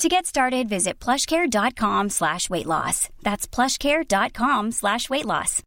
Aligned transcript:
To 0.00 0.08
get 0.10 0.26
started, 0.26 0.68
visit 0.68 0.98
plushcare.com 1.00 2.10
slash 2.10 2.50
weight 2.50 2.66
loss. 2.66 3.08
That's 3.22 3.46
plushcare.com 3.46 4.72
slash 4.72 5.08
weight 5.08 5.24
loss. 5.24 5.62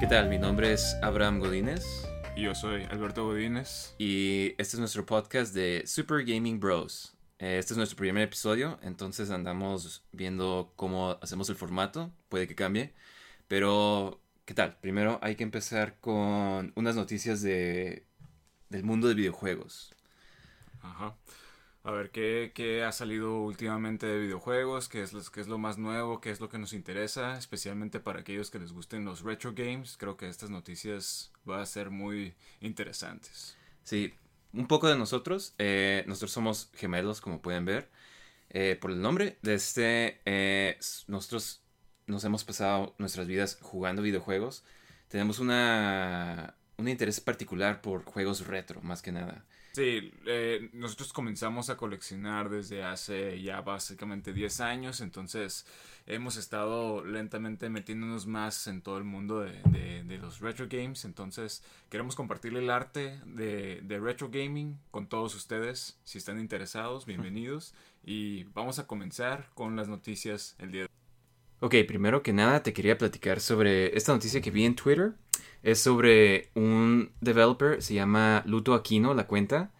¿Qué 0.00 0.06
tal? 0.06 0.28
Mi 0.28 0.38
nombre 0.38 0.72
es 0.72 0.96
Abraham 1.02 1.40
Godínez 1.40 1.84
Y 2.36 2.42
yo 2.42 2.54
soy 2.54 2.84
Alberto 2.90 3.24
Godínez. 3.26 3.94
y 3.98 4.54
este 4.58 4.76
es 4.76 4.78
nuestro 4.78 5.04
podcast 5.04 5.54
de 5.54 5.82
Super 5.86 6.24
Gaming 6.24 6.60
Bros. 6.60 7.17
Eh, 7.38 7.58
Este 7.58 7.72
es 7.74 7.76
nuestro 7.78 7.96
primer 7.96 8.24
episodio, 8.24 8.78
entonces 8.82 9.30
andamos 9.30 10.04
viendo 10.12 10.72
cómo 10.76 11.18
hacemos 11.22 11.48
el 11.50 11.56
formato, 11.56 12.12
puede 12.28 12.48
que 12.48 12.54
cambie, 12.56 12.94
pero 13.48 14.20
¿qué 14.44 14.54
tal? 14.54 14.78
Primero 14.80 15.18
hay 15.22 15.36
que 15.36 15.44
empezar 15.44 15.98
con 16.00 16.72
unas 16.76 16.96
noticias 16.96 17.42
de, 17.42 18.06
del 18.70 18.84
mundo 18.84 19.08
de 19.08 19.14
videojuegos. 19.14 19.94
Ajá. 20.80 21.16
A 21.84 21.90
ver, 21.92 22.10
¿qué, 22.10 22.52
qué 22.54 22.84
ha 22.84 22.92
salido 22.92 23.40
últimamente 23.42 24.06
de 24.06 24.18
videojuegos? 24.20 24.88
¿Qué 24.88 25.02
es, 25.02 25.12
lo- 25.12 25.22
¿Qué 25.24 25.40
es 25.40 25.48
lo 25.48 25.58
más 25.58 25.78
nuevo? 25.78 26.20
¿Qué 26.20 26.30
es 26.30 26.40
lo 26.40 26.48
que 26.48 26.58
nos 26.58 26.72
interesa? 26.72 27.38
Especialmente 27.38 28.00
para 28.00 28.20
aquellos 28.20 28.50
que 28.50 28.58
les 28.58 28.72
gusten 28.72 29.04
los 29.04 29.22
retro 29.22 29.54
games. 29.54 29.96
Creo 29.98 30.16
que 30.16 30.28
estas 30.28 30.50
noticias 30.50 31.32
van 31.44 31.60
a 31.60 31.66
ser 31.66 31.90
muy 31.90 32.34
interesantes. 32.60 33.56
Sí, 33.82 34.14
un 34.52 34.66
poco 34.68 34.88
de 34.88 34.96
nosotros. 34.96 35.54
eh, 35.58 36.04
nosotros 36.06 36.32
somos 36.32 36.70
gemelos, 36.74 37.20
como 37.20 37.42
pueden 37.42 37.64
ver. 37.64 37.90
eh, 38.50 38.78
por 38.80 38.90
el 38.92 39.02
nombre 39.02 39.38
de 39.42 39.54
este, 39.54 40.20
eh, 40.26 40.78
nosotros 41.08 41.62
nos 42.06 42.24
hemos 42.24 42.44
pasado 42.44 42.94
nuestras 42.98 43.26
vidas 43.28 43.58
jugando 43.62 44.02
videojuegos. 44.02 44.64
Tenemos 45.08 45.38
una, 45.40 46.56
un 46.78 46.88
interés 46.88 47.20
particular 47.20 47.80
por 47.82 48.04
juegos 48.04 48.46
retro, 48.46 48.80
más 48.82 49.02
que 49.02 49.12
nada. 49.12 49.46
Sí, 49.78 50.12
eh, 50.26 50.70
nosotros 50.72 51.12
comenzamos 51.12 51.70
a 51.70 51.76
coleccionar 51.76 52.48
desde 52.48 52.82
hace 52.82 53.40
ya 53.40 53.60
básicamente 53.60 54.32
10 54.32 54.60
años, 54.60 55.00
entonces 55.00 55.66
hemos 56.04 56.36
estado 56.36 57.04
lentamente 57.04 57.68
metiéndonos 57.70 58.26
más 58.26 58.66
en 58.66 58.82
todo 58.82 58.98
el 58.98 59.04
mundo 59.04 59.38
de, 59.38 60.18
los 60.20 60.40
retro 60.40 60.66
games, 60.68 61.04
entonces 61.04 61.62
queremos 61.90 62.16
compartir 62.16 62.56
el 62.56 62.70
arte 62.70 63.20
de, 63.24 63.80
de 63.82 64.00
retro 64.00 64.30
gaming 64.30 64.76
con 64.90 65.06
todos 65.06 65.36
ustedes, 65.36 65.96
si 66.02 66.18
están 66.18 66.40
interesados, 66.40 67.06
bienvenidos, 67.06 67.72
y 68.02 68.42
vamos 68.54 68.80
a 68.80 68.88
comenzar 68.88 69.48
con 69.54 69.76
las 69.76 69.86
noticias 69.86 70.56
el 70.58 70.72
día 70.72 70.82
de 70.82 70.97
Ok, 71.60 71.74
primero 71.86 72.22
que 72.22 72.32
nada 72.32 72.62
te 72.62 72.72
quería 72.72 72.98
platicar 72.98 73.40
sobre 73.40 73.96
esta 73.96 74.12
noticia 74.12 74.40
que 74.40 74.50
vi 74.50 74.64
en 74.64 74.76
Twitter. 74.76 75.14
Es 75.62 75.80
sobre 75.80 76.50
un 76.54 77.10
developer, 77.20 77.82
se 77.82 77.94
llama 77.94 78.42
Luto 78.46 78.74
Aquino, 78.74 79.12
la 79.14 79.26
cuenta. 79.26 79.72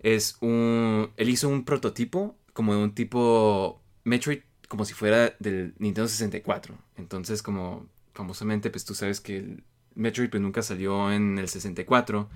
Es 0.00 0.36
un... 0.40 1.10
Él 1.16 1.28
hizo 1.30 1.48
un 1.48 1.64
prototipo 1.64 2.36
como 2.52 2.74
de 2.74 2.82
un 2.82 2.94
tipo 2.94 3.80
Metroid 4.04 4.40
como 4.68 4.84
si 4.84 4.94
fuera 4.94 5.34
del 5.38 5.74
Nintendo 5.78 6.08
64. 6.08 6.74
Entonces 6.96 7.42
como 7.42 7.86
famosamente 8.14 8.70
pues 8.70 8.84
tú 8.84 8.94
sabes 8.94 9.20
que 9.20 9.62
Metroid 9.94 10.30
pues 10.30 10.42
nunca 10.42 10.62
salió 10.62 11.10
en 11.12 11.38
el 11.38 11.48
64. 11.48 12.28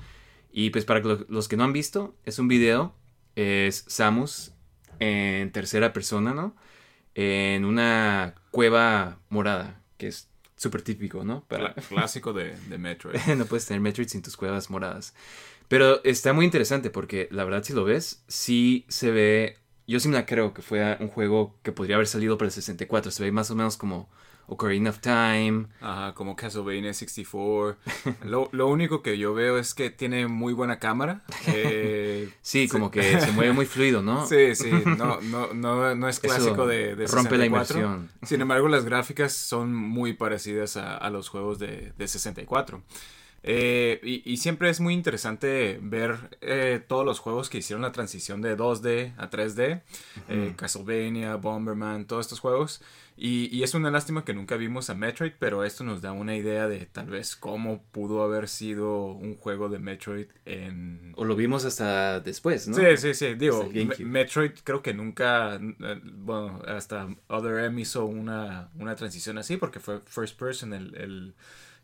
Y 0.52 0.70
pues 0.70 0.84
para 0.86 1.00
lo- 1.00 1.26
los 1.28 1.48
que 1.48 1.56
no 1.58 1.64
han 1.64 1.72
visto, 1.74 2.16
es 2.24 2.38
un 2.38 2.48
video. 2.48 2.94
Es 3.36 3.84
Samus 3.88 4.52
en 5.00 5.52
tercera 5.52 5.92
persona, 5.92 6.32
¿no? 6.32 6.56
En 7.16 7.64
una 7.64 8.34
cueva 8.50 9.18
morada, 9.30 9.80
que 9.96 10.08
es 10.08 10.28
súper 10.54 10.82
típico, 10.82 11.24
¿no? 11.24 11.44
Para... 11.48 11.72
Clásico 11.74 12.34
de, 12.34 12.54
de 12.68 12.78
Metroid. 12.78 13.18
no 13.36 13.46
puedes 13.46 13.66
tener 13.66 13.80
Metroid 13.80 14.06
sin 14.06 14.20
tus 14.20 14.36
cuevas 14.36 14.68
moradas. 14.68 15.14
Pero 15.66 16.04
está 16.04 16.34
muy 16.34 16.44
interesante 16.44 16.90
porque 16.90 17.26
la 17.32 17.44
verdad 17.44 17.64
si 17.64 17.72
lo 17.72 17.84
ves, 17.84 18.22
sí 18.28 18.84
se 18.88 19.10
ve... 19.10 19.56
Yo 19.86 19.98
sí 19.98 20.08
me 20.08 20.14
la 20.14 20.26
creo 20.26 20.52
que 20.52 20.62
fue 20.62 20.96
un 21.00 21.08
juego 21.08 21.58
que 21.62 21.72
podría 21.72 21.96
haber 21.96 22.06
salido 22.06 22.36
para 22.36 22.48
el 22.48 22.52
64. 22.52 23.10
Se 23.10 23.22
ve 23.22 23.32
más 23.32 23.50
o 23.50 23.54
menos 23.54 23.78
como 23.78 24.10
Ocarina 24.48 24.90
of 24.90 25.00
Time. 25.00 25.66
Ajá, 25.80 26.14
como 26.14 26.36
Castlevania 26.36 26.92
64. 26.94 27.76
Lo, 28.24 28.48
lo 28.52 28.68
único 28.68 29.02
que 29.02 29.18
yo 29.18 29.34
veo 29.34 29.58
es 29.58 29.74
que 29.74 29.90
tiene 29.90 30.28
muy 30.28 30.52
buena 30.52 30.78
cámara. 30.78 31.22
Eh, 31.48 32.30
Sí, 32.42 32.68
como 32.68 32.90
que 32.90 33.02
se 33.20 33.32
mueve 33.32 33.52
muy 33.52 33.66
fluido, 33.66 34.02
¿no? 34.02 34.26
Sí, 34.26 34.54
sí, 34.54 34.70
no, 34.70 35.20
no, 35.20 35.52
no, 35.54 35.94
no 35.94 36.08
es 36.08 36.20
clásico 36.20 36.52
Eso 36.54 36.66
de, 36.66 36.96
de 36.96 37.06
rompe 37.06 37.36
la 37.36 37.44
64. 37.44 37.78
inmersión. 37.78 38.10
Sin 38.22 38.40
embargo, 38.40 38.68
las 38.68 38.84
gráficas 38.84 39.32
son 39.32 39.74
muy 39.74 40.12
parecidas 40.14 40.76
a, 40.76 40.96
a 40.96 41.10
los 41.10 41.28
juegos 41.28 41.58
de, 41.58 41.92
de 41.96 42.08
64. 42.08 42.82
Eh, 43.48 44.00
y, 44.02 44.22
y 44.32 44.38
siempre 44.38 44.70
es 44.70 44.80
muy 44.80 44.92
interesante 44.92 45.78
ver 45.80 46.36
eh, 46.40 46.82
todos 46.86 47.04
los 47.04 47.20
juegos 47.20 47.48
que 47.48 47.58
hicieron 47.58 47.82
la 47.82 47.92
transición 47.92 48.42
de 48.42 48.56
2D 48.56 49.12
a 49.18 49.30
3D. 49.30 49.82
eh, 50.28 50.54
Castlevania, 50.56 51.36
Bomberman, 51.36 52.06
todos 52.06 52.26
estos 52.26 52.40
juegos. 52.40 52.82
Y, 53.18 53.48
y 53.56 53.62
es 53.62 53.72
una 53.74 53.90
lástima 53.90 54.24
que 54.26 54.34
nunca 54.34 54.56
vimos 54.56 54.90
a 54.90 54.94
Metroid, 54.94 55.32
pero 55.38 55.64
esto 55.64 55.84
nos 55.84 56.02
da 56.02 56.12
una 56.12 56.36
idea 56.36 56.68
de 56.68 56.84
tal 56.84 57.06
vez 57.06 57.34
cómo 57.34 57.82
pudo 57.90 58.22
haber 58.22 58.46
sido 58.46 59.06
un 59.06 59.36
juego 59.36 59.70
de 59.70 59.78
Metroid 59.78 60.26
en, 60.44 61.12
O 61.16 61.24
lo 61.24 61.34
vimos 61.34 61.64
hasta 61.64 62.20
después, 62.20 62.68
¿no? 62.68 62.76
Sí, 62.76 62.82
sí, 62.98 63.14
sí. 63.14 63.34
Digo. 63.34 63.68
Metroid 64.00 64.50
creo 64.64 64.82
que 64.82 64.92
nunca, 64.92 65.54
eh, 65.56 66.00
bueno, 66.04 66.60
hasta 66.66 67.08
Other 67.28 67.64
M 67.64 67.80
hizo 67.80 68.04
una, 68.04 68.68
una 68.78 68.94
transición 68.96 69.38
así 69.38 69.56
porque 69.56 69.80
fue 69.80 70.00
first 70.04 70.38
person 70.38 70.74
el, 70.74 70.94
el, 70.96 71.34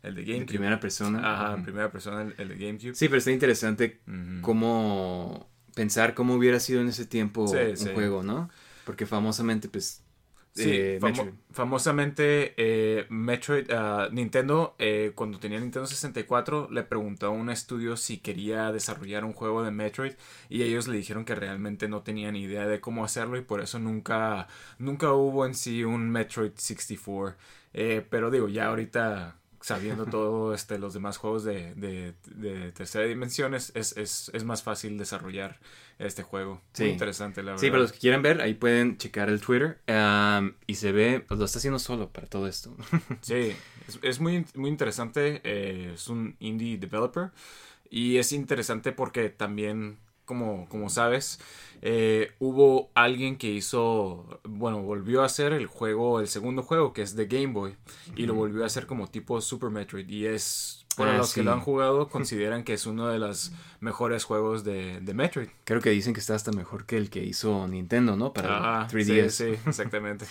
el 0.03 0.13
de 0.15 0.21
En 0.21 0.27
GameCube. 0.27 0.45
primera 0.45 0.79
persona. 0.79 1.19
Ajá, 1.33 1.55
en 1.55 1.63
primera 1.63 1.91
persona 1.91 2.21
el, 2.21 2.35
el 2.37 2.47
de 2.49 2.57
GameCube. 2.67 2.93
Sí, 2.93 3.07
pero 3.07 3.17
está 3.17 3.31
interesante 3.31 4.01
cómo 4.41 5.49
pensar 5.73 6.13
cómo 6.13 6.35
hubiera 6.35 6.59
sido 6.59 6.81
en 6.81 6.89
ese 6.89 7.05
tiempo 7.07 7.47
Sí, 7.47 7.57
un 7.57 7.77
sí. 7.77 7.89
juego, 7.93 8.21
¿no? 8.21 8.49
Porque 8.85 9.05
famosamente, 9.07 9.67
pues, 9.69 10.02
Sí, 10.55 10.69
eh, 10.71 10.99
famo- 11.01 11.25
Metroid. 11.25 11.33
famosamente 11.51 12.53
eh, 12.57 13.05
Metroid, 13.09 13.71
ah, 13.71 14.07
Nintendo, 14.11 14.75
eh, 14.77 15.11
cuando 15.15 15.39
tenía 15.39 15.59
Nintendo 15.59 15.87
64, 15.87 16.69
le 16.71 16.83
preguntó 16.83 17.25
a 17.27 17.29
un 17.31 17.49
estudio 17.49 17.97
si 17.97 18.17
quería 18.19 18.71
desarrollar 18.71 19.25
un 19.25 19.33
juego 19.33 19.63
de 19.63 19.71
Metroid 19.71 20.13
y 20.49 20.61
ellos 20.61 20.87
le 20.87 20.97
dijeron 20.97 21.25
que 21.25 21.33
realmente 21.35 21.87
no 21.89 22.03
tenían 22.03 22.35
idea 22.35 22.67
de 22.67 22.79
cómo 22.79 23.03
hacerlo 23.03 23.37
y 23.37 23.41
por 23.41 23.61
eso 23.61 23.79
nunca, 23.79 24.47
nunca 24.77 25.11
hubo 25.13 25.45
en 25.47 25.55
sí 25.55 25.83
un 25.83 26.09
Metroid 26.11 26.51
64. 26.55 27.35
Eh, 27.73 28.05
pero 28.07 28.29
digo, 28.29 28.47
ya 28.47 28.67
ahorita 28.67 29.37
sabiendo 29.63 30.05
todo 30.05 30.53
este, 30.53 30.77
los 30.77 30.93
demás 30.93 31.15
juegos 31.17 31.45
de, 31.45 31.73
de, 31.75 32.13
de 32.35 32.73
tercera 32.73 33.05
dimensión 33.05 33.55
es, 33.55 33.71
es, 33.75 33.95
es, 33.97 34.43
más 34.43 34.61
fácil 34.61 34.97
desarrollar 34.97 35.57
este 35.99 36.21
juego. 36.21 36.61
Sí. 36.73 36.83
Muy 36.83 36.91
interesante, 36.91 37.41
la 37.41 37.51
verdad. 37.51 37.61
Sí, 37.61 37.69
para 37.69 37.81
los 37.81 37.93
que 37.93 37.99
quieran 37.99 38.21
ver, 38.21 38.41
ahí 38.41 38.55
pueden 38.55 38.97
checar 38.97 39.29
el 39.29 39.39
Twitter. 39.39 39.79
am, 39.87 40.55
y 40.67 40.75
se 40.75 40.91
ve, 40.91 41.23
pues, 41.25 41.39
lo 41.39 41.45
está 41.45 41.59
haciendo 41.59 41.79
solo 41.79 42.09
para 42.09 42.27
todo 42.27 42.47
esto. 42.47 42.75
Sí, 43.21 43.55
es, 43.87 43.99
es 44.01 44.19
muy, 44.19 44.45
muy 44.53 44.69
interesante. 44.69 45.39
eh, 45.45 45.91
es 45.95 46.09
un 46.09 46.35
indie 46.39 46.77
developer. 46.77 47.31
Y 47.89 48.17
es 48.17 48.33
interesante 48.33 48.91
porque 48.91 49.29
también, 49.29 49.97
como, 50.25 50.67
como 50.69 50.89
sabes, 50.89 51.39
eh, 51.81 52.31
hubo 52.39 52.91
alguien 52.95 53.37
que 53.37 53.49
hizo, 53.49 54.39
bueno, 54.43 54.81
volvió 54.81 55.21
a 55.21 55.25
hacer 55.25 55.51
el 55.51 55.67
juego, 55.67 56.19
el 56.19 56.27
segundo 56.27 56.63
juego, 56.63 56.93
que 56.93 57.01
es 57.01 57.15
de 57.15 57.25
Game 57.25 57.47
Boy. 57.47 57.75
Y 58.15 58.25
lo 58.25 58.33
volvió 58.35 58.63
a 58.63 58.67
hacer 58.67 58.87
como 58.87 59.07
tipo 59.07 59.41
Super 59.41 59.69
Metroid. 59.69 60.07
Y 60.07 60.25
es 60.25 60.82
Por 60.95 61.07
Ah, 61.07 61.17
los 61.17 61.33
que 61.33 61.43
lo 61.43 61.51
han 61.53 61.59
jugado, 61.59 62.07
consideran 62.09 62.63
que 62.63 62.73
es 62.73 62.85
uno 62.85 63.07
de 63.07 63.19
los 63.19 63.51
mejores 63.79 64.23
juegos 64.23 64.63
de, 64.63 64.99
de 65.01 65.13
Metroid. 65.13 65.49
Creo 65.65 65.81
que 65.81 65.89
dicen 65.89 66.13
que 66.13 66.19
está 66.19 66.35
hasta 66.35 66.51
mejor 66.51 66.85
que 66.85 66.97
el 66.97 67.09
que 67.09 67.23
hizo 67.23 67.67
Nintendo, 67.67 68.15
¿no? 68.15 68.33
Para 68.33 68.49
Ajá, 68.59 68.87
3DS. 68.87 69.31
Sí, 69.31 69.55
sí, 69.55 69.59
exactamente. 69.69 70.25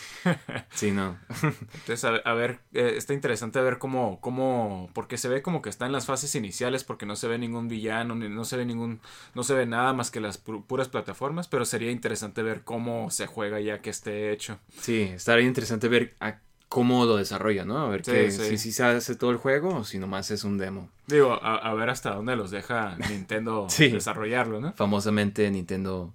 Sí, 0.74 0.90
no. 0.90 1.16
Entonces, 1.74 2.04
a, 2.04 2.14
a 2.16 2.34
ver, 2.34 2.60
eh, 2.72 2.94
está 2.96 3.12
interesante 3.14 3.60
ver 3.60 3.78
cómo, 3.78 4.20
cómo, 4.20 4.90
porque 4.94 5.16
se 5.18 5.28
ve 5.28 5.42
como 5.42 5.62
que 5.62 5.68
está 5.70 5.86
en 5.86 5.92
las 5.92 6.06
fases 6.06 6.34
iniciales, 6.34 6.84
porque 6.84 7.06
no 7.06 7.16
se 7.16 7.28
ve 7.28 7.38
ningún 7.38 7.68
villano, 7.68 8.14
ni, 8.14 8.28
no 8.28 8.44
se 8.44 8.56
ve 8.56 8.64
ningún, 8.64 9.00
no 9.34 9.42
se 9.42 9.54
ve 9.54 9.66
nada 9.66 9.92
más 9.92 10.10
que 10.10 10.20
las 10.20 10.44
pu- 10.44 10.64
puras 10.66 10.88
plataformas, 10.88 11.48
pero 11.48 11.64
sería 11.64 11.90
interesante 11.90 12.42
ver 12.42 12.62
cómo 12.64 13.10
se 13.10 13.26
juega 13.26 13.60
ya 13.60 13.80
que 13.82 13.90
esté 13.90 14.32
hecho. 14.32 14.58
Sí, 14.80 15.02
estaría 15.02 15.46
interesante 15.46 15.88
ver 15.88 16.14
a 16.20 16.38
cómo 16.72 17.04
lo 17.04 17.16
desarrolla, 17.16 17.66
¿no? 17.66 17.76
A 17.76 17.88
ver 17.90 18.02
Sí, 18.02 18.12
que, 18.12 18.30
sí. 18.30 18.56
si, 18.56 18.72
se 18.72 18.82
hace 18.82 19.14
todo 19.14 19.30
el 19.30 19.36
juego 19.36 19.76
o 19.76 19.84
si 19.84 19.98
nomás 19.98 20.30
es 20.30 20.42
un 20.42 20.56
demo. 20.56 20.88
Digo, 21.06 21.34
a, 21.34 21.56
a 21.56 21.74
ver 21.74 21.90
hasta 21.90 22.14
dónde 22.14 22.34
los 22.34 22.50
deja 22.50 22.96
Nintendo 23.10 23.66
Sí. 23.70 23.88
desarrollarlo, 23.88 24.58
¿no? 24.58 24.72
Famosamente 24.72 25.50
Nintendo 25.50 26.14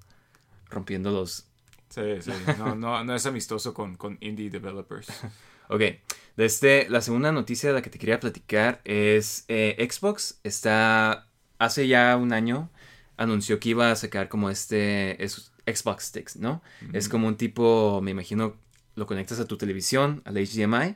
rompiendo 0.71 1.11
los... 1.11 1.45
Sí, 1.89 2.01
sí, 2.21 2.31
no, 2.57 2.73
no, 2.75 3.03
no 3.03 3.13
es 3.15 3.25
amistoso 3.27 3.75
con, 3.75 3.97
con 3.97 4.17
indie 4.19 4.49
developers. 4.49 5.07
Ok, 5.69 5.81
desde 6.37 6.87
la 6.89 7.01
segunda 7.01 7.33
noticia 7.33 7.67
de 7.67 7.75
la 7.75 7.81
que 7.81 7.89
te 7.89 7.99
quería 7.99 8.21
platicar 8.21 8.79
es 8.85 9.43
eh, 9.49 9.75
Xbox 9.91 10.39
está, 10.45 11.27
hace 11.59 11.89
ya 11.89 12.15
un 12.15 12.31
año, 12.31 12.69
anunció 13.17 13.59
que 13.59 13.69
iba 13.69 13.91
a 13.91 13.95
sacar 13.97 14.29
como 14.29 14.49
este, 14.49 15.21
es 15.21 15.51
Xbox 15.65 16.05
Sticks, 16.05 16.37
¿no? 16.37 16.61
Es 16.93 17.09
como 17.09 17.27
un 17.27 17.35
tipo, 17.35 17.99
me 18.01 18.11
imagino, 18.11 18.55
lo 18.97 19.05
conectas 19.05 19.39
a 19.39 19.45
tu 19.45 19.57
televisión, 19.57 20.21
al 20.25 20.35
HDMI, 20.35 20.95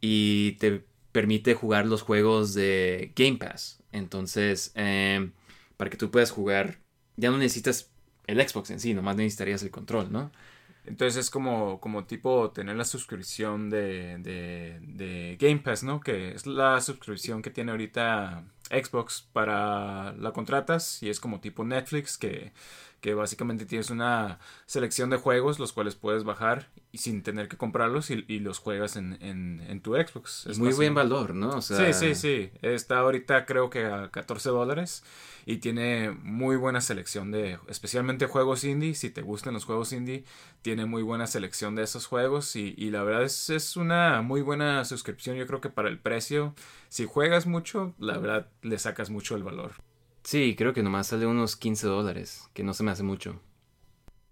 y 0.00 0.52
te 0.52 0.84
permite 1.10 1.54
jugar 1.54 1.86
los 1.86 2.02
juegos 2.02 2.54
de 2.54 3.12
Game 3.16 3.36
Pass. 3.36 3.82
Entonces, 3.90 4.72
eh, 4.76 5.30
para 5.76 5.90
que 5.90 5.96
tú 5.96 6.10
puedas 6.10 6.30
jugar, 6.30 6.78
ya 7.16 7.30
no 7.30 7.38
necesitas 7.38 7.90
el 8.26 8.40
Xbox 8.48 8.70
en 8.70 8.80
sí, 8.80 8.94
nomás 8.94 9.16
necesitarías 9.16 9.62
el 9.62 9.70
control, 9.70 10.10
¿no? 10.12 10.30
Entonces 10.84 11.24
es 11.24 11.30
como, 11.30 11.80
como 11.80 12.04
tipo 12.06 12.50
tener 12.50 12.76
la 12.76 12.84
suscripción 12.84 13.70
de, 13.70 14.18
de, 14.18 14.78
de 14.80 15.36
Game 15.38 15.58
Pass, 15.58 15.82
¿no? 15.82 16.00
Que 16.00 16.32
es 16.34 16.46
la 16.46 16.80
suscripción 16.80 17.42
que 17.42 17.50
tiene 17.50 17.72
ahorita 17.72 18.44
Xbox 18.70 19.28
para 19.32 20.12
la 20.14 20.32
contratas 20.32 21.02
y 21.02 21.10
es 21.10 21.20
como 21.20 21.40
tipo 21.40 21.64
Netflix 21.64 22.16
que, 22.16 22.52
que 23.02 23.14
básicamente 23.14 23.66
tienes 23.66 23.90
una 23.90 24.38
selección 24.64 25.10
de 25.10 25.16
juegos 25.16 25.58
los 25.58 25.72
cuales 25.72 25.96
puedes 25.96 26.22
bajar 26.22 26.70
y 26.92 26.98
sin 26.98 27.24
tener 27.24 27.48
que 27.48 27.56
comprarlos 27.56 28.10
y, 28.10 28.24
y 28.28 28.38
los 28.38 28.60
juegas 28.60 28.94
en, 28.94 29.18
en, 29.20 29.60
en 29.68 29.80
tu 29.80 29.94
Xbox. 29.94 30.46
Es 30.46 30.60
muy 30.60 30.72
buen 30.72 30.94
valor, 30.94 31.34
¿no? 31.34 31.50
O 31.50 31.62
sea, 31.62 31.92
Sí, 31.92 31.92
sí, 31.92 32.14
sí. 32.14 32.50
Está 32.62 33.00
ahorita 33.00 33.44
creo 33.44 33.70
que 33.70 33.86
a 33.86 34.08
14 34.10 34.50
dólares 34.50 35.02
y 35.46 35.56
tiene 35.56 36.12
muy 36.12 36.54
buena 36.54 36.80
selección 36.80 37.32
de, 37.32 37.58
especialmente 37.66 38.26
juegos 38.26 38.62
indie. 38.62 38.94
Si 38.94 39.10
te 39.10 39.22
gustan 39.22 39.54
los 39.54 39.64
juegos 39.64 39.92
indie, 39.92 40.24
tiene 40.62 40.86
muy 40.86 41.02
buena 41.02 41.26
selección 41.26 41.74
de 41.74 41.82
esos 41.82 42.06
juegos 42.06 42.54
y, 42.54 42.72
y 42.78 42.90
la 42.90 43.02
verdad 43.02 43.24
es, 43.24 43.50
es 43.50 43.76
una 43.76 44.22
muy 44.22 44.42
buena 44.42 44.84
suscripción. 44.84 45.34
Yo 45.36 45.48
creo 45.48 45.60
que 45.60 45.70
para 45.70 45.88
el 45.88 45.98
precio, 45.98 46.54
si 46.88 47.04
juegas 47.06 47.46
mucho, 47.46 47.94
la 47.98 48.16
verdad 48.18 48.46
le 48.62 48.78
sacas 48.78 49.10
mucho 49.10 49.34
el 49.34 49.42
valor. 49.42 49.72
Sí, 50.22 50.54
creo 50.56 50.72
que 50.72 50.82
nomás 50.82 51.08
sale 51.08 51.26
unos 51.26 51.56
15 51.56 51.86
dólares, 51.86 52.48
que 52.54 52.62
no 52.62 52.74
se 52.74 52.82
me 52.82 52.90
hace 52.90 53.02
mucho. 53.02 53.40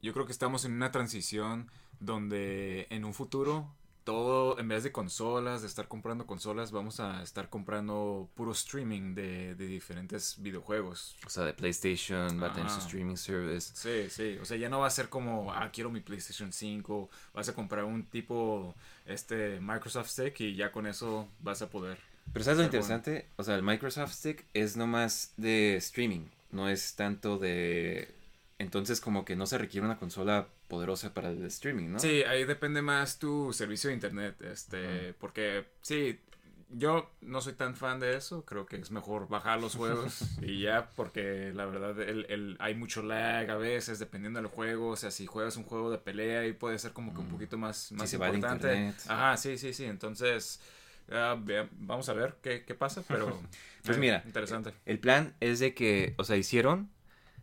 Yo 0.03 0.13
creo 0.13 0.25
que 0.25 0.33
estamos 0.33 0.65
en 0.65 0.73
una 0.73 0.91
transición 0.93 1.71
donde 1.99 2.87
en 2.91 3.05
un 3.05 3.13
futuro 3.13 3.69
todo, 4.05 4.59
en 4.59 4.67
vez 4.67 4.83
de 4.83 4.93
consolas, 4.93 5.61
de 5.61 5.69
estar 5.69 5.87
comprando 5.87 6.27
consolas, 6.27 6.73
vamos 6.73 7.01
a 7.01 7.23
estar 7.23 7.51
comprando 7.51 8.29
puro 8.35 8.53
streaming 8.53 9.15
de, 9.15 9.55
de 9.55 9.67
diferentes 9.67 10.41
videojuegos. 10.41 11.17
O 11.27 11.31
sea, 11.31 11.45
de 11.45 11.53
PlayStation, 11.53 12.43
va 12.43 12.49
a 12.49 12.53
tener 12.53 12.71
su 12.71 12.81
streaming 12.81 13.17
service. 13.17 13.73
Sí, 13.75 14.11
sí, 14.11 14.39
o 14.41 14.45
sea, 14.45 14.57
ya 14.57 14.69
no 14.69 14.81
va 14.81 14.87
a 14.87 14.91
ser 14.91 15.09
como, 15.09 15.53
ah, 15.53 15.71
quiero 15.73 15.91
mi 15.91 16.01
PlayStation 16.01 16.53
5, 16.53 17.11
vas 17.35 17.49
a 17.49 17.55
comprar 17.55 17.85
un 17.85 18.05
tipo, 18.05 18.75
este, 19.07 19.61
Microsoft 19.61 20.09
Stick 20.09 20.41
y 20.41 20.55
ya 20.55 20.73
con 20.73 20.87
eso 20.87 21.29
vas 21.41 21.63
a 21.63 21.69
poder. 21.69 22.10
Pero 22.33 22.45
¿sabes 22.45 22.59
lo 22.59 22.65
interesante? 22.65 23.27
O 23.37 23.43
sea, 23.43 23.57
el 23.57 23.63
Microsoft 23.63 24.13
Stick 24.13 24.45
es 24.55 24.77
nomás 24.77 25.33
de 25.37 25.77
streaming, 25.77 26.27
no 26.53 26.69
es 26.69 26.95
tanto 26.95 27.39
de... 27.39 28.15
Entonces 28.59 29.01
como 29.01 29.25
que 29.25 29.37
no 29.37 29.47
se 29.47 29.57
requiere 29.59 29.87
una 29.87 29.99
consola 29.99 30.47
poderosa 30.69 31.15
para 31.15 31.31
el 31.31 31.43
streaming, 31.47 31.91
¿no? 31.93 31.99
Sí, 31.99 32.23
ahí 32.25 32.45
depende 32.45 32.83
más 32.83 33.19
tu 33.19 33.53
servicio 33.53 33.89
de 33.89 33.95
internet, 33.95 34.41
este, 34.43 35.15
porque 35.15 35.65
sí, 35.81 36.21
yo 36.69 37.11
no 37.23 37.41
soy 37.41 37.55
tan 37.55 37.75
fan 37.75 37.99
de 37.99 38.17
eso, 38.17 38.45
creo 38.45 38.67
que 38.67 38.77
es 38.77 38.91
mejor 38.93 39.29
bajar 39.29 39.61
los 39.61 39.75
juegos 39.75 40.21
y 40.43 40.61
ya, 40.61 40.91
porque 40.95 41.53
la 41.55 41.65
verdad 41.65 41.99
el, 42.01 42.27
el- 42.29 42.57
hay 42.61 42.75
mucho 42.75 43.03
lag 43.03 43.51
a 43.51 43.57
veces 43.57 43.99
dependiendo 43.99 44.41
del 44.41 44.49
juego, 44.51 44.91
o 44.91 44.97
sea, 44.97 45.11
si 45.11 45.27
juegas 45.27 45.57
un 45.57 45.65
juego 45.65 45.91
de 45.91 45.99
pelea 45.99 46.41
ahí 46.41 46.53
puede 46.53 46.79
ser 46.79 46.93
como 46.93 47.13
que 47.15 47.21
un 47.21 47.29
poquito 47.29 47.57
más, 47.59 47.91
más 47.93 48.11
importante. 48.13 48.67
Ajá, 49.09 49.37
sí, 49.39 49.57
sí, 49.59 49.73
sí, 49.73 49.85
entonces 49.87 50.61
vea- 51.11 51.69
vamos 51.73 52.09
a 52.09 52.13
ver 52.15 52.37
qué, 52.43 52.65
qué 52.65 52.75
pasa, 52.75 53.03
pero 53.07 53.27
Pues 53.85 53.97
eh, 53.97 54.01
mira, 54.01 54.23
interesante. 54.27 54.73
El 54.87 54.99
plan 54.99 55.35
es 55.41 55.59
de 55.59 55.75
que, 55.75 56.15
o 56.19 56.25
sea, 56.25 56.37
hicieron 56.37 56.91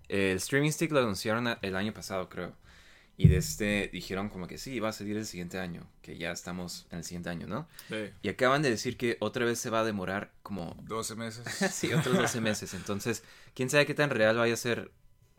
el 0.09 0.37
streaming 0.37 0.71
stick 0.71 0.91
lo 0.91 0.99
anunciaron 0.99 1.47
el 1.61 1.75
año 1.75 1.93
pasado, 1.93 2.29
creo. 2.29 2.53
Y 3.19 3.29
de 3.29 3.37
este 3.37 3.89
dijeron 3.91 4.29
como 4.29 4.47
que 4.47 4.59
sí, 4.59 4.79
va 4.79 4.89
a 4.89 4.93
salir 4.93 5.17
el 5.17 5.25
siguiente 5.25 5.59
año, 5.59 5.89
que 6.03 6.17
ya 6.17 6.31
estamos 6.31 6.85
en 6.91 6.99
el 6.99 7.03
siguiente 7.03 7.29
año, 7.29 7.47
¿no? 7.47 7.67
Sí, 7.89 8.11
Y 8.21 8.29
acaban 8.29 8.61
de 8.61 8.69
decir 8.69 8.95
que 8.95 9.17
otra 9.19 9.43
vez 9.43 9.57
se 9.59 9.71
va 9.71 9.79
a 9.79 9.83
demorar 9.83 10.31
como 10.43 10.77
12 10.83 11.15
meses. 11.15 11.43
sí, 11.73 11.91
otros 11.93 12.15
12 12.15 12.41
meses. 12.41 12.75
Entonces, 12.75 13.23
quién 13.55 13.69
sabe 13.71 13.87
qué 13.87 13.95
tan 13.95 14.11
real 14.11 14.37
vaya 14.37 14.53
a 14.53 14.57
ser 14.57 14.91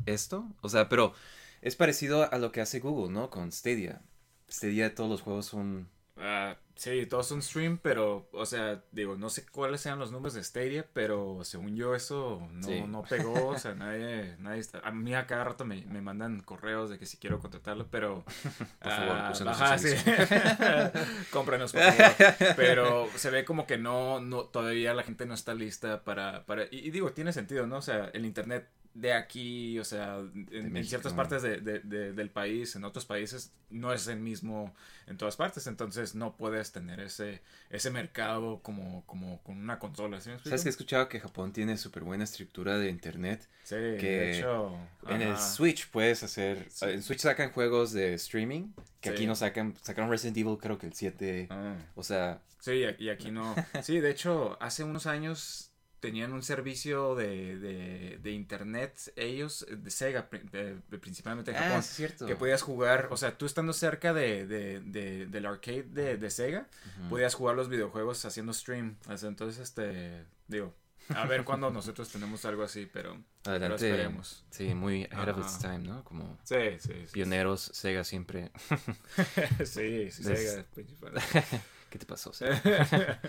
esto. 0.07 0.45
O 0.61 0.69
sea, 0.69 0.89
pero 0.89 1.15
es 1.63 1.77
parecido 1.77 2.31
a 2.33 2.39
lo 2.39 2.51
que 2.51 2.61
hace 2.61 2.81
Google, 2.81 3.13
¿no? 3.13 3.31
Con 3.31 3.53
Stadia. 3.53 4.03
Stadia, 4.51 4.95
todos 4.97 5.09
los 5.09 5.23
juegos 5.23 5.47
son. 5.47 5.89
Ah, 6.17 6.57
sí, 6.79 7.05
todos 7.07 7.27
son 7.27 7.43
stream, 7.43 7.79
pero, 7.83 8.29
o 8.33 8.47
sea, 8.47 8.83
digo, 8.93 9.17
no 9.17 9.29
sé 9.29 9.45
cuáles 9.45 9.81
sean 9.83 9.99
los 9.99 10.11
números 10.13 10.33
de 10.35 10.43
Stadia, 10.43 10.87
pero 10.95 11.41
según 11.45 11.77
yo 11.77 11.95
eso 11.95 12.41
no, 12.53 12.67
Sí. 12.67 12.81
no 12.87 13.03
pegó, 13.03 13.49
o 13.49 13.59
sea, 13.59 13.75
nadie, 13.75 14.37
nadie 14.39 14.61
está- 14.61 14.79
a 14.81 14.91
mí 14.93 15.15
a 15.15 15.27
cada 15.27 15.45
rato 15.45 15.65
me, 15.67 15.85
me 15.87 16.01
mandan 16.01 16.41
correos 16.41 16.89
de 16.89 16.99
que 16.99 17.05
si 17.05 17.17
quiero 17.19 17.41
contratarlo, 17.41 17.89
pero... 17.91 18.25
Por 18.81 18.93
favor, 18.93 19.23
nuestro 19.25 19.51
ajá, 19.51 19.77
sí. 19.77 19.89
Cómpranos, 21.31 21.73
por 21.73 21.83
favor. 21.83 22.15
Pero 22.57 23.09
se 23.17 23.31
ve 23.31 23.45
como 23.45 23.67
que 23.67 23.77
no, 23.79 24.21
no, 24.21 24.45
todavía 24.45 24.95
la 24.95 25.03
gente 25.03 25.27
no 25.27 25.35
está 25.35 25.55
lista 25.55 26.05
para, 26.05 26.45
para, 26.47 26.65
y, 26.65 26.79
y 26.87 26.91
digo, 26.91 27.13
tiene 27.13 27.33
sentido, 27.33 27.67
¿no? 27.67 27.77
O 27.79 27.83
sea, 27.83 28.11
el 28.15 28.25
internet 28.25 28.69
de 29.01 29.13
aquí, 29.13 29.79
o 29.79 29.85
sea, 29.85 30.19
en, 30.51 30.85
ciertas 30.85 31.13
partes 31.13 31.43
de, 31.43 31.61
de- 31.61 31.79
de- 31.81 32.13
del 32.13 32.31
país, 32.31 32.75
en 32.75 32.85
otros 32.85 33.05
países, 33.07 33.53
no 33.71 33.93
es 33.93 34.07
el 34.09 34.19
mismo 34.19 34.75
en 35.07 35.17
todas 35.17 35.37
partes, 35.37 35.67
entonces 35.67 36.15
no 36.15 36.37
puedes 36.37 36.73
tener 36.73 36.99
ese, 37.01 37.41
ese 37.71 37.91
mercado 37.91 38.61
como, 38.61 39.05
como 39.07 39.41
con 39.43 39.57
una 39.59 39.79
consola, 39.79 40.21
¿sí 40.21 40.31
me 40.31 40.35
explico? 40.35 40.51
¿Sabes 40.51 40.63
que 40.65 40.69
he 40.69 40.71
escuchado 40.71 41.09
que 41.09 41.21
Japón 41.21 41.53
tiene 41.53 41.77
súper 41.79 42.03
buena 42.03 42.25
estructura 42.25 42.77
de 42.77 42.89
internet? 42.91 43.49
Sí, 43.63 43.77
que 43.77 44.19
de 44.21 44.39
hecho, 44.39 44.77
En 45.07 45.23
el. 45.23 45.37
Switch 45.39 45.89
puedes 45.91 46.23
hacer. 46.23 46.67
Sí. 46.71 46.87
En 46.87 47.03
Switch 47.03 47.21
sacan 47.21 47.53
juegos 47.53 47.93
de 47.93 48.15
streaming. 48.15 48.73
Que 49.01 49.11
Sí. 49.11 49.15
aquí 49.15 49.27
no 49.27 49.37
sacan. 49.37 49.75
Sacaron 49.83 50.11
Resident 50.11 50.37
Evil, 50.39 50.59
creo 50.61 50.77
que 50.79 50.87
el 50.87 50.95
7. 50.95 51.47
Ah. 51.51 51.77
O 51.95 52.03
sea, 52.03 52.41
Sí, 52.59 52.83
y 52.99 53.09
aquí 53.11 53.31
no. 53.31 53.55
Sí, 53.83 54.01
de 54.01 54.11
hecho, 54.11 54.57
hace 54.61 54.83
unos 54.83 55.07
años 55.07 55.68
tenían 56.01 56.33
un 56.33 56.43
servicio 56.43 57.15
de, 57.15 57.59
de, 57.59 58.19
de 58.23 58.31
internet, 58.33 59.13
ellos, 59.17 59.67
de 59.69 59.91
Sega, 59.91 60.29
eh, 60.53 60.79
principalmente 61.01 61.51
en 61.51 61.57
ah, 61.57 61.61
Japón. 61.61 61.79
es 61.81 61.87
cierto. 61.87 62.27
Que 62.27 62.37
podías 62.37 62.63
jugar, 62.63 63.09
o 63.11 63.17
sea, 63.17 63.37
tú 63.37 63.47
estando 63.47 63.73
cerca 63.73 64.13
de, 64.13 64.47
de, 64.47 64.81
de- 64.81 65.27
del 65.27 65.47
arcade 65.47 65.83
de, 65.85 66.17
de 66.17 66.31
Sega, 66.31 66.69
podías 67.09 67.35
jugar 67.35 67.57
los 67.57 67.69
videojuegos 67.69 68.25
haciendo 68.25 68.53
stream. 68.53 68.97
Entonces, 69.09 69.59
este, 69.59 70.25
digo, 70.47 70.75
a 71.11 71.27
ver 71.27 71.43
cuándo 71.45 71.71
nosotros 71.71 72.09
tenemos 72.11 72.45
algo 72.45 72.63
así, 72.63 72.89
pero, 72.93 73.19
Adelante. 73.45 73.89
esperemos. 73.91 74.45
Sí, 74.51 74.75
muy 74.75 75.05
ahead 75.11 75.31
of 75.31 75.39
its 75.39 75.59
time, 75.59 75.79
¿no? 75.79 76.05
Como 76.05 76.39
Sí, 76.45 76.55
sí, 76.81 76.93
sí. 77.07 77.13
pioneros, 77.13 77.63
Sega 77.73 78.05
siempre. 78.05 78.51
sí, 79.65 80.11
sí, 80.11 80.23
Des- 80.23 80.51
Sega, 80.51 80.65
principal. 80.75 81.13
¿Qué 81.91 81.99
te 81.99 82.05
pasó? 82.07 82.33
Sega? 82.33 82.61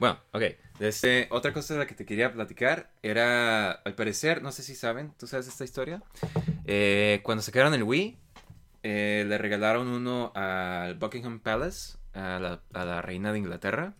bueno, 0.00 0.18
ok. 0.32 0.42
Este, 0.80 1.28
otra 1.30 1.52
cosa 1.52 1.74
de 1.74 1.80
la 1.80 1.86
que 1.86 1.94
te 1.94 2.06
quería 2.06 2.32
platicar 2.32 2.90
era, 3.02 3.70
al 3.70 3.94
parecer, 3.94 4.42
no 4.42 4.50
sé 4.50 4.62
si 4.62 4.74
saben, 4.74 5.12
¿tú 5.18 5.26
sabes 5.26 5.46
esta 5.46 5.62
historia? 5.62 6.02
Eh, 6.64 7.20
cuando 7.22 7.42
sacaron 7.42 7.74
el 7.74 7.82
Wii, 7.82 8.18
eh, 8.82 9.24
le 9.28 9.36
regalaron 9.36 9.88
uno 9.88 10.32
al 10.34 10.94
Buckingham 10.94 11.38
Palace, 11.40 11.98
a 12.14 12.38
la, 12.40 12.62
a 12.72 12.84
la 12.86 13.02
reina 13.02 13.30
de 13.30 13.38
Inglaterra. 13.38 13.94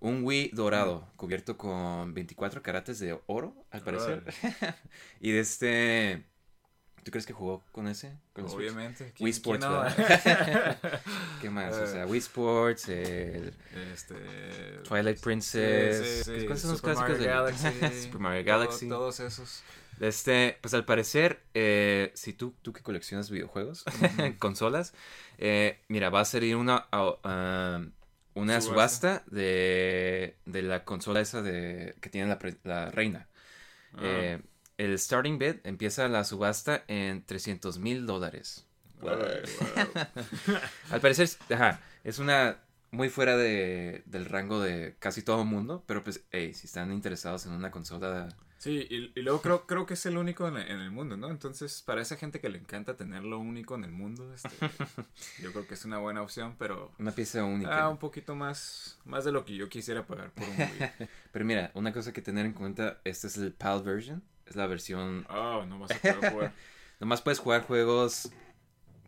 Un 0.00 0.22
Wii 0.22 0.50
dorado, 0.52 1.08
cubierto 1.16 1.56
con 1.56 2.12
24 2.12 2.62
carates 2.62 2.98
de 2.98 3.18
oro, 3.26 3.54
al 3.70 3.80
parecer. 3.80 4.24
y 5.20 5.30
de 5.30 5.40
este... 5.40 6.31
¿Tú 7.04 7.10
crees 7.10 7.26
que 7.26 7.32
jugó 7.32 7.64
con 7.72 7.88
ese? 7.88 8.16
Con? 8.32 8.44
Obviamente. 8.46 9.04
Wii 9.04 9.12
¿quién- 9.14 9.28
Sports. 9.62 9.66
¿Qué 11.40 11.50
más? 11.50 11.74
O 11.74 11.84
Eh. 11.84 11.86
sea, 11.88 12.06
Wii 12.06 12.18
Sports, 12.18 12.88
el 12.88 13.52
Este. 13.92 14.14
Twilight 14.88 15.20
Princess. 15.20 15.96
Sí, 15.98 16.24
sí, 16.24 16.40
sí, 16.40 16.46
¿Cuáles 16.46 16.60
son 16.62 16.70
los 16.72 16.82
clásicos 16.82 17.18
de 17.18 17.26
Galaxy. 17.26 17.66
Super 18.02 18.20
Mario 18.20 18.44
todo- 18.44 18.58
Galaxy? 18.58 18.88
todos 18.88 19.20
esos. 19.20 19.62
Este, 20.00 20.58
pues 20.60 20.74
al 20.74 20.84
parecer, 20.84 21.42
eh, 21.54 22.10
si 22.14 22.32
tú, 22.32 22.54
tú 22.62 22.72
que 22.72 22.82
coleccionas 22.82 23.30
videojuegos, 23.30 23.84
consolas, 24.38 24.94
eh, 25.38 25.80
mira, 25.88 26.08
va 26.10 26.20
a 26.20 26.24
salir 26.24 26.56
una, 26.56 26.86
una 28.34 28.60
Subasta. 28.60 28.60
subasta 28.60 29.24
de, 29.30 30.36
de 30.46 30.62
la 30.62 30.84
consola 30.84 31.20
esa 31.20 31.42
de, 31.42 31.94
que 32.00 32.08
tiene 32.10 32.28
la, 32.28 32.38
la 32.64 32.90
reina. 32.90 33.28
Ah. 33.94 34.00
Eh, 34.02 34.42
el 34.78 34.98
starting 34.98 35.38
bid 35.38 35.56
empieza 35.64 36.08
la 36.08 36.24
subasta 36.24 36.84
en 36.88 37.24
300 37.24 37.78
mil 37.78 38.06
dólares. 38.06 38.66
Wow. 39.00 39.12
Al 40.90 41.00
parecer, 41.00 41.28
ajá, 41.50 41.80
es 42.04 42.18
una 42.18 42.58
muy 42.90 43.08
fuera 43.08 43.36
de, 43.36 44.02
del 44.06 44.26
rango 44.26 44.60
de 44.60 44.96
casi 44.98 45.22
todo 45.22 45.42
el 45.42 45.48
mundo, 45.48 45.82
pero 45.86 46.04
pues, 46.04 46.24
hey, 46.30 46.52
si 46.54 46.66
están 46.66 46.92
interesados 46.92 47.46
en 47.46 47.52
una 47.52 47.70
consola 47.70 48.28
Sí, 48.62 48.86
y, 48.88 49.18
y 49.18 49.22
luego 49.24 49.42
creo, 49.42 49.66
creo 49.66 49.86
que 49.86 49.94
es 49.94 50.06
el 50.06 50.16
único 50.16 50.46
en, 50.46 50.56
en 50.56 50.78
el 50.78 50.92
mundo, 50.92 51.16
¿no? 51.16 51.30
Entonces, 51.32 51.82
para 51.82 52.00
esa 52.00 52.14
gente 52.14 52.38
que 52.38 52.48
le 52.48 52.58
encanta 52.58 52.96
tener 52.96 53.24
lo 53.24 53.40
único 53.40 53.74
en 53.74 53.82
el 53.82 53.90
mundo, 53.90 54.32
este, 54.32 54.50
yo 55.42 55.50
creo 55.50 55.66
que 55.66 55.74
es 55.74 55.84
una 55.84 55.98
buena 55.98 56.22
opción, 56.22 56.54
pero 56.60 56.92
Una 57.00 57.10
pieza 57.10 57.42
única. 57.42 57.82
ah, 57.82 57.88
un 57.88 57.96
poquito 57.98 58.36
más, 58.36 59.00
más 59.04 59.24
de 59.24 59.32
lo 59.32 59.44
que 59.44 59.56
yo 59.56 59.68
quisiera 59.68 60.06
pagar 60.06 60.30
por 60.30 60.48
un 60.48 60.56
Wii. 60.56 61.08
Pero 61.32 61.44
mira, 61.44 61.72
una 61.74 61.92
cosa 61.92 62.12
que 62.12 62.22
tener 62.22 62.46
en 62.46 62.52
cuenta, 62.52 63.00
este 63.02 63.26
es 63.26 63.36
el 63.36 63.52
PAL 63.52 63.82
version. 63.82 64.22
Es 64.46 64.56
la 64.56 64.66
versión... 64.66 65.26
Oh, 65.30 65.64
no 65.66 65.78
vas 65.78 65.90
a 65.92 65.98
poder 65.98 66.32
jugar. 66.32 66.52
Nomás 67.00 67.22
puedes 67.22 67.38
jugar 67.38 67.62
juegos 67.62 68.30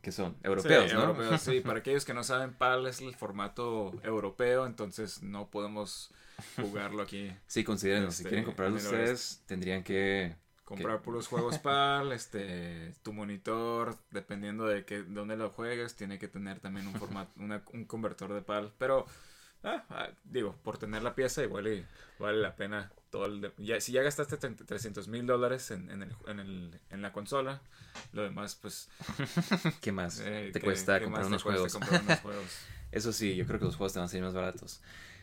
que 0.02 0.12
son 0.12 0.36
europeos, 0.42 0.90
sí, 0.90 0.94
¿no? 0.96 1.02
europeos, 1.02 1.40
sí. 1.40 1.60
Para 1.64 1.78
aquellos 1.78 2.04
que 2.04 2.12
no 2.12 2.22
saben, 2.24 2.52
PAL 2.52 2.86
es 2.86 3.00
el 3.00 3.14
formato 3.14 3.92
europeo, 4.02 4.66
entonces 4.66 5.22
no 5.22 5.48
podemos 5.48 6.12
jugarlo 6.60 7.02
aquí. 7.02 7.32
Sí, 7.46 7.64
consideren, 7.64 8.10
si 8.12 8.22
Este, 8.22 8.28
quieren 8.28 8.44
comprarlo 8.44 8.76
ustedes, 8.76 9.42
tendrían 9.46 9.82
que... 9.82 10.36
Comprar 10.64 11.02
puros 11.02 11.28
juegos 11.28 11.58
PAL, 11.60 12.12
este, 12.12 12.94
tu 13.02 13.12
monitor, 13.12 13.96
dependiendo 14.10 14.66
de 14.66 14.84
que, 14.84 15.02
dónde 15.02 15.36
lo 15.36 15.50
juegues, 15.50 15.94
tiene 15.94 16.18
que 16.18 16.28
tener 16.28 16.58
también 16.60 16.86
un 16.86 16.94
formato, 16.94 17.32
una- 17.36 17.62
un 17.72 17.84
convertor 17.84 18.32
de 18.32 18.42
PAL. 18.42 18.72
Pero, 18.78 19.06
ah, 19.64 19.84
ah, 19.90 20.08
digo, 20.24 20.56
por 20.62 20.78
tener 20.78 21.02
la 21.02 21.14
pieza 21.14 21.42
igual 21.42 21.66
y 21.68 21.84
vale 22.18 22.38
la 22.40 22.54
pena 22.56 22.92
todo 23.10 23.26
el... 23.26 23.40
de- 23.40 23.52
ya, 23.58 23.80
si 23.80 23.92
ya 23.92 24.02
gastaste 24.02 24.36
300 24.36 25.08
mil 25.08 25.26
dólares 25.26 25.70
en, 25.70 25.90
en, 25.90 26.02
el, 26.02 26.16
en, 26.26 26.40
el, 26.40 26.80
en 26.90 27.02
la 27.02 27.12
consola, 27.12 27.60
lo 28.12 28.22
demás, 28.22 28.56
pues... 28.60 28.88
¿Qué 29.80 29.92
más 29.92 30.20
eh, 30.20 30.50
te 30.52 30.60
¿qué- 30.60 30.66
cuesta 30.66 30.98
qué 30.98 31.04
comprar 31.04 31.24
más 31.24 31.28
te 31.28 31.28
unos 31.28 31.42
cuesta 31.42 31.68
juegos? 31.68 31.72
comprar 31.72 32.00
unos 32.00 32.20
juegos? 32.20 32.68
Eso 32.92 33.12
sí, 33.12 33.34
yo 33.36 33.46
creo 33.46 33.58
que 33.58 33.64
los 33.66 33.76
juegos 33.76 33.92
te 33.92 33.98
van 33.98 34.06
a 34.06 34.08
salir 34.08 34.24
más 34.24 34.34
baratos. 34.34 34.80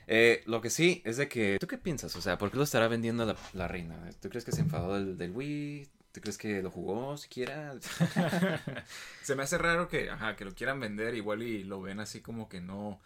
Eh, 0.07 0.43
lo 0.45 0.61
que 0.61 0.69
sí 0.69 1.01
es 1.05 1.17
de 1.17 1.29
que... 1.29 1.57
¿Tú 1.59 1.67
qué 1.67 1.77
piensas? 1.77 2.15
O 2.15 2.21
sea, 2.21 2.37
¿por 2.37 2.51
qué 2.51 2.57
lo 2.57 2.63
estará 2.63 2.87
vendiendo 2.87 3.25
la, 3.25 3.35
la 3.53 3.67
reina? 3.67 4.09
¿Tú 4.21 4.29
crees 4.29 4.43
que 4.43 4.51
se 4.51 4.61
enfadó 4.61 4.95
del, 4.95 5.17
del 5.17 5.31
Wii? 5.31 5.87
¿Tú 6.11 6.19
crees 6.19 6.37
que 6.37 6.61
lo 6.61 6.69
jugó 6.69 7.15
siquiera? 7.17 7.75
Se 9.21 9.35
me 9.35 9.43
hace 9.43 9.57
raro 9.57 9.87
que, 9.87 10.09
ajá, 10.09 10.35
que 10.35 10.43
lo 10.45 10.53
quieran 10.53 10.79
vender 10.79 11.15
igual 11.15 11.43
y 11.43 11.63
lo 11.63 11.81
ven 11.81 11.99
así 11.99 12.21
como 12.21 12.49
que 12.49 12.59
no... 12.61 12.99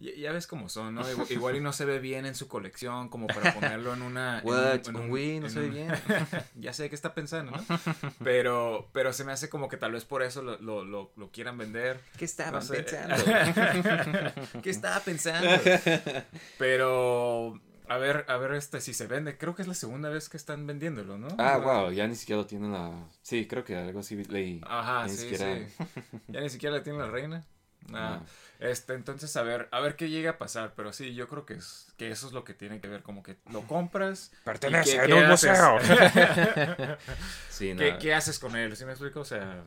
Ya, 0.00 0.32
ves 0.32 0.46
cómo 0.46 0.68
son, 0.70 0.94
¿no? 0.94 1.08
Igual, 1.10 1.26
igual 1.30 1.56
y 1.56 1.60
no 1.60 1.72
se 1.74 1.84
ve 1.84 1.98
bien 1.98 2.24
en 2.26 2.34
su 2.34 2.48
colección 2.48 3.08
como 3.10 3.26
para 3.26 3.52
ponerlo 3.54 3.92
en 3.94 4.02
una... 4.02 4.38
en 4.40 4.46
What? 4.48 4.88
en 4.88 4.96
¿Un 4.96 5.10
Wii 5.10 5.40
no 5.40 5.46
en 5.46 5.52
se 5.52 5.60
ve 5.60 5.66
un- 5.66 5.72
bien? 5.74 5.92
ya 6.56 6.72
sé 6.72 6.88
qué 6.88 6.94
está 6.94 7.12
pensando, 7.14 7.52
¿no? 7.52 7.80
Pero, 8.24 8.88
pero 8.92 9.12
se 9.12 9.24
me 9.24 9.32
hace 9.32 9.48
como 9.50 9.68
que 9.68 9.76
tal 9.76 9.92
vez 9.92 10.04
por 10.06 10.22
eso 10.22 10.40
lo, 10.42 10.56
lo, 10.58 10.84
lo, 10.84 11.12
lo 11.16 11.30
quieran 11.30 11.58
vender. 11.58 12.00
¿Qué 12.16 12.24
estaban 12.24 12.54
No 12.54 12.60
sé. 12.62 12.82
pensando? 12.82 13.14
¿Qué 14.62 14.70
estaba 14.70 15.00
pensando? 15.00 15.48
Pero... 16.58 17.60
A 17.88 17.96
ver, 17.98 18.24
a 18.28 18.36
ver 18.36 18.52
este 18.52 18.80
si 18.80 18.94
se 18.94 19.08
vende. 19.08 19.36
Creo 19.36 19.56
que 19.56 19.62
es 19.62 19.68
la 19.68 19.74
segunda 19.74 20.08
vez 20.10 20.28
que 20.28 20.36
están 20.36 20.64
vendiéndolo, 20.64 21.18
¿no? 21.18 21.26
Ah, 21.38 21.56
wow, 21.58 21.90
ya 21.90 22.06
ni 22.06 22.14
siquiera 22.14 22.40
lo 22.40 22.46
tienen 22.46 22.70
la... 22.70 22.92
Sí, 23.20 23.48
creo 23.48 23.64
que 23.64 23.74
algo 23.76 23.98
así 23.98 24.14
leí. 24.24 24.60
Ajá, 24.64 25.06
Ni 25.06 25.10
sí, 25.10 25.16
siquiera- 25.28 25.56
sí. 25.56 25.86
Ya 26.28 26.40
ni 26.40 26.48
siquiera 26.50 26.76
la 26.76 26.84
tiene 26.84 27.00
la 27.00 27.08
reina. 27.10 27.44
Ah, 27.92 28.20
No. 28.20 28.26
Este, 28.60 28.92
entonces 28.94 29.34
a 29.36 29.42
ver, 29.42 29.68
a 29.72 29.80
ver 29.80 29.96
qué 29.96 30.10
llega 30.10 30.32
a 30.32 30.38
pasar, 30.38 30.74
pero 30.76 30.92
sí, 30.92 31.14
yo 31.14 31.26
creo 31.28 31.46
que 31.46 31.54
es 31.54 31.92
que 31.96 32.10
eso 32.10 32.26
es 32.26 32.32
lo 32.34 32.44
que 32.44 32.52
tiene 32.54 32.80
que 32.80 32.88
ver, 32.88 33.02
como 33.02 33.22
que 33.22 33.36
lo 33.50 33.62
compras. 33.66 34.32
Pertenece 34.44 34.96
¿y 35.02 35.06
qué- 35.06 35.12
a 35.12 35.16
un 35.16 35.28
museo. 35.28 35.78
Sí, 37.50 37.72
no. 37.74 37.80
¿Qué, 37.80 37.98
qué 37.98 38.14
haces 38.14 38.38
con 38.38 38.56
él? 38.56 38.76
¿Sí 38.76 38.84
me 38.84 38.92
explico? 38.92 39.20
O 39.20 39.24
sea, 39.24 39.64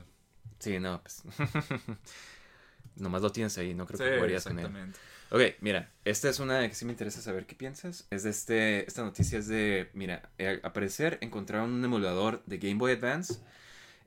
Sí, 0.60 0.80
no, 0.80 1.02
pues... 1.02 1.24
Nomás 2.96 3.22
lo 3.24 3.32
tienes 3.32 3.58
ahí, 3.58 3.74
no 3.74 3.86
creo 3.88 3.98
sí, 3.98 4.04
que 4.06 4.16
jugarías 4.16 4.44
con 4.44 4.60
él. 4.60 4.66
exactamente. 4.66 5.00
Ok, 5.32 5.42
mira, 5.62 5.90
esta 6.06 6.30
es 6.30 6.40
una 6.40 6.68
que 6.70 6.76
sí 6.76 6.86
me 6.86 6.92
interesa 6.92 7.22
saber 7.22 7.48
qué 7.48 7.56
piensas. 7.56 8.06
Es 8.12 8.22
de 8.22 8.30
este, 8.30 8.88
esta 8.88 9.02
noticia 9.02 9.40
es 9.40 9.48
de, 9.48 9.90
mira, 9.94 10.30
eh, 10.38 10.60
al 10.62 10.72
parecer 10.72 11.18
encontraron 11.22 11.74
un 11.74 11.84
emulador 11.84 12.44
de 12.46 12.60
Game 12.60 12.76
Boy 12.76 12.92
Advance 12.92 13.40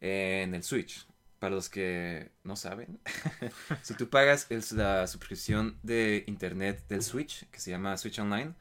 en 0.00 0.54
el 0.54 0.62
Switch. 0.62 1.04
Para 1.46 1.54
los 1.54 1.68
que 1.68 2.32
no 2.42 2.56
saben, 2.56 2.98
si 3.82 3.94
tú 3.94 4.10
pagas 4.10 4.48
el- 4.50 4.64
la 4.76 5.06
suscripción 5.06 5.78
de 5.84 6.24
internet 6.26 6.82
del 6.88 7.04
Switch, 7.04 7.48
que 7.52 7.60
se 7.60 7.70
llama 7.70 7.96
Switch 7.98 8.18
Online, 8.18 8.52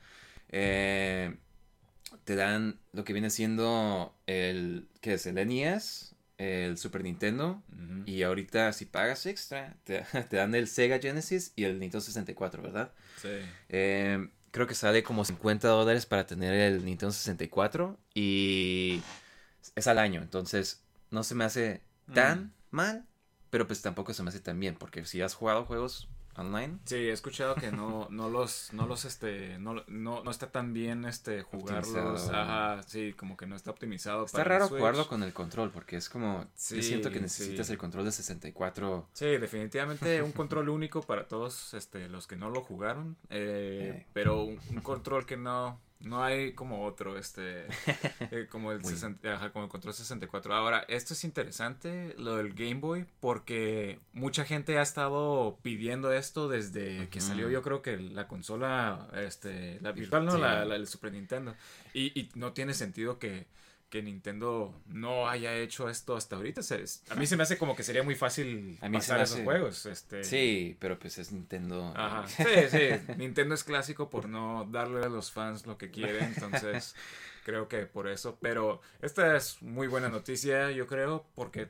eh, 0.49 1.35
te 2.25 2.35
dan 2.35 2.79
lo 2.93 3.03
que 3.03 3.13
viene 3.13 3.31
siendo 3.31 4.15
el, 4.27 4.87
¿qué 5.01 5.15
es? 5.15 5.25
El 5.25 5.39
NES, 5.39 6.13
el 6.37 6.77
Super 6.77 7.03
Nintendo, 7.03 7.63
y 8.05 8.21
ahorita 8.21 8.71
si 8.71 8.85
pagas 8.85 9.25
extra, 9.25 9.75
te, 9.83 10.03
te 10.29 10.37
dan 10.37 10.53
el 10.53 10.67
Sega 10.67 10.99
Genesis 10.99 11.53
y 11.55 11.63
el 11.63 11.79
Nintendo 11.79 12.01
64, 12.01 12.61
¿verdad? 12.61 12.91
Sí. 13.19 13.29
Eh, 13.69 14.29
creo 14.51 14.67
que 14.67 14.75
sale 14.75 15.01
como 15.01 15.25
50 15.25 15.69
dólares 15.69 16.05
para 16.05 16.27
tener 16.27 16.53
el 16.53 16.85
Nintendo 16.85 17.11
64 17.11 17.97
y 18.13 19.01
es 19.75 19.87
al 19.87 19.97
año, 19.97 20.21
entonces 20.21 20.83
no 21.09 21.23
se 21.23 21.33
me 21.33 21.45
hace 21.45 21.81
tan 22.13 22.53
mal, 22.75 23.07
pero 23.49 23.67
pues 23.67 23.81
tampoco 23.81 24.13
se 24.13 24.23
me 24.23 24.29
hace 24.29 24.39
tan 24.41 24.59
bien, 24.59 24.75
porque 24.75 25.05
si 25.05 25.21
has 25.21 25.33
jugado 25.35 25.65
juegos 25.65 26.09
online, 26.37 26.79
Sí, 26.83 26.95
he 26.95 27.11
escuchado 27.13 27.55
que 27.55 27.71
no, 27.71 28.07
no 28.09 28.29
los, 28.29 28.73
no 28.73 28.85
los, 28.87 29.05
este, 29.05 29.57
no, 29.57 29.83
no, 29.87 30.21
no 30.21 30.31
está 30.31 30.51
tan 30.51 30.73
bien, 30.73 31.05
este, 31.05 31.43
jugarlos. 31.43 32.29
Ajá, 32.29 32.83
sí, 32.83 33.13
como 33.13 33.37
que 33.37 33.47
no 33.47 33.55
está 33.55 33.71
optimizado 33.71 34.25
está 34.25 34.39
para 34.39 34.59
raro 34.59 34.67
jugarlo 34.67 35.07
con 35.07 35.23
el 35.23 35.31
control, 35.33 35.71
porque 35.71 35.95
es 35.95 36.09
como, 36.09 36.43
yo 36.43 36.49
Sí, 36.55 36.83
siento 36.83 37.09
que 37.09 37.21
necesitas 37.21 37.67
sí. 37.67 37.73
el 37.73 37.79
control 37.79 38.03
de 38.05 38.11
64. 38.11 39.07
Sí, 39.13 39.25
definitivamente 39.37 40.21
un 40.21 40.33
control 40.33 40.67
único 40.69 41.01
para 41.01 41.27
todos 41.27 41.73
este, 41.73 42.09
los 42.09 42.27
que 42.27 42.35
no 42.35 42.49
lo 42.49 42.61
jugaron, 42.61 43.15
eh, 43.29 44.03
Eh. 44.05 44.05
pero 44.13 44.43
un, 44.43 44.59
un 44.69 44.81
control 44.81 45.25
que 45.25 45.37
no, 45.37 45.79
no 46.01 46.23
hay 46.23 46.53
como 46.53 46.83
otro, 46.85 47.17
este, 47.17 47.65
eh, 48.31 48.47
como, 48.49 48.71
el 48.71 48.81
Muy 48.81 48.91
60 48.93 49.33
ajá, 49.33 49.51
como 49.51 49.65
el 49.65 49.71
control 49.71 49.93
64. 49.93 50.53
Ahora, 50.53 50.85
esto 50.87 51.13
es 51.13 51.23
interesante, 51.23 52.13
lo 52.17 52.35
del 52.37 52.53
Game 52.53 52.75
Boy, 52.75 53.05
porque 53.19 53.99
mucha 54.13 54.45
gente 54.45 54.77
ha 54.77 54.81
estado 54.81 55.57
pidiendo 55.61 56.11
esto 56.13 56.47
desde 56.47 57.09
que 57.09 57.21
salió, 57.21 57.49
yo 57.49 57.61
creo 57.61 57.81
que 57.81 57.97
la 57.97 58.27
consola, 58.27 59.07
este, 59.15 59.79
la 59.81 59.91
virtual, 59.93 60.25
no, 60.25 60.33
Sí. 60.33 60.39
la, 60.41 60.65
la- 60.65 60.75
el 60.75 60.87
Super 60.87 61.11
Nintendo, 61.13 61.55
y, 61.93 62.17
y 62.19 62.29
no 62.35 62.53
tiene 62.53 62.73
sentido 62.73 63.17
que 63.17 63.47
que 63.95 64.03
Nintendo 64.03 64.77
no 64.87 65.29
haya 65.29 65.55
hecho 65.55 65.89
esto 65.89 66.17
hasta 66.17 66.35
ahorita. 66.35 66.59
A 67.11 67.15
mí 67.15 67.25
se 67.25 67.37
me 67.37 67.43
hace 67.43 67.57
como 67.57 67.77
que 67.77 67.83
sería 67.83 68.03
muy 68.03 68.15
fácil 68.15 68.77
A 68.81 68.89
mí 68.89 68.97
pasar 68.97 69.21
esos 69.21 69.39
juegos. 69.39 69.85
Este... 69.85 70.21
Sí, 70.25 70.75
pero 70.81 70.99
pues 70.99 71.17
es 71.17 71.31
Nintendo. 71.31 71.93
Ajá. 71.95 72.27
Sí, 72.27 72.43
sí. 72.69 73.13
Nintendo 73.17 73.55
es 73.55 73.63
clásico 73.63 74.09
por 74.09 74.27
no 74.27 74.67
darle 74.69 75.05
a 75.05 75.07
los 75.07 75.31
fans 75.31 75.65
lo 75.65 75.77
que 75.77 75.91
quieren. 75.91 76.25
Entonces, 76.25 76.93
creo 77.45 77.69
que 77.69 77.85
por 77.85 78.09
eso. 78.09 78.37
Pero 78.41 78.81
esta 79.01 79.37
es 79.37 79.61
muy 79.61 79.87
buena 79.87 80.09
noticia, 80.09 80.71
yo 80.71 80.87
creo, 80.87 81.25
porque 81.33 81.69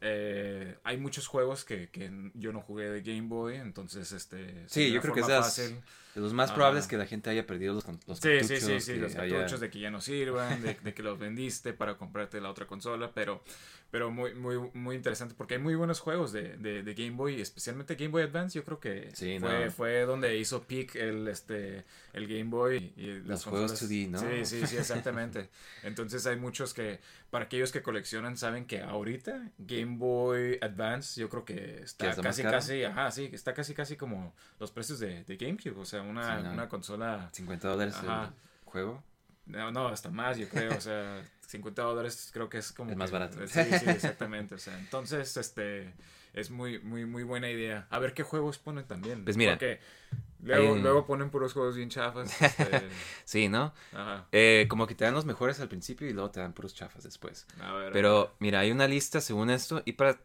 eh, 0.00 0.78
hay 0.84 0.96
muchos 0.96 1.26
juegos 1.26 1.64
que, 1.64 1.88
que 1.90 2.30
yo 2.34 2.52
no 2.52 2.60
jugué 2.60 2.88
de 2.88 3.02
Game 3.02 3.26
Boy. 3.26 3.56
Entonces, 3.56 4.12
este. 4.12 4.62
Sí, 4.68 4.92
yo 4.92 5.00
creo 5.00 5.12
que 5.12 5.22
es 5.22 5.26
fácil. 5.26 5.80
Los 6.14 6.32
más 6.32 6.50
Ajá. 6.50 6.56
probables 6.56 6.86
que 6.86 6.96
la 6.96 7.06
gente 7.06 7.30
haya 7.30 7.46
perdido 7.46 7.74
los, 7.74 7.84
los 8.06 8.18
Sí, 8.18 8.28
sí, 8.40 8.44
sí, 8.44 8.60
cartuchos, 8.60 8.84
sí, 8.84 8.92
que 8.94 8.98
los 8.98 9.16
haya- 9.16 9.36
cartuchos 9.38 9.60
de 9.60 9.70
que 9.70 9.78
ya 9.80 9.90
no 9.90 10.00
sirvan, 10.00 10.62
de, 10.62 10.74
de 10.74 10.94
que 10.94 11.02
los 11.02 11.18
vendiste 11.18 11.72
para 11.72 11.96
comprarte 11.96 12.40
la 12.40 12.50
otra 12.50 12.66
consola, 12.66 13.10
pero, 13.14 13.42
pero 13.90 14.10
muy, 14.10 14.34
muy, 14.34 14.58
muy 14.74 14.96
interesante 14.96 15.34
porque 15.36 15.54
hay 15.54 15.60
muy 15.60 15.74
buenos 15.74 16.00
juegos 16.00 16.32
de, 16.32 16.56
de, 16.56 16.82
de 16.82 16.94
Game 16.94 17.16
Boy, 17.16 17.40
especialmente 17.40 17.94
Game 17.96 18.10
Boy 18.10 18.22
Advance, 18.22 18.58
yo 18.58 18.64
creo 18.64 18.80
que 18.80 19.10
Sí, 19.14 19.38
fue, 19.40 19.64
no. 19.66 19.70
fue 19.70 20.00
donde 20.02 20.36
hizo 20.38 20.62
peak 20.64 20.94
el, 20.96 21.26
este, 21.28 21.84
el 22.12 22.26
Game 22.26 22.50
Boy. 22.50 22.92
Y 22.96 23.06
Los 23.20 23.44
juegos 23.44 23.72
consolas. 23.72 23.90
2D, 23.90 24.08
¿no? 24.10 24.18
Sí, 24.20 24.44
sí, 24.44 24.66
sí, 24.66 24.76
exactamente. 24.76 25.50
Entonces 25.82 26.26
hay 26.26 26.36
muchos 26.36 26.74
que, 26.74 27.00
para 27.30 27.46
aquellos 27.46 27.72
que 27.72 27.82
coleccionan, 27.82 28.36
saben 28.36 28.66
que 28.66 28.80
ahorita 28.80 29.50
Game 29.58 29.96
Boy 29.98 30.58
Advance 30.60 31.20
yo 31.20 31.28
creo 31.28 31.44
que 31.44 31.54
¿Que 31.54 31.82
está 31.82 32.10
es 32.10 32.16
más 32.18 32.24
casi, 32.26 32.42
casi, 32.42 32.84
ajá, 32.84 33.10
sí, 33.10 33.30
está 33.32 33.54
casi, 33.54 33.74
casi 33.74 33.96
como 33.96 34.34
los 34.60 34.70
precios 34.70 34.98
de, 34.98 35.24
de 35.24 35.36
GameCube, 35.36 35.78
o 35.78 35.84
sea, 35.84 36.02
una, 36.04 36.36
Sí, 36.38 36.42
no. 36.44 36.52
una 36.52 36.68
consola... 36.68 37.28
50 37.32 37.68
dólares 37.68 37.94
el 38.02 38.10
juego. 38.64 39.02
No, 39.46 39.70
no, 39.70 39.88
hasta 39.88 40.10
más, 40.10 40.36
yo 40.38 40.48
creo. 40.48 40.76
O 40.76 40.80
sea, 40.80 41.22
50 41.46 41.82
dólares 41.82 42.30
creo 42.32 42.48
que 42.48 42.58
es 42.58 42.72
como. 42.72 42.90
El 42.90 42.96
más 42.96 43.10
que- 43.10 43.18
barato. 43.18 43.46
Sí, 43.46 43.62
sí, 43.64 43.84
exactamente. 43.90 44.54
O 44.54 44.58
sea, 44.58 44.78
entonces, 44.78 45.36
este. 45.36 45.92
Es 46.32 46.50
muy, 46.50 46.80
muy, 46.80 47.04
muy 47.06 47.22
buena 47.22 47.48
idea. 47.48 47.86
A 47.90 47.98
ver 48.00 48.12
qué 48.12 48.24
juegos 48.24 48.58
ponen 48.58 48.84
también. 48.86 49.22
Pues 49.24 49.36
mira, 49.36 49.52
Porque 49.52 49.78
luego, 50.42 50.72
un- 50.72 50.82
luego 50.82 51.06
ponen 51.06 51.30
puros 51.30 51.52
juegos 51.52 51.76
bien 51.76 51.90
chafas. 51.90 52.40
este, 52.42 52.88
Sí, 53.24 53.48
¿no? 53.48 53.72
ajá. 53.92 54.26
Eh, 54.32 54.66
como 54.68 54.88
que 54.88 54.96
te 54.96 55.04
dan 55.04 55.14
los 55.14 55.26
mejores 55.26 55.60
al 55.60 55.68
principio 55.68 56.08
y 56.08 56.12
luego 56.12 56.32
te 56.32 56.40
dan 56.40 56.52
puros 56.52 56.74
chafas 56.74 57.04
después. 57.04 57.46
A 57.60 57.72
ver. 57.74 57.92
Pero 57.92 58.34
mira, 58.40 58.58
hay 58.60 58.72
una 58.72 58.88
lista 58.88 59.20
según 59.20 59.48
esto 59.48 59.82
y 59.84 59.92
para 59.92 60.18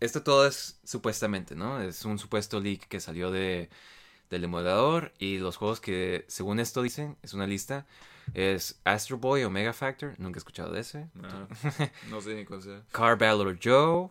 esto 0.00 0.22
todo 0.22 0.46
es 0.46 0.80
supuestamente, 0.84 1.54
¿no? 1.54 1.80
Es 1.80 2.04
un 2.04 2.18
supuesto 2.18 2.60
leak 2.60 2.86
que 2.88 3.00
salió 3.00 3.30
de 3.30 3.70
del 4.34 4.44
emulador 4.44 5.12
y 5.18 5.38
los 5.38 5.56
juegos 5.56 5.80
que 5.80 6.24
según 6.28 6.60
esto 6.60 6.82
dicen, 6.82 7.16
es 7.22 7.32
una 7.34 7.46
lista, 7.46 7.86
es 8.34 8.80
Astro 8.84 9.18
Boy 9.18 9.44
Omega 9.44 9.72
Factor, 9.72 10.14
nunca 10.18 10.38
he 10.38 10.40
escuchado 10.40 10.72
de 10.72 10.80
ese. 10.80 11.08
Ajá. 11.22 11.48
No 12.10 12.20
sé 12.20 12.34
ni 12.34 12.44
cuál 12.44 12.62
sea. 12.62 12.82
Car 12.92 13.16
Battle 13.18 13.58
Joe, 13.62 14.08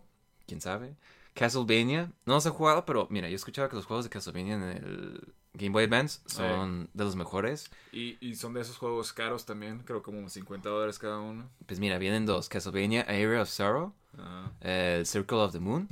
quién 0.48 0.62
sabe. 0.62 0.96
Castlevania, 1.34 2.12
no 2.26 2.36
los 2.36 2.46
he 2.46 2.50
jugado, 2.52 2.86
pero 2.86 3.08
mira, 3.10 3.28
yo 3.28 3.34
he 3.34 3.36
escuchado 3.36 3.68
que 3.70 3.76
los 3.76 3.86
juegos 3.86 4.06
de 4.06 4.12
Castlevania 4.12 4.54
en 4.54 4.64
el 4.64 5.34
Game 5.56 5.72
Boy 5.72 5.86
Advance 5.86 6.22
son 6.28 6.90
de 6.94 7.04
los 7.04 7.16
mejores. 7.16 7.70
Y, 7.92 8.18
y 8.22 8.36
son 8.36 8.54
de 8.54 8.62
esos 8.62 8.78
juegos 8.78 9.14
caros 9.14 9.46
también. 9.46 9.80
Creo 9.80 10.04
como 10.04 10.30
50 10.30 10.70
dólares 10.70 11.00
cada 11.00 11.20
uno. 11.20 11.50
Pues 11.66 11.80
mira, 11.80 11.98
vienen 11.98 12.26
dos, 12.28 12.50
Castlevania 12.50 13.02
Area 13.02 13.42
of 13.42 13.50
Sorrow, 13.50 13.94
Ajá. 14.18 14.52
el 14.62 15.06
Circle 15.08 15.38
of 15.40 15.54
the 15.54 15.60
Moon, 15.60 15.88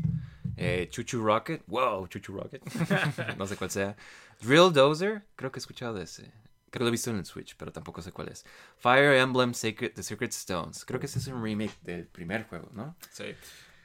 eh, 0.62 0.88
Chuchu 0.90 1.24
Rocket, 1.24 1.64
wow, 1.68 2.08
Chuchu 2.08 2.34
Rocket, 2.34 2.62
no 3.38 3.48
sé 3.48 3.56
cuál 3.56 3.72
sea. 3.72 3.96
Drill 4.42 4.72
Dozer, 4.72 5.24
creo 5.36 5.52
que 5.52 5.58
he 5.58 5.62
escuchado 5.62 6.00
ese. 6.00 6.32
Creo 6.70 6.80
que 6.80 6.84
lo 6.84 6.88
he 6.88 6.92
visto 6.92 7.10
en 7.10 7.18
el 7.18 7.26
Switch, 7.26 7.56
pero 7.58 7.72
tampoco 7.72 8.02
sé 8.02 8.12
cuál 8.12 8.30
es. 8.30 8.46
Fire 8.78 9.16
Emblem 9.18 9.54
Sacred, 9.54 9.94
The 9.94 10.04
Secret 10.04 10.32
Stones. 10.32 10.86
Creo 10.86 11.00
que 11.00 11.08
ese 11.08 11.20
es 11.20 11.28
un 11.28 11.44
remake 11.44 11.76
del 11.82 12.06
primer 12.08 12.48
juego, 12.48 12.70
¿no? 12.74 12.96
Sí. 13.12 13.36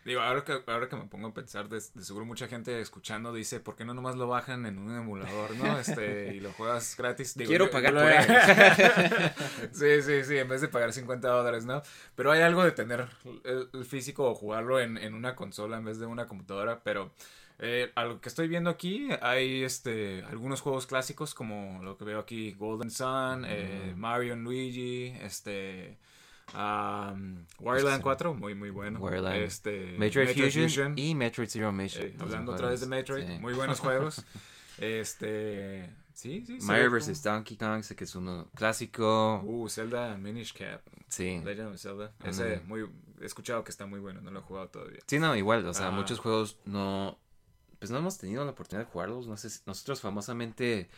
Digo, 0.06 0.20
ahora 0.22 0.42
que, 0.44 0.62
ahora 0.68 0.88
que 0.88 0.96
me 0.96 1.04
pongo 1.06 1.28
a 1.28 1.34
pensar, 1.34 1.68
de, 1.68 1.76
de 1.92 2.02
seguro 2.04 2.24
mucha 2.24 2.46
gente 2.48 2.80
escuchando 2.80 3.34
dice, 3.34 3.60
¿por 3.60 3.74
qué 3.76 3.84
no 3.84 3.92
nomás 3.92 4.14
lo 4.16 4.28
bajan 4.28 4.64
en 4.64 4.78
un 4.78 4.96
emulador, 4.96 5.54
no? 5.56 5.78
Este, 5.80 6.34
y 6.34 6.40
lo 6.40 6.52
juegas 6.52 6.94
gratis. 6.96 7.34
Digo, 7.36 7.48
Quiero 7.48 7.64
yo- 7.66 7.70
pagar 7.72 7.92
yo 7.92 8.00
por 8.00 8.08
lo- 8.08 9.70
sí, 9.72 10.02
sí, 10.02 10.24
sí, 10.24 10.38
en 10.38 10.48
vez 10.48 10.60
de 10.60 10.68
pagar 10.68 10.92
50 10.92 11.28
dólares, 11.28 11.66
¿no? 11.66 11.82
Pero 12.14 12.30
hay 12.32 12.40
algo 12.42 12.62
de 12.64 12.70
tener 12.70 13.06
el, 13.44 13.68
el 13.72 13.84
físico 13.84 14.30
o 14.30 14.34
jugarlo 14.34 14.80
en, 14.80 14.96
en 14.96 15.12
una 15.14 15.34
consola 15.34 15.76
en 15.76 15.84
vez 15.84 15.98
de 15.98 16.06
una 16.06 16.26
computadora, 16.26 16.80
pero... 16.82 17.12
Eh, 17.58 17.90
a 17.94 18.04
lo 18.04 18.20
que 18.20 18.28
estoy 18.28 18.48
viendo 18.48 18.68
aquí 18.68 19.08
hay 19.22 19.62
este 19.64 20.22
algunos 20.28 20.60
juegos 20.60 20.86
clásicos 20.86 21.32
como 21.34 21.82
lo 21.82 21.96
que 21.96 22.04
veo 22.04 22.18
aquí 22.18 22.52
Golden 22.52 22.90
Sun, 22.90 23.46
eh, 23.48 23.94
Mario 23.96 24.34
and 24.34 24.44
Luigi, 24.44 25.06
este 25.22 25.96
um, 26.54 27.44
Wireland 27.58 28.02
4, 28.02 28.34
muy 28.34 28.54
muy 28.54 28.70
bueno. 28.70 28.98
Wireland. 29.00 29.36
Este, 29.42 29.96
Metroid, 29.98 30.28
Fusion, 30.28 30.64
Fusion, 30.68 30.98
y 30.98 31.14
Metroid 31.14 31.48
Zero 31.48 31.72
Mission. 31.72 32.06
eh, 32.06 32.16
hablando 32.20 32.52
otra 32.52 32.68
vez 32.70 32.80
de 32.80 32.86
Metroid, 32.86 33.26
Sí. 33.26 33.38
muy 33.40 33.52
buenos 33.54 33.80
juegos. 33.80 34.24
Este, 34.78 35.88
sí, 36.14 36.44
sí. 36.46 36.58
Mario 36.62 36.90
vs. 36.90 37.22
Donkey 37.22 37.56
Kong, 37.56 37.82
sé 37.82 37.96
que 37.96 38.04
es 38.04 38.14
uno 38.14 38.48
clásico. 38.54 39.40
Uh, 39.44 39.68
Zelda 39.68 40.16
Minish 40.16 40.52
Cap, 40.52 40.82
sí. 41.08 41.40
Legend 41.44 41.74
of 41.74 41.80
Zelda. 41.80 42.12
Ese 42.24 42.58
Mm. 42.64 42.68
muy 42.68 42.88
he 43.20 43.24
escuchado 43.24 43.64
que 43.64 43.70
está 43.70 43.86
muy 43.86 43.98
bueno, 44.00 44.20
no 44.20 44.30
lo 44.30 44.40
he 44.40 44.42
jugado 44.42 44.68
todavía. 44.68 45.00
Sí, 45.06 45.18
no, 45.18 45.34
igual, 45.36 45.64
o 45.66 45.72
sea, 45.74 45.88
Ah. 45.88 45.90
muchos 45.90 46.18
juegos 46.18 46.58
no, 46.66 47.18
pues 47.78 47.90
no 47.90 47.98
hemos 47.98 48.18
tenido 48.18 48.44
la 48.44 48.50
oportunidad 48.50 48.86
de 48.86 48.92
jugarlos, 48.92 49.26
no 49.26 49.36
sé, 49.36 49.48
si- 49.50 49.60
nosotros 49.66 50.00
famosamente 50.02 50.88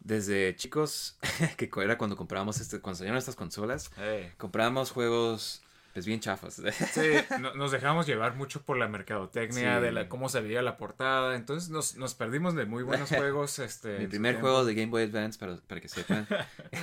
desde 0.00 0.54
chicos, 0.56 1.18
que 1.56 1.70
era 1.82 1.98
cuando 1.98 2.16
comprábamos, 2.16 2.60
este, 2.60 2.80
cuando 2.80 2.98
salieron 2.98 3.18
estas 3.18 3.36
consolas, 3.36 3.90
Hey. 3.96 4.30
comprábamos 4.36 4.90
juegos, 4.92 5.62
pues 5.94 6.06
bien 6.06 6.20
chafas. 6.20 6.60
Sí, 6.92 7.10
no- 7.40 7.54
nos 7.54 7.72
dejamos 7.72 8.06
llevar 8.06 8.34
mucho 8.34 8.62
por 8.62 8.76
la 8.76 8.86
mercadotecnia, 8.88 9.76
Sí. 9.78 9.82
de 9.82 9.92
la 9.92 10.08
cómo 10.08 10.28
se 10.28 10.40
veía 10.40 10.62
la 10.62 10.76
portada, 10.76 11.34
entonces 11.36 11.70
nos, 11.70 11.96
nos 11.96 12.14
perdimos 12.14 12.54
de 12.54 12.66
muy 12.66 12.82
buenos 12.82 13.08
juegos. 13.16 13.58
Este, 13.58 13.98
Mi 13.98 14.06
primer 14.06 14.40
juego 14.40 14.64
de 14.64 14.74
Game 14.74 14.90
Boy 14.90 15.04
Advance, 15.04 15.38
para, 15.38 15.56
para 15.56 15.80
que 15.80 15.88
sepan, 15.88 16.26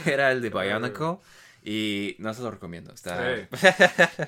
era 0.05 0.32
el 0.32 0.41
de 0.41 0.50
Bionicle 0.50 1.17
y 1.65 2.17
no 2.20 2.34
se 2.34 2.41
lo 2.41 2.51
recomiendo, 2.51 2.91
está... 2.93 3.38
Sí. 3.38 3.67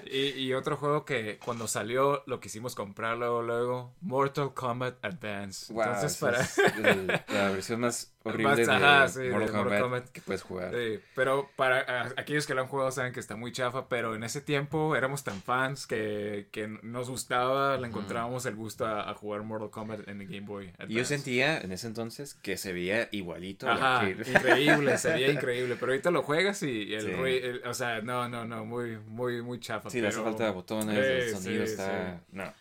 y, 0.10 0.20
y 0.42 0.54
otro 0.54 0.77
juego 0.77 1.04
que 1.04 1.38
cuando 1.44 1.68
salió 1.68 2.24
lo 2.27 2.39
quisimos 2.39 2.75
comprar 2.75 3.18
luego, 3.18 3.42
luego, 3.42 3.94
Mortal 4.00 4.54
Kombat 4.54 5.04
Advance. 5.04 5.74
Wow, 5.74 5.84
Entonces 5.84 6.17
para... 6.17 6.39
es 6.41 6.58
el- 6.60 7.08
la 7.08 7.50
versión 7.50 7.82
más 7.82 8.13
horrible 8.29 8.63
ajá, 8.71 9.07
de 9.07 9.23
de 9.23 9.29
Mortal 9.31 9.53
Mortal 9.55 9.61
Kombat, 9.61 9.81
Kombat. 9.81 10.09
que 10.09 10.21
puedes 10.21 10.41
jugar. 10.41 10.73
Sí, 10.73 10.99
pero 11.15 11.49
para 11.55 11.79
a- 11.79 12.13
aquellos 12.17 12.45
que 12.47 12.53
lo 12.53 12.61
han 12.61 12.67
jugado 12.67 12.91
saben 12.91 13.13
que 13.13 13.19
está 13.19 13.35
muy 13.35 13.51
chafa, 13.51 13.88
pero 13.88 14.15
en 14.15 14.23
ese 14.23 14.41
tiempo 14.41 14.95
éramos 14.95 15.23
tan 15.23 15.41
fans 15.41 15.88
que, 15.88 16.47
que 16.51 16.67
nos 16.83 17.09
gustaba, 17.09 17.77
le 17.77 17.88
encontrábamos 17.88 18.45
el 18.45 18.55
gusto 18.55 18.85
a, 18.85 19.09
a 19.09 19.13
jugar 19.13 19.43
Mortal 19.43 19.69
Kombat 19.69 20.07
en 20.07 20.21
el 20.21 20.27
Game 20.27 20.41
Boy. 20.47 20.73
Y 20.88 20.95
yo 20.95 21.05
sentía 21.05 21.59
en 21.59 21.71
ese 21.71 21.88
entonces 21.88 22.33
que 22.35 22.57
se 22.57 22.73
veía 22.73 23.07
igualito. 23.11 23.69
al 23.69 23.77
Ajá, 23.77 24.09
increíble, 24.09 24.97
sería 24.97 25.31
increíble, 25.31 25.75
pero 25.79 25.91
ahorita 25.91 26.11
lo 26.11 26.23
juegas 26.23 26.61
y 26.63 26.93
el, 26.93 27.01
Sí. 27.01 27.11
el- 27.11 27.61
o 27.65 27.73
sea, 27.73 28.01
no, 28.01 28.27
no, 28.27 28.45
no, 28.45 28.65
muy, 28.65 28.97
muy, 28.97 29.41
muy 29.41 29.59
chafa. 29.59 29.89
Sí, 29.89 30.01
le 30.01 30.07
hace 30.07 30.17
pero- 30.17 30.31
falta 30.31 30.51
botones, 30.51 30.95
Sí, 30.95 31.11
el 31.29 31.35
sonido 31.43 31.63
está... 31.63 32.21
No, 32.31 32.51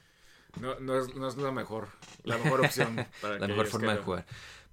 No, 0.60 0.78
no 0.78 0.98
es, 1.00 1.14
no 1.16 1.26
es 1.26 1.36
la 1.36 1.50
mejor, 1.50 1.88
la 2.22 2.38
mejor 2.38 2.60
opción 2.60 2.94
para 3.20 3.38
la 3.40 3.48
mejor 3.48 3.66
forma 3.66 3.92
de 3.94 4.02
jugar. 4.02 4.24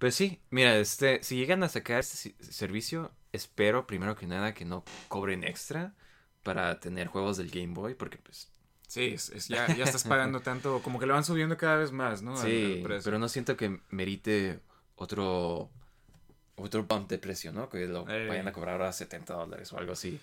Pero 0.02 0.12
sí, 0.12 0.40
mira, 0.50 0.76
este, 0.80 1.22
si 1.22 1.36
llegan 1.36 1.62
a 1.62 1.70
sacar 1.70 2.00
este 2.00 2.34
servicio, 2.44 3.12
espero 3.34 3.86
primero 3.86 4.16
que 4.16 4.26
nada 4.26 4.52
que 4.56 4.66
no 4.66 4.84
cobren 5.10 5.44
extra 5.44 5.94
para 6.42 6.80
tener 6.80 7.06
juegos 7.06 7.38
del 7.38 7.52
Game 7.52 7.76
Boy, 7.76 7.94
porque 7.94 8.18
pues... 8.18 8.50
Sí, 8.88 9.12
es, 9.14 9.30
es- 9.30 9.48
ya, 9.48 9.68
ya 9.76 9.84
estás 9.84 10.04
pagando 10.04 10.40
tanto, 10.42 10.82
como 10.82 10.98
que 10.98 11.06
lo 11.06 11.14
van 11.14 11.24
subiendo 11.24 11.56
cada 11.56 11.76
vez 11.78 11.92
más, 11.92 12.24
¿no? 12.24 12.36
Sí, 12.36 12.82
al 12.84 13.00
pero 13.04 13.20
no 13.20 13.30
siento 13.30 13.56
que 13.56 13.80
merite 13.92 14.60
otro... 14.96 15.70
Otro 16.56 16.84
bump 16.84 17.08
de 17.08 17.20
precio, 17.20 17.52
¿no? 17.52 17.70
Que 17.70 17.86
lo 17.86 18.10
Eh. 18.10 18.28
vayan 18.28 18.48
a 18.48 18.54
cobrar 18.54 18.74
ahora 18.76 18.94
70 18.94 19.36
dólares 19.36 19.72
o 19.72 19.78
algo 19.78 19.94
así. 19.94 20.20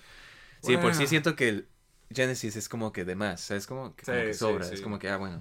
Sí, 0.61 0.77
por 0.77 0.91
sí 0.93 0.99
Bueno. 0.99 1.07
siento 1.07 1.37
que 1.37 1.49
el 1.49 1.69
Genesis 2.11 2.57
es 2.57 2.69
como 2.69 2.93
que 2.93 3.05
de 3.05 3.15
más, 3.15 3.43
¿sabes? 3.43 3.69
Como 3.69 3.95
que, 3.95 4.03
como 4.05 4.19
que 4.19 4.33
sí, 4.35 4.39
sobra, 4.41 4.65
sí. 4.65 4.75
es 4.75 4.81
como 4.81 4.99
que, 4.99 5.09
ah, 5.09 5.19
bueno. 5.19 5.41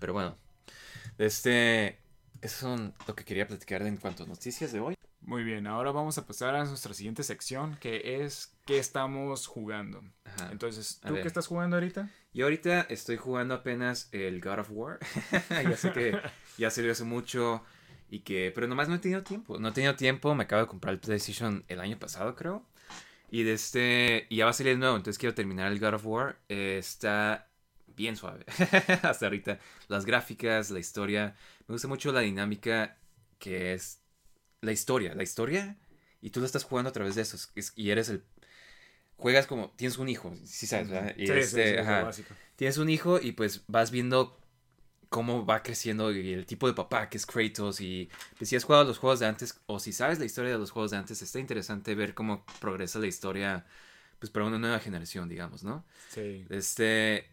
Pero 0.00 0.12
bueno, 0.12 0.36
este, 1.18 1.98
eso 2.42 2.60
son 2.60 2.94
lo 3.06 3.14
que 3.14 3.24
quería 3.24 3.46
platicar 3.46 3.82
en 3.82 3.96
cuanto 3.96 4.24
a 4.24 4.26
noticias 4.26 4.72
de 4.72 4.80
hoy. 4.80 4.94
Muy 5.20 5.44
bien, 5.44 5.66
ahora 5.66 5.92
vamos 5.92 6.16
a 6.18 6.26
pasar 6.26 6.54
a 6.54 6.64
nuestra 6.64 6.94
siguiente 6.94 7.22
sección, 7.22 7.76
que 7.80 8.22
es 8.24 8.56
¿qué 8.64 8.78
estamos 8.78 9.46
jugando? 9.46 10.02
Ajá. 10.24 10.48
Entonces, 10.50 11.00
¿tú 11.06 11.14
qué 11.14 11.26
estás 11.26 11.46
jugando 11.46 11.76
ahorita? 11.76 12.10
Y 12.32 12.42
ahorita 12.42 12.82
estoy 12.82 13.16
jugando 13.16 13.54
apenas 13.54 14.08
el 14.12 14.40
God 14.40 14.60
of 14.60 14.70
War. 14.70 14.98
ya 15.50 15.76
sé 15.76 15.92
que 15.92 16.18
ya 16.56 16.70
salió 16.70 16.92
hace 16.92 17.04
mucho 17.04 17.62
y 18.08 18.20
que, 18.20 18.50
pero 18.54 18.66
nomás 18.66 18.88
no 18.88 18.94
he 18.94 18.98
tenido 18.98 19.22
tiempo. 19.22 19.58
No 19.58 19.68
he 19.68 19.72
tenido 19.72 19.94
tiempo, 19.94 20.34
me 20.34 20.44
acabo 20.44 20.62
de 20.62 20.68
comprar 20.68 20.94
el 20.94 21.00
PlayStation 21.00 21.64
el 21.68 21.80
año 21.80 21.98
pasado, 21.98 22.34
creo. 22.34 22.64
Y 23.30 23.44
de 23.44 23.52
este, 23.52 24.26
y 24.30 24.36
ya 24.36 24.46
va 24.46 24.50
a 24.50 24.54
salir 24.54 24.72
el 24.72 24.78
nuevo, 24.80 24.96
entonces 24.96 25.18
quiero 25.18 25.34
terminar 25.34 25.70
el 25.70 25.78
God 25.78 25.94
of 25.94 26.06
War. 26.06 26.38
Eh, 26.48 26.78
está 26.78 27.48
bien 27.96 28.16
suave 28.16 28.44
hasta 29.02 29.26
ahorita. 29.26 29.58
Las 29.88 30.06
gráficas, 30.06 30.70
la 30.70 30.78
historia, 30.78 31.36
me 31.70 31.74
gusta 31.74 31.86
mucho 31.86 32.10
la 32.10 32.20
dinámica 32.20 32.98
que 33.38 33.74
es 33.74 34.00
la 34.60 34.72
historia, 34.72 35.14
la 35.14 35.22
historia 35.22 35.78
y 36.20 36.30
tú 36.30 36.40
lo 36.40 36.46
estás 36.46 36.64
jugando 36.64 36.90
a 36.90 36.92
través 36.92 37.14
de 37.14 37.22
eso 37.22 37.36
es- 37.36 37.52
es- 37.54 37.72
y 37.76 37.90
eres 37.90 38.08
el 38.08 38.24
juegas 39.16 39.46
como 39.46 39.70
tienes 39.76 39.96
un 39.98 40.08
hijo, 40.08 40.34
sí 40.44 40.66
sabes, 40.66 40.88
¿verdad? 40.90 41.14
Y 41.16 41.26
Sí, 41.28 41.32
este, 41.32 41.70
sí, 41.74 41.76
ajá, 41.76 42.02
básico. 42.02 42.34
tienes 42.56 42.76
un 42.78 42.88
hijo 42.88 43.20
y 43.20 43.32
pues 43.32 43.62
vas 43.68 43.92
viendo 43.92 44.36
cómo 45.10 45.46
va 45.46 45.62
creciendo 45.62 46.10
y 46.10 46.32
el 46.32 46.44
tipo 46.44 46.66
de 46.66 46.74
papá 46.74 47.08
que 47.08 47.18
es 47.18 47.24
Kratos 47.24 47.80
y 47.80 48.10
pues, 48.36 48.50
si 48.50 48.56
has 48.56 48.64
jugado 48.64 48.84
los 48.84 48.98
juegos 48.98 49.20
de 49.20 49.26
antes 49.26 49.60
o 49.66 49.78
si 49.78 49.92
sabes 49.92 50.18
la 50.18 50.24
historia 50.24 50.50
de 50.50 50.58
los 50.58 50.72
juegos 50.72 50.90
de 50.90 50.96
antes 50.96 51.22
está 51.22 51.38
interesante 51.38 51.94
ver 51.94 52.14
cómo 52.14 52.44
progresa 52.60 52.98
la 52.98 53.06
historia 53.06 53.64
pues 54.18 54.30
para 54.30 54.44
una 54.46 54.58
nueva 54.58 54.80
generación 54.80 55.28
digamos 55.28 55.62
no 55.62 55.84
Sí. 56.08 56.46
este 56.50 57.30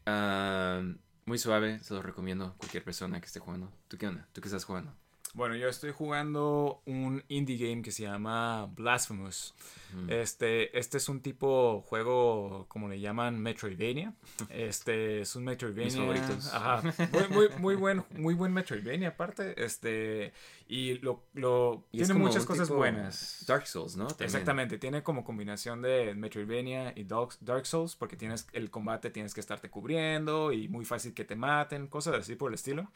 muy 1.28 1.38
suave 1.38 1.80
se 1.84 1.94
lo 1.94 2.02
recomiendo 2.02 2.46
a 2.46 2.54
cualquier 2.56 2.84
persona 2.84 3.20
que 3.20 3.28
esté 3.28 3.40
jugando. 3.40 3.72
Tú 3.88 3.98
qué 3.98 4.08
onda 4.08 4.28
tú 4.34 4.42
qué 4.42 4.48
estás 4.48 4.66
jugando 4.66 4.94
Bueno, 5.38 5.56
yo 5.56 5.70
estoy 5.70 5.92
jugando 5.92 6.82
un 6.88 7.24
indie 7.28 7.58
game 7.58 7.84
que 7.84 7.92
se 7.92 8.02
llama 8.02 8.66
Blasphemous. 8.76 9.54
Mm. 9.94 10.10
Este, 10.10 10.76
este 10.76 10.98
es 10.98 11.08
un 11.10 11.22
tipo 11.22 11.82
juego, 11.82 12.66
como 12.68 12.90
le 12.90 13.00
llaman, 13.00 13.40
Metroidvania. 13.40 14.16
Este 14.50 15.22
es 15.22 15.36
un 15.36 15.44
Metroidvania. 15.44 15.86
Mis 15.86 15.96
favoritos. 15.96 16.54
Ajá. 16.56 16.82
Muy, 17.12 17.28
muy, 17.30 17.50
muy 17.60 17.76
buen, 17.76 18.04
muy 18.18 18.34
buen 18.34 18.52
Metroidvania 18.52 19.10
aparte. 19.10 19.64
Este, 19.64 20.34
y 20.68 20.96
lo, 21.02 21.24
lo 21.36 21.86
Y 21.92 22.00
tiene 22.00 22.16
muchas 22.16 22.44
cosas 22.44 22.68
buenas. 22.70 23.46
Dark 23.48 23.68
Souls 23.68 23.96
no 23.96 24.08
También. 24.08 24.26
Exactamente, 24.26 24.80
tiene 24.80 25.04
como 25.04 25.24
combinación 25.24 25.84
de 25.84 26.16
Metroidvania 26.16 26.94
y 26.96 27.04
Dark, 27.04 27.36
Dark 27.42 27.68
Souls, 27.68 27.96
porque 27.96 28.16
tienes 28.16 28.48
el 28.54 28.72
combate 28.72 29.12
tienes 29.12 29.36
que 29.36 29.42
estarte 29.42 29.70
cubriendo 29.70 30.52
y 30.52 30.68
muy 30.68 30.84
fácil 30.84 31.14
que 31.14 31.26
te 31.26 31.36
maten, 31.36 31.86
cosas 31.86 32.16
así 32.16 32.34
por 32.34 32.50
el 32.50 32.56
estilo. 32.56 32.92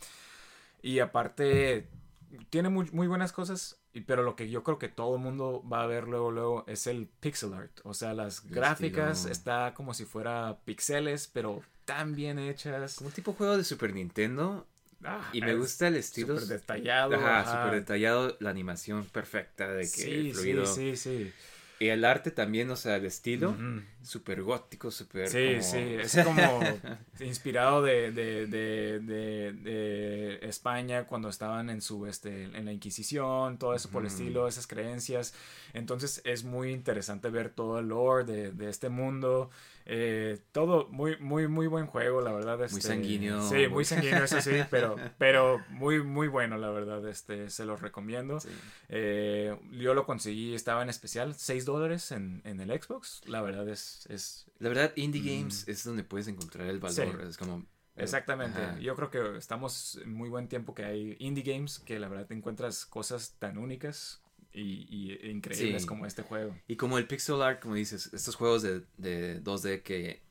Y 0.82 0.98
aparte, 0.98 1.88
tiene 2.50 2.70
muy, 2.70 2.90
muy 2.92 3.08
buenas 3.08 3.32
cosas. 3.34 3.78
pero 4.06 4.24
lo 4.24 4.36
que 4.36 4.50
yo 4.50 4.64
creo 4.64 4.80
que 4.80 4.90
todo 4.90 5.16
el 5.16 5.22
mundo 5.22 5.64
va 5.72 5.84
a 5.84 5.88
ver 5.88 6.08
luego, 6.08 6.32
luego 6.32 6.64
es 6.68 6.88
el 6.88 7.08
pixel 7.20 7.54
art. 7.54 7.80
O 7.84 7.94
sea, 7.94 8.14
las 8.14 8.44
El 8.46 8.52
gráficas 8.52 9.18
estilo. 9.20 9.32
está 9.32 9.74
como 9.74 9.94
si 9.94 10.06
fuera 10.06 10.60
pixeles, 10.66 11.28
pero 11.28 11.62
tan 11.86 12.16
bien 12.16 12.40
hechas. 12.40 12.96
Como 12.96 13.10
un 13.10 13.14
tipo 13.14 13.32
de 13.32 13.38
juego 13.38 13.58
de 13.58 13.64
Super 13.64 13.94
Nintendo. 13.94 14.66
Ah, 15.04 15.30
Y 15.34 15.42
me 15.42 15.56
gusta 15.56 15.88
el 15.88 15.96
estilo. 15.96 16.40
súper 16.40 16.60
detallado. 16.60 17.16
Ajá, 17.16 17.40
ajá. 17.42 17.64
súper 17.64 17.80
detallado. 17.80 18.38
La 18.40 18.52
animación 18.52 19.04
perfecta 19.06 19.68
de 19.68 19.82
que 19.82 19.88
Sí, 19.88 20.32
fluido. 20.32 20.66
sí, 20.66 20.96
sí, 20.96 20.98
sí. 20.98 21.34
Y 21.82 21.90
el 21.90 22.06
arte 22.06 22.30
también, 22.30 22.70
o 22.70 22.76
sea, 22.76 22.98
el 22.98 23.06
estilo. 23.06 23.50
Ujú. 23.52 23.82
Súper 24.04 24.44
gótico, 24.44 24.92
súper. 24.92 25.28
Sí, 25.30 25.48
como- 25.54 25.64
sí, 25.64 25.78
es 26.00 26.18
como 26.24 26.60
inspirado 27.20 27.82
de, 27.82 28.12
de, 28.12 28.46
de, 28.48 29.00
de, 29.00 29.52
de 29.54 30.40
España 30.48 31.06
cuando 31.06 31.30
estaban 31.30 31.70
en 31.70 31.82
su 31.82 32.06
este 32.06 32.44
en 32.44 32.66
la 32.66 32.72
Inquisición, 32.72 33.58
todo 33.58 33.74
eso 33.74 33.90
por 33.90 34.04
el 34.04 34.08
estilo, 34.10 34.48
esas 34.48 34.68
creencias. 34.68 35.34
Entonces 35.74 36.22
es 36.24 36.44
muy 36.44 36.72
interesante 36.72 37.30
ver 37.30 37.50
todo 37.50 37.80
el 37.80 37.88
lore 37.88 38.26
de, 38.26 38.52
de 38.52 38.70
este 38.70 38.90
mundo. 38.90 39.50
Eh, 39.94 40.40
todo 40.54 40.88
muy, 40.88 41.18
muy, 41.18 41.50
muy 41.50 41.68
buen 41.68 41.86
juego, 41.86 42.22
la 42.22 42.32
verdad. 42.32 42.64
Este, 42.64 42.80
sanguíneo, 42.80 43.42
Sí, 43.42 43.56
muy- 43.56 43.68
muy 43.70 43.86
sanguíneo, 43.86 44.24
eso 44.24 44.40
sí, 44.40 44.52
pero, 44.70 44.96
pero 45.18 45.60
muy, 45.68 46.02
muy 46.02 46.30
bueno, 46.30 46.58
la 46.58 46.70
verdad. 46.70 47.06
Este, 47.10 47.50
se 47.50 47.66
los 47.66 47.82
recomiendo. 47.82 48.40
Sí. 48.40 48.48
Eh, 48.88 49.54
yo 49.74 49.94
lo 49.94 50.06
conseguí, 50.06 50.54
estaba 50.56 50.82
en 50.82 50.88
especial, 50.90 51.36
6 51.36 51.66
dólares 51.66 52.12
en, 52.14 52.42
en 52.46 52.62
el 52.62 52.70
Xbox. 52.82 53.22
La 53.26 53.42
verdad 53.42 53.68
es, 53.68 54.06
es 54.10 54.46
La 54.60 54.70
verdad, 54.70 54.94
Indie 54.96 55.22
Games 55.38 55.68
es 55.68 55.84
donde 55.84 56.06
puedes 56.06 56.30
encontrar 56.30 56.68
el 56.68 56.80
valor. 56.80 57.08
Mm. 57.18 57.22
Sí. 57.24 57.28
Es 57.28 57.38
como. 57.38 57.66
Exactamente. 57.98 58.60
Ajá. 58.62 58.80
Yo 58.80 58.96
creo 58.96 59.12
que 59.12 59.38
estamos 59.38 60.00
en 60.02 60.14
muy 60.14 60.30
buen 60.30 60.48
tiempo 60.48 60.74
que 60.74 60.86
hay 60.86 61.18
indie 61.20 61.44
games 61.44 61.80
que 61.80 62.00
la 62.00 62.08
verdad 62.08 62.28
te 62.28 62.34
encuentras 62.34 62.86
cosas 62.86 63.36
tan 63.40 63.58
únicas 63.58 64.22
y, 64.54 64.86
y- 64.90 65.12
e 65.22 65.32
increíbles 65.32 65.82
Sí. 65.84 65.88
como 65.88 66.06
este 66.06 66.22
juego. 66.24 66.56
Y 66.68 66.76
como 66.76 66.98
el 66.98 67.08
pixel 67.08 67.42
art, 67.42 67.62
como 67.62 67.76
dices, 67.76 68.10
estos 68.14 68.36
juegos 68.36 68.62
de, 68.62 68.82
de 68.98 69.42
2D 69.44 69.82
que 69.84 70.22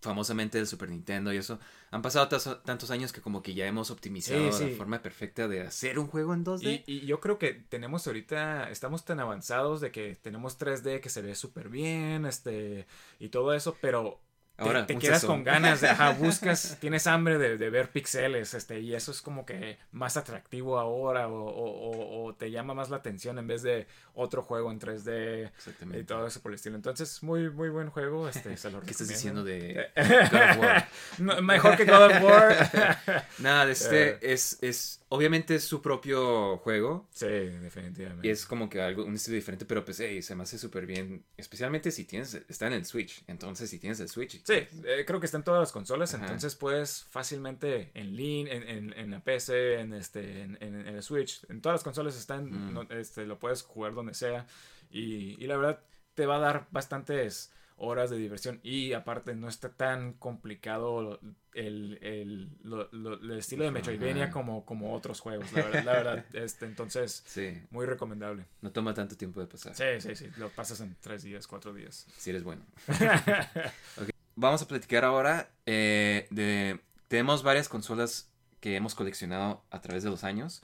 famosamente 0.00 0.56
del 0.56 0.66
Super 0.66 0.88
Nintendo 0.88 1.32
y 1.32 1.36
eso, 1.36 1.58
han 1.90 2.00
pasado 2.00 2.28
tantos 2.28 2.90
años 2.90 3.12
que 3.12 3.20
como 3.20 3.42
que 3.42 3.52
ya 3.52 3.66
hemos 3.66 3.90
optimizado 3.90 4.50
Sí, 4.52 4.58
sí. 4.64 4.70
la 4.70 4.76
forma 4.76 5.02
perfecta 5.02 5.48
de 5.48 5.62
hacer 5.62 5.98
un 5.98 6.06
juego 6.06 6.32
en 6.32 6.44
2D. 6.44 6.84
Y, 6.86 6.92
y 7.02 7.06
yo 7.06 7.20
creo 7.20 7.38
que 7.38 7.52
tenemos 7.52 8.06
ahorita, 8.06 8.70
estamos 8.70 9.04
tan 9.04 9.20
avanzados 9.20 9.80
de 9.82 9.90
que 9.90 10.16
tenemos 10.16 10.58
3D 10.58 11.00
que 11.00 11.10
se 11.10 11.20
ve 11.20 11.34
súper 11.34 11.68
bien, 11.68 12.24
este, 12.24 12.86
y 13.18 13.28
todo 13.28 13.52
eso, 13.52 13.76
pero 13.82 14.20
Ahora, 14.58 14.86
te 14.86 14.94
un 14.94 15.00
quedas 15.00 15.20
sazón. 15.20 15.36
con 15.38 15.44
ganas 15.44 15.80
de, 15.80 15.88
ajá, 15.88 16.10
buscas, 16.18 16.78
tienes 16.80 17.06
hambre 17.06 17.38
de, 17.38 17.58
de 17.58 17.70
ver 17.70 17.90
pixeles, 17.90 18.54
este, 18.54 18.80
y 18.80 18.94
eso 18.94 19.10
es 19.10 19.20
como 19.22 19.44
que 19.44 19.78
más 19.92 20.16
atractivo 20.16 20.78
ahora, 20.78 21.28
o, 21.28 21.34
o- 21.44 21.90
o- 21.90 22.24
o 22.26 22.34
te 22.34 22.50
llama 22.50 22.72
más 22.74 22.88
la 22.90 22.96
atención 22.96 23.38
en 23.38 23.46
vez 23.46 23.62
de 23.62 23.86
otro 24.14 24.42
juego 24.42 24.72
en 24.72 24.80
3D 24.80 25.50
Exactamente. 25.56 26.00
y 26.00 26.04
todo 26.04 26.26
eso 26.26 26.40
por 26.40 26.52
el 26.52 26.56
estilo. 26.56 26.76
Entonces, 26.76 27.22
muy, 27.22 27.50
muy 27.50 27.68
buen 27.68 27.90
juego, 27.90 28.28
este, 28.28 28.56
se 28.56 28.70
lo 28.70 28.80
¿Qué 28.80 28.92
estás 28.92 29.08
diciendo 29.08 29.44
de 29.44 29.88
God 29.96 30.50
of 30.50 30.58
War? 30.58 30.88
No, 31.18 31.42
mejor 31.42 31.76
que 31.76 31.84
God 31.84 32.02
of 32.16 32.22
War. 32.22 32.98
Nada, 33.38 33.70
este 33.70 34.10
Eh. 34.12 34.18
es, 34.22 34.58
es, 34.62 35.02
obviamente 35.10 35.54
es 35.56 35.64
su 35.64 35.82
propio 35.82 36.56
juego. 36.58 37.06
sí, 37.12 37.26
definitivamente. 37.26 38.26
Y 38.26 38.30
es 38.30 38.46
como 38.46 38.68
que 38.70 38.80
algo, 38.80 39.04
un 39.04 39.14
estilo 39.16 39.34
diferente, 39.34 39.66
pero 39.66 39.84
pues, 39.84 40.00
hey, 40.00 40.22
se 40.22 40.34
me 40.34 40.44
hace 40.44 40.58
súper 40.58 40.86
bien. 40.86 41.24
Especialmente 41.36 41.90
si 41.90 42.04
tienes, 42.04 42.34
está 42.48 42.66
en 42.68 42.72
el 42.72 42.86
Switch. 42.86 43.22
Entonces, 43.26 43.68
si 43.68 43.78
tienes 43.78 44.00
el 44.00 44.08
Switch. 44.08 44.34
Sí, 44.46 44.52
eh, 44.84 45.04
creo 45.04 45.18
que 45.18 45.26
está 45.26 45.38
en 45.38 45.42
todas 45.42 45.58
las 45.58 45.72
consolas, 45.72 46.14
Ajá. 46.14 46.24
entonces 46.24 46.54
puedes 46.54 47.02
fácilmente 47.10 47.90
en 47.94 48.14
línea, 48.14 48.54
en, 48.54 48.62
en, 48.68 48.92
en 48.96 49.10
la 49.10 49.18
PC, 49.18 49.80
en 49.80 49.92
este, 49.92 50.42
en, 50.42 50.56
el 50.62 51.02
Switch, 51.02 51.44
en 51.48 51.60
todas 51.60 51.80
las 51.80 51.82
consolas 51.82 52.16
están, 52.16 52.44
Mm. 52.68 52.72
no- 52.72 52.82
este, 52.90 53.26
lo 53.26 53.40
puedes 53.40 53.62
jugar 53.62 53.94
donde 53.94 54.14
sea 54.14 54.46
y, 54.88 55.34
y 55.42 55.48
la 55.48 55.56
verdad 55.56 55.80
te 56.14 56.26
va 56.26 56.36
a 56.36 56.38
dar 56.38 56.68
bastantes 56.70 57.52
horas 57.78 58.08
de 58.08 58.16
diversión 58.18 58.60
y 58.62 58.92
aparte 58.92 59.34
no 59.34 59.48
está 59.48 59.68
tan 59.70 60.12
complicado 60.12 61.18
el, 61.52 61.98
el, 62.00 62.48
lo- 62.62 62.88
lo- 62.92 63.14
el 63.20 63.32
estilo 63.38 63.64
de 63.64 63.72
Metroidvania 63.72 64.30
como, 64.30 64.64
como 64.64 64.94
otros 64.94 65.18
juegos, 65.20 65.52
la 65.52 65.64
verdad, 65.64 65.84
la 65.84 65.92
verdad, 65.92 66.24
este, 66.34 66.66
entonces 66.66 67.24
Sí, 67.26 67.60
muy 67.70 67.84
recomendable. 67.84 68.46
no 68.62 68.70
toma 68.70 68.94
tanto 68.94 69.16
tiempo 69.16 69.40
de 69.40 69.46
pasar. 69.48 69.74
Sí, 69.74 69.84
sí, 70.00 70.14
sí, 70.14 70.30
lo 70.38 70.50
pasas 70.50 70.80
en 70.80 70.96
tres 71.00 71.24
días, 71.24 71.48
cuatro 71.48 71.74
días. 71.74 72.06
Si 72.16 72.30
eres 72.30 72.44
bueno. 72.44 72.64
Ok, 74.00 74.10
Vamos 74.36 74.60
a 74.60 74.68
platicar 74.68 75.04
ahora 75.04 75.50
eh, 75.64 76.28
de... 76.30 76.78
Tenemos 77.08 77.42
varias 77.42 77.70
consolas 77.70 78.30
que 78.60 78.76
hemos 78.76 78.94
coleccionado 78.94 79.64
a 79.70 79.80
través 79.80 80.02
de 80.02 80.10
los 80.10 80.24
años. 80.24 80.62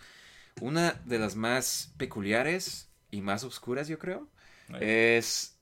Una 0.60 0.92
de 1.06 1.18
las 1.18 1.36
más 1.36 1.94
peculiares 1.96 2.90
y 3.10 3.22
más 3.22 3.44
oscuras, 3.44 3.88
yo 3.88 3.98
creo, 3.98 4.28
es... 4.78 5.56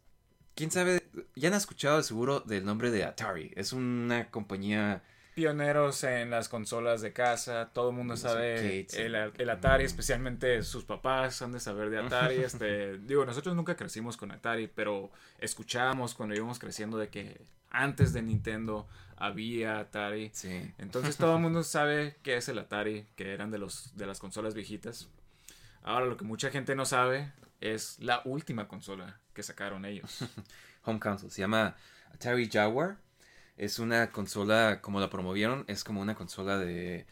¿Quién 0.57 0.73
sabe? 0.73 1.03
Ya 1.37 1.49
han 1.49 1.55
escuchado 1.55 2.03
seguro 2.03 2.40
del 2.40 2.64
nombre 2.64 2.90
de 2.90 3.05
Atari. 3.05 3.53
Es 3.57 3.73
una 3.73 4.31
compañía... 4.31 5.03
pioneros 5.35 6.05
en 6.05 6.31
las 6.31 6.49
consolas 6.49 7.01
de 7.01 7.12
casa, 7.12 7.71
todo 7.73 7.90
el 7.90 7.97
mundo 7.97 8.14
Los 8.14 8.21
sabe 8.21 8.87
el 8.93 9.51
Atari, 9.51 9.85
especialmente 9.85 10.62
sus 10.62 10.85
papás 10.85 11.40
han 11.43 11.53
de 11.53 11.61
saber 11.61 11.90
de 11.90 11.99
Atari, 11.99 12.37
este, 12.45 12.99
digo, 12.99 13.25
nosotros 13.25 13.55
nunca 13.55 13.77
crecimos 13.77 14.16
con 14.16 14.33
Atari, 14.33 14.66
pero 14.69 15.11
escuchábamos 15.38 16.14
cuando 16.14 16.35
íbamos 16.35 16.59
creciendo 16.59 16.99
de 16.99 17.09
que 17.09 17.40
antes 17.71 18.12
de 18.12 18.23
Nintendo 18.23 18.88
había 19.16 19.79
Atari. 19.79 20.31
Sí. 20.33 20.73
Entonces 20.79 21.16
todo 21.19 21.37
el 21.37 21.43
mundo 21.43 21.62
sabe 21.62 22.16
qué 22.23 22.37
es 22.37 22.49
el 22.49 22.59
Atari, 22.59 23.07
que 23.16 23.33
eran 23.33 23.51
de 23.51 23.59
los 23.59 23.97
de 23.97 24.07
las 24.07 24.19
consolas 24.19 24.55
viejitas. 24.55 25.09
Ahora 25.83 26.07
lo 26.07 26.16
que 26.16 26.25
mucha 26.25 26.51
gente 26.51 26.75
no 26.75 26.85
sabe 26.85 27.33
es 27.61 27.99
la 28.01 28.23
última 28.25 28.66
consola 28.66 29.21
que 29.35 29.43
sacaron 29.43 29.85
ellos. 29.85 30.25
Home 30.85 30.99
console. 30.99 31.31
Se 31.31 31.40
llama 31.40 31.77
Atari 32.12 32.49
Jaguar. 32.51 32.97
Es 33.62 33.79
una 33.79 34.11
consola, 34.11 34.81
como 34.81 35.01
la 35.01 35.11
promovieron, 35.11 35.64
es 35.68 35.85
como 35.85 36.01
una 36.01 36.14
consola 36.14 36.57
de 36.57 37.07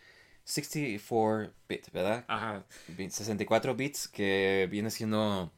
64-bit, 0.46 1.90
¿verdad? 1.92 2.24
Ajá. 2.28 2.64
64 3.10 3.74
bits 3.74 4.08
que 4.08 4.66
viene 4.70 4.90
siendo 4.90 5.52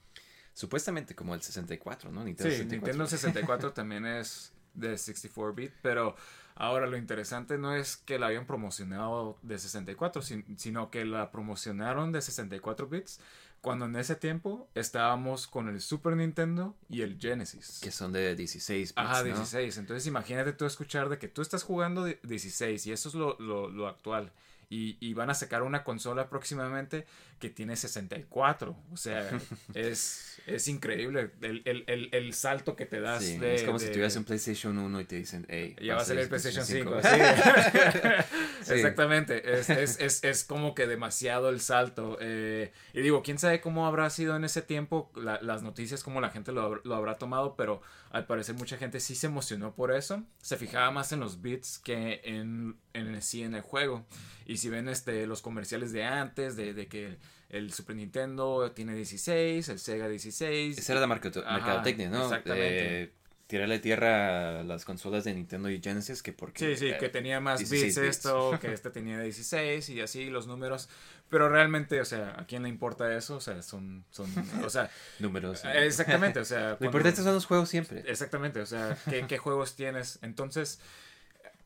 supuestamente 0.53 1.15
como 1.15 1.35
el 1.35 1.43
64, 1.43 2.11
¿no? 2.11 2.25
Nintendo 2.25 2.51
Sí, 2.51 2.57
64. 2.59 2.77
Nintendo 2.89 3.07
64 3.07 3.73
también 3.75 4.05
es 4.07 4.53
de 4.75 4.95
64-bit, 4.95 5.73
pero 5.83 6.17
ahora 6.55 6.87
lo 6.87 6.97
interesante 6.97 7.57
no 7.59 7.75
es 7.75 7.97
que 7.97 8.19
la 8.19 8.27
hayan 8.27 8.47
promocionado 8.47 9.39
de 9.43 9.59
64, 9.59 10.23
sin- 10.23 10.59
sino 10.59 10.91
que 10.91 11.05
la 11.05 11.31
promocionaron 11.31 12.13
de 12.13 12.21
64 12.21 12.89
bits 12.89 13.21
cuando 13.61 13.85
en 13.85 13.97
ese 13.97 14.15
tiempo 14.17 14.69
estábamos 14.75 15.47
con 15.47 15.69
el 15.69 15.81
Super 15.81 16.17
Nintendo 16.17 16.75
y 16.89 17.03
el 17.03 17.19
Genesis. 17.21 17.81
Que 17.83 17.91
son 17.91 18.13
de 18.13 18.35
16 18.35 18.89
bits, 18.91 18.93
Ajá, 18.97 19.19
¿no? 19.19 19.25
16. 19.25 19.77
Entonces 19.79 20.07
imagínate 20.07 20.53
tú 20.53 20.65
escuchar 20.65 21.09
de 21.09 21.19
que 21.19 21.29
tú 21.29 21.43
estás 21.43 21.63
jugando 21.63 22.05
de 22.05 22.19
16 22.23 22.87
y 22.87 22.93
eso 22.93 23.09
es 23.11 23.15
lo, 23.15 23.37
lo- 23.39 23.69
lo 23.69 23.87
actual. 23.89 24.33
Y, 24.73 24.97
y 25.01 25.15
van 25.15 25.29
a 25.31 25.35
sacar 25.35 25.65
una 25.65 25.83
consola 25.83 26.31
próximamente 26.31 27.05
que 27.41 27.51
tiene 27.51 27.75
64. 27.75 28.77
O 28.93 28.97
sea, 28.97 29.29
es, 29.75 30.41
es 30.47 30.69
increíble 30.69 31.33
el, 31.41 31.63
el- 31.65 31.85
el- 31.89 32.09
el 32.13 32.33
salto 32.35 32.77
que 32.77 32.87
te 32.87 33.01
das. 33.01 33.25
Sí, 33.25 33.37
de- 33.39 33.57
es 33.57 33.63
como 33.65 33.81
si 33.81 33.87
de- 33.87 33.91
tuvieras 33.91 34.15
un 34.15 34.25
PlayStation 34.25 34.79
1 34.79 35.01
y 35.01 35.05
te 35.07 35.17
dicen, 35.17 35.45
hey, 35.49 35.75
Ya 35.83 35.97
va 35.97 36.03
a 36.03 36.05
salir 36.05 36.23
el 36.23 36.29
PlayStation 36.29 36.65
5. 36.65 37.01
Sí. 37.03 37.09
sí. 38.63 38.73
Exactamente. 38.75 39.59
Es, 39.59 39.71
es, 39.71 39.99
es, 40.01 40.23
es 40.25 40.45
como 40.45 40.75
que 40.75 40.87
demasiado 40.87 41.49
el 41.49 41.61
salto. 41.61 42.17
eh, 42.21 42.73
y 42.93 43.01
digo, 43.01 43.23
quién 43.23 43.39
sabe 43.41 43.61
cómo 43.61 43.87
habrá 43.89 44.09
sido 44.11 44.37
en 44.37 44.45
ese 44.45 44.63
tiempo 44.63 45.11
la- 45.17 45.41
las 45.43 45.63
noticias, 45.63 46.03
cómo 46.05 46.21
la 46.21 46.31
gente 46.31 46.53
lo, 46.53 46.63
habrá- 46.63 46.81
lo 46.85 46.95
habrá 46.95 47.19
tomado, 47.19 47.57
pero 47.57 47.83
al 48.11 48.27
parecer 48.27 48.55
mucha 48.55 48.77
gente 48.77 49.01
sí 49.01 49.15
se 49.15 49.27
emocionó 49.27 49.75
por 49.75 49.93
eso. 49.93 50.23
Se 50.41 50.57
fijaba 50.57 50.91
más 50.91 51.11
en 51.13 51.21
los 51.21 51.43
bits 51.43 51.79
que 51.79 52.21
en, 52.25 52.77
en 52.95 53.21
sí 53.23 53.43
en 53.43 53.55
el 53.55 53.63
juego. 53.63 54.05
Y 54.47 54.57
si 54.59 54.69
ven 54.69 54.89
este, 54.89 55.27
los 55.27 55.43
comerciales 55.43 55.93
de 55.93 56.05
antes, 56.05 56.57
de, 56.57 56.75
de 56.75 56.87
que 56.89 57.17
el 57.49 57.73
Super 57.73 57.97
Nintendo 57.97 58.73
tiene 58.73 58.95
16, 58.95 59.69
el 59.69 59.79
Sega 59.79 60.09
16. 60.09 60.79
Esa 60.79 60.93
era 60.93 61.01
la 61.01 61.07
mercadotecnia, 61.07 62.11
¿no? 62.11 62.25
exactamente. 62.25 63.03
Eh, 63.03 63.13
tirarle 63.51 63.81
tierra 63.81 64.61
a 64.61 64.63
las 64.63 64.85
consolas 64.85 65.25
de 65.25 65.35
Nintendo 65.35 65.69
y 65.69 65.81
Genesis 65.83 66.23
que 66.23 66.33
porque... 66.33 66.77
Sí, 66.77 66.87
sí, 66.87 66.89
eh, 66.91 66.99
que 66.99 67.09
tenía 67.09 67.41
más 67.41 67.59
16 67.59 67.85
bits 67.85 68.17
esto, 68.17 68.57
que 68.61 68.73
este 68.73 68.91
tenía 68.91 69.21
16 69.21 69.89
y 69.91 70.01
así 70.01 70.31
los 70.31 70.47
números. 70.47 70.89
Pero 71.29 71.49
realmente, 71.49 72.01
o 72.01 72.05
sea, 72.05 72.37
¿a 72.39 72.47
quién 72.47 72.63
le 72.63 72.69
importa 72.69 73.13
eso? 73.17 73.37
O 73.37 73.41
sea, 73.41 73.63
son, 73.63 74.05
son, 74.11 74.33
o 74.65 74.71
sea, 74.71 74.89
números. 75.19 75.63
exactamente, 75.65 76.39
o 76.39 76.45
sea. 76.45 76.61
Lo 76.71 76.79
cuando- 76.79 76.87
importante 76.87 77.23
son 77.23 77.35
los 77.35 77.47
juegos 77.47 77.69
siempre. 77.69 78.05
Exactamente, 78.07 78.61
o 78.61 78.67
sea, 78.67 78.97
¿qué, 79.09 79.27
qué 79.27 79.39
juegos 79.39 79.75
tienes? 79.75 80.21
Entonces, 80.23 80.81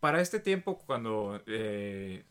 para 0.05 0.21
este 0.21 0.38
tiempo, 0.38 0.77
cuando 0.85 1.43
eh, 1.47 2.25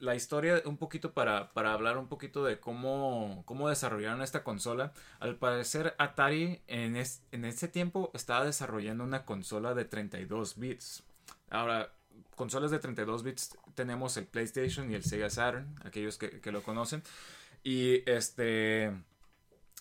la 0.00 0.16
historia, 0.16 0.60
un 0.64 0.76
poquito 0.78 1.12
para, 1.14 1.52
para 1.52 1.72
hablar 1.72 1.96
un 1.96 2.08
poquito 2.08 2.42
de 2.44 2.58
cómo, 2.58 3.44
cómo 3.46 3.68
desarrollaron 3.68 4.20
esta 4.20 4.42
consola, 4.42 4.92
al 5.20 5.36
parecer 5.36 5.94
Atari 5.98 6.60
en, 6.66 6.96
es- 6.96 7.22
en 7.30 7.44
ese 7.44 7.68
tiempo 7.68 8.10
estaba 8.14 8.44
desarrollando 8.44 9.04
una 9.04 9.24
consola 9.24 9.74
de 9.74 9.84
32 9.84 10.58
bits. 10.58 11.04
Ahora, 11.50 11.92
consolas 12.34 12.72
de 12.72 12.80
32 12.80 13.22
bits 13.22 13.56
tenemos 13.76 14.16
el 14.16 14.26
PlayStation 14.26 14.90
y 14.90 14.96
el 14.96 15.04
Sega 15.04 15.30
Saturn, 15.30 15.76
aquellos 15.84 16.18
que, 16.18 16.40
que 16.40 16.50
lo 16.50 16.64
conocen. 16.64 17.04
Y 17.62 18.02
este 18.10 18.86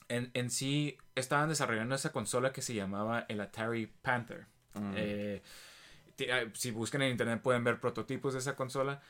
en, 0.08 0.30
en 0.36 0.52
sí 0.52 1.00
estaban 1.16 1.50
desarrollando 1.50 1.96
esa 1.96 2.12
consola 2.12 2.54
que 2.54 2.62
se 2.62 2.76
llamaba 2.76 3.26
el 3.28 3.42
Atari 3.42 3.88
Panther. 3.88 4.46
Mm. 4.76 4.94
Eh, 4.96 5.42
si 6.54 6.72
buscan 6.72 7.02
en 7.02 7.12
internet 7.12 7.42
pueden 7.42 7.64
ver 7.64 7.80
prototipos 7.80 8.34
de 8.34 8.40
esa 8.40 8.56
consola. 8.56 9.02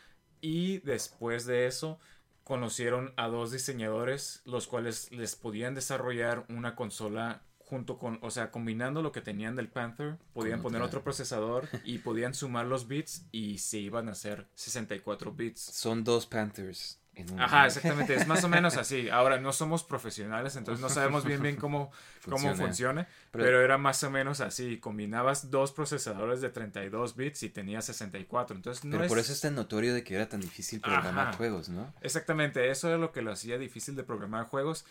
Y 0.41 0.79
después 0.79 1.45
de 1.45 1.67
eso 1.67 1.99
conocieron 2.43 3.13
a 3.17 3.27
dos 3.27 3.51
diseñadores 3.51 4.41
los 4.45 4.67
cuales 4.67 5.11
les 5.11 5.35
podían 5.35 5.75
desarrollar 5.75 6.45
una 6.49 6.75
consola 6.75 7.43
junto 7.59 7.99
con, 7.99 8.17
o 8.23 8.31
sea, 8.31 8.49
combinando 8.49 9.03
lo 9.03 9.11
que 9.11 9.21
tenían 9.21 9.55
del 9.55 9.69
Panther, 9.69 10.17
podían 10.33 10.61
poner 10.61 10.81
otro 10.81 11.03
procesador 11.03 11.69
y 11.83 11.99
podían 11.99 12.33
sumar 12.33 12.65
los 12.65 12.87
bits 12.87 13.25
y 13.31 13.59
se 13.59 13.77
iban 13.77 14.09
a 14.09 14.13
hacer 14.13 14.47
64 14.55 15.33
bits. 15.33 15.61
Son 15.61 16.03
dos 16.03 16.25
Panthers 16.25 16.98
en. 17.21 17.39
Ajá, 17.39 17.65
exactamente, 17.65 18.15
es 18.15 18.27
más 18.27 18.43
o 18.43 18.49
menos 18.49 18.77
así. 18.77 19.09
Ahora, 19.09 19.39
no 19.39 19.51
somos 19.53 19.83
profesionales, 19.83 20.55
entonces 20.55 20.81
no 20.81 20.89
sabemos 20.89 21.25
bien 21.25 21.41
bien 21.41 21.55
cómo 21.55 21.91
cómo 22.25 22.37
Funciona. 22.37 22.55
funciona, 22.57 23.07
Pero- 23.31 23.45
pero, 23.45 23.61
era 23.61 23.77
más 23.77 24.03
o 24.03 24.09
menos 24.11 24.41
así. 24.41 24.77
Combinabas 24.79 25.49
dos 25.49 25.71
procesadores 25.71 26.41
de 26.41 26.49
32 26.49 27.15
bits 27.15 27.43
y 27.43 27.49
tenías 27.49 27.85
64, 27.85 28.55
entonces 28.55 28.83
no 28.85 28.91
Pero 28.91 29.03
es... 29.05 29.09
por 29.09 29.19
eso 29.19 29.31
es 29.33 29.41
tan 29.41 29.55
notorio 29.55 29.93
de 29.93 30.03
que 30.03 30.15
era 30.15 30.27
tan 30.29 30.41
difícil 30.41 30.81
programar 30.81 31.29
Ajá. 31.29 31.37
juegos, 31.37 31.69
¿no? 31.69 31.93
Exactamente, 32.01 32.69
eso 32.69 32.93
es 32.93 32.99
lo 32.99 33.11
que 33.11 33.21
lo 33.21 33.31
hacía 33.31 33.57
difícil 33.57 33.95
de 33.95 34.03
programar 34.03 34.45
juegos. 34.45 34.85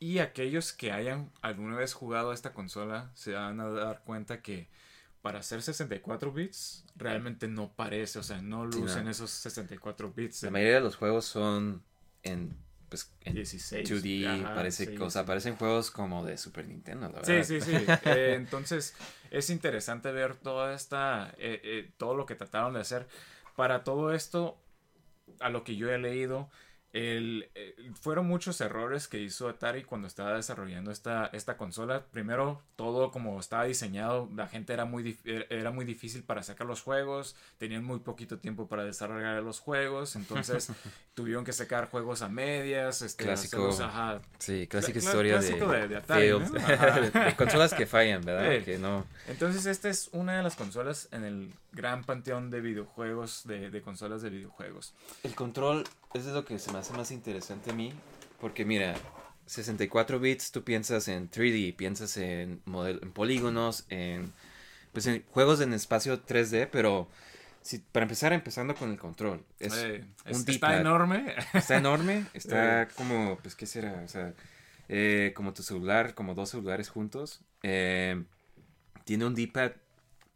Y 0.00 0.18
aquellos 0.18 0.72
que 0.72 0.92
hayan 0.92 1.30
alguna 1.40 1.76
vez 1.76 1.94
jugado 1.94 2.32
a 2.32 2.34
esta 2.34 2.52
consola 2.52 3.10
se 3.14 3.32
van 3.32 3.60
a 3.60 3.68
dar 3.70 4.02
cuenta 4.04 4.42
que 4.42 4.68
para 5.24 5.40
hacer 5.40 5.62
64 5.62 6.32
bits 6.32 6.86
realmente 6.96 7.48
no 7.48 7.74
parece, 7.74 8.20
o 8.20 8.24
sea, 8.24 8.42
no 8.42 8.66
Sí, 8.68 8.80
lucen 8.80 9.08
no. 9.08 9.08
esos 9.08 9.32
64 9.32 10.12
bits. 10.12 10.44
La 10.44 10.50
mayoría 10.50 10.74
de 10.76 10.80
los 10.80 10.96
juegos 10.96 11.24
son 11.24 11.82
en, 12.22 12.56
pues, 12.88 13.12
en 13.22 13.34
16. 13.34 13.88
2D, 13.88 14.24
Ajá, 14.24 14.54
parece, 14.54 14.92
sí, 14.92 14.98
o 14.98 15.10
sea, 15.10 15.24
sí. 15.24 15.26
parecen 15.26 15.56
juegos 15.56 15.90
como 15.90 16.24
de 16.24 16.36
Super 16.38 16.66
Nintendo, 16.68 17.08
la 17.08 17.20
Sí, 17.22 17.42
verdad. 17.42 17.44
sí, 17.44 17.60
sí. 17.62 17.96
Eh, 18.02 18.34
entonces 18.36 18.94
es 19.30 19.48
interesante 19.50 20.12
ver 20.12 20.36
toda 20.36 20.74
esta, 20.74 21.30
eh, 21.38 21.60
eh, 21.64 21.92
todo 21.96 22.14
lo 22.14 22.26
que 22.26 22.34
trataron 22.34 22.74
de 22.74 22.80
hacer. 22.80 23.06
Para 23.56 23.82
todo 23.84 24.12
esto, 24.12 24.58
a 25.40 25.50
lo 25.50 25.64
que 25.64 25.76
yo 25.76 25.90
he 25.92 25.98
leído, 25.98 26.50
el, 26.94 27.50
eh, 27.56 27.74
fueron 28.00 28.26
muchos 28.28 28.60
errores 28.60 29.08
que 29.08 29.18
hizo 29.20 29.48
Atari 29.48 29.82
cuando 29.82 30.06
estaba 30.06 30.32
desarrollando 30.34 30.92
esta, 30.92 31.26
esta 31.32 31.56
consola. 31.56 32.04
Primero, 32.12 32.62
todo 32.76 33.10
como 33.10 33.38
estaba 33.40 33.64
diseñado, 33.64 34.30
la 34.36 34.46
gente 34.46 34.72
era 34.72 34.84
muy, 34.84 35.18
er- 35.24 35.46
era 35.50 35.72
muy 35.72 35.84
difícil 35.84 36.22
para 36.22 36.44
sacar 36.44 36.68
los 36.68 36.82
juegos, 36.82 37.34
tenían 37.58 37.84
muy 37.84 37.98
poquito 37.98 38.38
tiempo 38.38 38.68
para 38.68 38.84
desarrollar 38.84 39.42
los 39.42 39.58
juegos, 39.58 40.14
entonces 40.14 40.70
tuvieron 41.14 41.44
que 41.44 41.52
sacar 41.52 41.90
juegos 41.90 42.22
a 42.22 42.28
medias, 42.28 43.02
este, 43.02 43.24
Clásico. 43.24 43.56
hacerlos, 43.68 43.80
ajá, 43.80 44.20
Sí, 44.38 44.68
clásica 44.68 45.00
historia 45.00 45.32
clásico 45.38 45.66
de, 45.72 45.80
de- 45.80 45.88
de 45.88 45.96
Atari, 45.96 47.34
consolas 47.36 47.74
que 47.74 47.86
fallan, 47.86 48.22
¿verdad? 48.24 48.58
Sí. 48.58 48.64
Que 48.64 48.78
no. 48.78 49.04
Entonces, 49.26 49.66
esta 49.66 49.88
es 49.88 50.10
una 50.12 50.36
de 50.36 50.42
las 50.44 50.54
consolas 50.54 51.08
en 51.10 51.24
el 51.24 51.50
gran 51.72 52.04
panteón 52.04 52.50
de 52.50 52.60
videojuegos, 52.60 53.42
de, 53.46 53.70
de 53.70 53.82
consolas 53.82 54.22
de 54.22 54.30
videojuegos. 54.30 54.94
El 55.24 55.34
control 55.34 55.84
es 56.14 56.24
de 56.26 56.32
lo 56.32 56.44
que 56.44 56.58
se 56.60 56.72
me 56.72 56.78
hace 56.78 56.92
más 56.96 57.10
interesante 57.10 57.70
a 57.70 57.74
mí, 57.74 57.92
porque 58.40 58.64
mira, 58.64 58.94
64 59.46 60.20
bits, 60.20 60.52
tú 60.52 60.62
piensas 60.62 61.08
en 61.08 61.28
3D, 61.28 61.74
piensas 61.76 62.16
en, 62.16 62.60
model- 62.66 63.00
en 63.02 63.12
polígonos, 63.12 63.84
en, 63.88 64.32
pues 64.92 65.06
en 65.06 65.24
juegos 65.32 65.60
en 65.60 65.72
espacio 65.72 66.20
3D, 66.20 66.68
pero 66.70 67.08
si, 67.62 67.78
para 67.78 68.04
empezar, 68.04 68.32
empezando 68.32 68.74
con 68.76 68.90
el 68.90 68.98
control, 68.98 69.44
es 69.58 69.74
Eh, 69.74 70.04
un 70.26 70.30
es- 70.30 70.48
está 70.48 70.80
enorme. 70.80 71.34
Está 71.52 71.76
enorme, 71.78 72.24
está 72.34 72.88
como, 72.96 73.36
pues, 73.42 73.56
¿qué 73.56 73.66
será? 73.66 74.00
O 74.04 74.08
sea, 74.08 74.32
eh, 74.88 75.32
como 75.34 75.52
tu 75.52 75.62
celular, 75.64 76.14
como 76.14 76.34
dos 76.34 76.50
celulares 76.50 76.90
juntos. 76.90 77.40
Eh, 77.64 78.22
tiene 79.04 79.26
un 79.26 79.34
D-pad, 79.34 79.72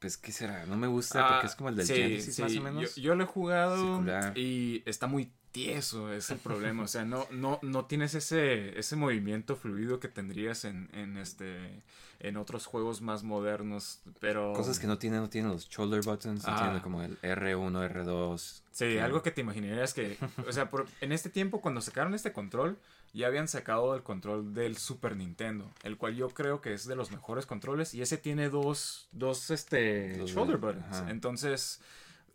pues, 0.00 0.16
¿qué 0.16 0.32
será? 0.32 0.66
No 0.66 0.76
me 0.76 0.86
gusta 0.86 1.26
porque 1.28 1.46
es 1.46 1.54
como 1.54 1.68
el 1.68 1.76
del 1.76 1.84
Ah, 1.84 1.86
sí, 1.86 1.94
Genesis, 1.94 2.34
sí, 2.34 2.42
más 2.42 2.56
o 2.56 2.60
menos. 2.62 2.96
Yo, 2.96 3.02
yo 3.02 3.14
lo 3.14 3.24
he 3.24 3.26
jugado 3.26 3.76
Circular. 3.96 4.32
y 4.36 4.82
está 4.86 5.06
muy 5.06 5.30
tieso, 5.52 6.12
es 6.12 6.30
el 6.30 6.38
problema. 6.38 6.82
O 6.84 6.88
sea, 6.88 7.04
no, 7.04 7.26
no, 7.30 7.58
no 7.62 7.84
tienes 7.87 8.14
ese, 8.14 8.78
ese 8.78 8.96
movimiento 8.96 9.56
fluido 9.56 10.00
que 10.00 10.08
tendrías 10.08 10.64
en, 10.64 10.88
en 10.92 11.16
este 11.16 11.82
en 12.20 12.37
otros 12.37 12.66
juegos 12.66 13.00
más 13.00 13.22
modernos. 13.22 14.00
Pero. 14.20 14.52
Cosas 14.52 14.78
que 14.80 14.87
no 14.88 14.98
tienen, 14.98 15.20
no 15.20 15.28
tienen 15.30 15.50
los 15.52 15.68
shoulder 15.68 16.00
buttons, 16.02 16.44
no 16.46 16.52
Ah. 16.52 16.58
tienen 16.62 16.80
como 16.80 17.02
el 17.02 17.16
R1, 17.22 17.88
R2. 17.92 18.62
Sí, 18.72 18.84
que- 18.84 19.00
algo 19.00 19.22
que 19.22 19.30
te 19.30 19.40
imaginarías 19.42 19.94
que, 19.94 20.18
o 20.48 20.52
sea, 20.52 20.68
por- 20.68 20.87
en 21.00 21.12
este 21.12 21.30
tiempo 21.30 21.61
cuando 21.61 21.80
sacaron 21.80 22.14
este 22.14 22.32
control, 22.32 22.76
ya 23.14 23.26
habían 23.28 23.48
sacado 23.48 23.94
el 23.94 24.02
control 24.02 24.52
del 24.52 24.76
Super 24.76 25.16
Nintendo, 25.16 25.70
el 25.84 25.96
cual 25.96 26.14
yo 26.16 26.28
creo 26.30 26.61
que 26.61 26.74
es 26.74 26.87
de 26.87 26.94
los 26.96 27.11
mejores 27.11 27.46
controles 27.46 27.94
y 27.94 28.02
ese 28.02 28.18
tiene 28.18 28.50
dos, 28.50 29.08
dos, 29.12 29.50
este, 29.50 30.20
shoulder 30.26 30.58
buttons. 30.58 30.84
ajá. 30.96 31.11
Entonces, 31.11 31.80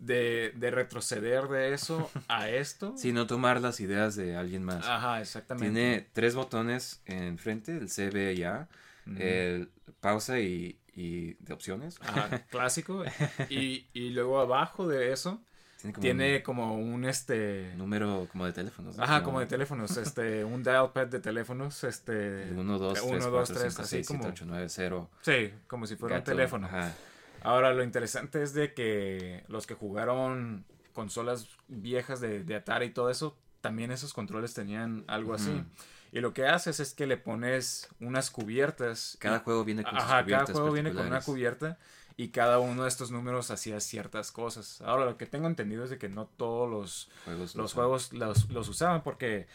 de, 0.05 0.51
de 0.55 0.71
retroceder 0.71 1.47
de 1.47 1.73
eso 1.73 2.09
a 2.27 2.49
esto. 2.49 2.93
Sí, 2.97 3.13
no 3.13 3.25
tomar 3.27 3.61
las 3.61 3.79
ideas 3.79 4.15
de 4.15 4.35
alguien 4.35 4.63
más. 4.63 4.85
Ajá, 4.85 5.21
exactamente. 5.21 5.71
Tiene 5.71 6.07
tres 6.13 6.35
botones 6.35 7.01
enfrente, 7.05 7.77
el 7.77 7.89
C, 7.89 8.09
B 8.09 8.33
y 8.33 8.43
A, 8.43 8.67
Ujú. 9.05 9.15
el 9.19 9.69
pausa 9.99 10.39
y, 10.39 10.79
y 10.95 11.33
de 11.35 11.53
opciones. 11.53 11.97
Ajá, 12.01 12.29
clásico. 12.49 13.03
Y, 13.49 13.87
y 13.93 14.09
luego 14.09 14.39
abajo 14.39 14.87
de 14.87 15.11
eso 15.11 15.41
Tiene 15.81 15.93
como 15.93 16.01
tiene 16.01 16.43
como 16.43 16.75
un 16.75 17.05
este. 17.05 17.69
un 17.73 17.77
número 17.79 18.27
como 18.31 18.45
de 18.45 18.53
teléfonos. 18.53 18.97
¿no? 18.97 19.03
Ajá, 19.03 19.23
como 19.23 19.39
de 19.39 19.45
teléfonos, 19.45 19.95
este, 19.97 20.43
un 20.45 20.63
dial 20.63 20.91
pad 20.93 21.07
de 21.07 21.19
teléfonos, 21.19 21.83
este. 21.83 22.49
1, 22.51 22.77
2, 22.79 22.93
3, 22.93 23.05
1, 23.05 23.11
4, 23.19 23.31
2, 23.31 23.47
5, 23.47 23.59
3, 23.59 23.73
6, 23.73 23.79
así 23.79 24.03
7, 24.03 24.07
como. 24.07 24.29
8, 24.29 24.45
9, 24.47 24.65
0. 24.69 25.09
Sí, 25.21 25.53
como 25.67 25.87
si 25.87 25.95
fuera 25.95 26.17
un 26.17 26.23
teléfono. 26.23 26.67
Ajá. 26.67 26.93
Ahora, 27.43 27.73
lo 27.73 27.83
interesante 27.83 28.41
es 28.41 28.53
de 28.53 28.73
que 28.73 29.43
los 29.47 29.67
que 29.67 29.73
jugaron 29.73 30.65
consolas 30.93 31.47
viejas 31.67 32.19
de, 32.21 32.43
de 32.43 32.55
Atari 32.55 32.87
y 32.87 32.89
todo 32.91 33.09
eso, 33.09 33.37
también 33.61 33.91
esos 33.91 34.13
controles 34.13 34.53
tenían 34.53 35.03
algo 35.07 35.33
así. 35.33 35.63
Y 36.11 36.19
lo 36.19 36.33
que 36.33 36.45
haces 36.47 36.79
es 36.79 36.93
que 36.93 37.07
le 37.07 37.17
pones 37.17 37.89
unas 37.99 38.29
cubiertas. 38.29 39.17
Cada 39.19 39.37
y- 39.37 39.39
juego 39.41 39.63
viene 39.63 39.83
con 39.83 39.93
sus 39.93 40.03
Ajá, 40.03 40.25
cada 40.25 40.45
juego 40.45 40.71
viene 40.71 40.93
con 40.93 41.05
una 41.07 41.21
cubierta 41.21 41.77
y 42.15 42.27
cada 42.29 42.59
uno 42.59 42.83
de 42.83 42.89
estos 42.89 43.09
números 43.09 43.49
hacía 43.49 43.79
ciertas 43.79 44.31
cosas. 44.31 44.81
Ahora, 44.81 45.05
lo 45.05 45.17
que 45.17 45.25
tengo 45.25 45.47
entendido 45.47 45.83
es 45.83 45.89
de 45.89 45.97
que 45.97 46.09
no 46.09 46.27
todos 46.27 46.69
los, 46.69 47.09
Juegos 47.25 47.55
los 47.55 47.71
usan. 47.71 47.75
juegos 47.75 48.13
los, 48.13 48.49
los 48.51 48.69
usaban 48.69 49.01
porque 49.01 49.47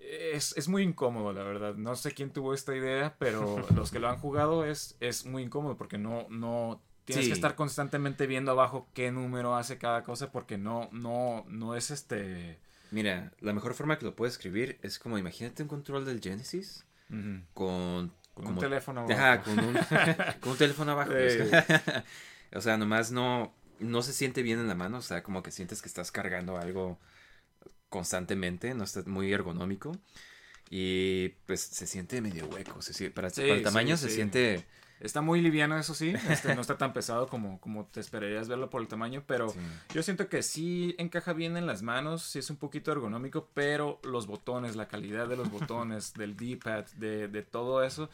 es, 0.00 0.56
es 0.56 0.68
muy 0.68 0.82
incómodo, 0.82 1.32
la 1.34 1.42
verdad. 1.42 1.74
No 1.74 1.94
sé 1.94 2.12
quién 2.12 2.30
tuvo 2.30 2.54
esta 2.54 2.74
idea, 2.74 3.14
pero 3.18 3.62
los 3.76 3.90
que 3.90 3.98
lo 3.98 4.08
han 4.08 4.18
jugado 4.18 4.64
es, 4.64 4.96
es 5.00 5.26
muy 5.26 5.42
incómodo 5.42 5.76
porque 5.76 5.98
no, 5.98 6.26
no 6.30 6.80
tienes 7.04 7.24
Sí. 7.24 7.30
que 7.30 7.34
estar 7.34 7.54
constantemente 7.54 8.26
viendo 8.26 8.50
abajo 8.52 8.88
qué 8.94 9.10
número 9.10 9.54
hace 9.56 9.78
cada 9.78 10.02
cosa 10.04 10.30
porque 10.32 10.58
no, 10.58 10.88
no, 10.92 11.44
no 11.48 11.74
es 11.76 11.90
este. 11.90 12.58
Mira, 12.90 13.32
la 13.40 13.52
mejor 13.52 13.74
forma 13.74 13.98
que 13.98 14.04
lo 14.04 14.14
puedes 14.14 14.34
escribir 14.34 14.78
es 14.82 14.98
como 14.98 15.16
imagínate 15.18 15.62
un 15.62 15.68
control 15.68 16.04
del 16.04 16.20
Genesis 16.20 16.84
con, 17.08 17.48
Con 17.54 18.12
como- 18.34 18.48
un 18.50 18.58
teléfono. 18.58 19.06
Ajá, 19.10 19.32
abajo. 19.34 19.44
con 19.54 19.58
un, 19.64 19.74
con 20.40 20.52
un 20.52 20.58
teléfono 20.58 20.92
abajo. 20.92 21.12
Sí. 21.12 21.38
o 22.56 22.60
sea, 22.60 22.76
nomás 22.76 23.10
no, 23.10 23.54
no 23.80 24.02
se 24.02 24.12
siente 24.12 24.42
bien 24.42 24.58
en 24.58 24.68
la 24.68 24.74
mano. 24.74 24.98
O 24.98 25.02
sea, 25.02 25.22
como 25.22 25.42
que 25.42 25.50
sientes 25.50 25.80
que 25.82 25.88
estás 25.88 26.12
cargando 26.12 26.58
algo 26.58 26.98
constantemente. 27.88 28.74
No 28.74 28.84
está 28.84 29.02
muy 29.06 29.32
ergonómico. 29.32 29.92
Y 30.70 31.30
pues 31.46 31.60
se 31.60 31.86
siente 31.86 32.20
medio 32.22 32.46
hueco. 32.46 32.80
se 32.80 33.10
para, 33.10 33.28
Sí, 33.30 33.42
para 33.42 33.52
el 33.54 33.58
sí, 33.58 33.64
tamaño 33.64 33.96
se 33.96 34.08
siente. 34.08 34.64
Está 35.02 35.20
muy 35.20 35.40
liviano, 35.40 35.76
eso 35.78 35.94
sí. 35.94 36.14
Este, 36.30 36.54
no 36.54 36.60
está 36.60 36.78
tan 36.78 36.92
pesado 36.92 37.26
como, 37.26 37.60
como 37.60 37.86
te 37.86 38.00
esperarías 38.00 38.48
verlo 38.48 38.70
por 38.70 38.80
el 38.80 38.88
tamaño, 38.88 39.24
pero 39.26 39.48
sí. 39.50 39.58
yo 39.92 40.02
siento 40.02 40.28
que 40.28 40.42
sí 40.42 40.94
encaja 40.98 41.32
bien 41.32 41.56
en 41.56 41.66
las 41.66 41.82
manos, 41.82 42.22
sí 42.22 42.38
es 42.38 42.48
un 42.50 42.56
poquito 42.56 42.92
ergonómico, 42.92 43.48
pero 43.52 44.00
los 44.04 44.26
botones, 44.26 44.76
la 44.76 44.88
calidad 44.88 45.28
de 45.28 45.36
los 45.36 45.50
botones, 45.50 46.14
del 46.14 46.36
D-pad, 46.36 46.86
de, 46.96 47.28
de 47.28 47.42
todo 47.42 47.82
eso, 47.82 48.08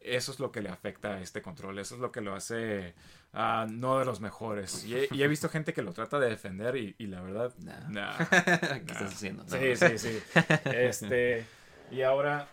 eso 0.00 0.32
es 0.32 0.40
lo 0.40 0.52
que 0.52 0.60
le 0.60 0.68
afecta 0.68 1.14
a 1.14 1.20
este 1.20 1.40
control, 1.40 1.78
eso 1.78 1.94
es 1.94 2.00
lo 2.00 2.12
que 2.12 2.20
lo 2.20 2.34
hace 2.34 2.94
ah, 3.34 3.66
no 3.70 3.98
de 3.98 4.04
los 4.04 4.20
mejores. 4.20 4.84
Y 4.84 4.96
he, 4.96 5.08
y 5.10 5.22
he 5.22 5.28
visto 5.28 5.48
gente 5.48 5.72
que 5.72 5.82
lo 5.82 5.92
trata 5.92 6.18
de 6.18 6.28
defender 6.28 6.76
y, 6.76 6.94
y 6.98 7.06
la 7.06 7.20
verdad, 7.20 7.52
Nah. 7.58 7.88
nah, 7.88 8.16
¿Qué 8.28 8.36
nah. 8.36 8.92
estás 8.92 9.14
haciendo? 9.14 9.44
No. 9.44 9.50
Sí, 9.50 9.76
sí, 9.76 9.98
sí. 9.98 10.22
Este, 10.64 11.44
y 11.90 12.02
ahora, 12.02 12.48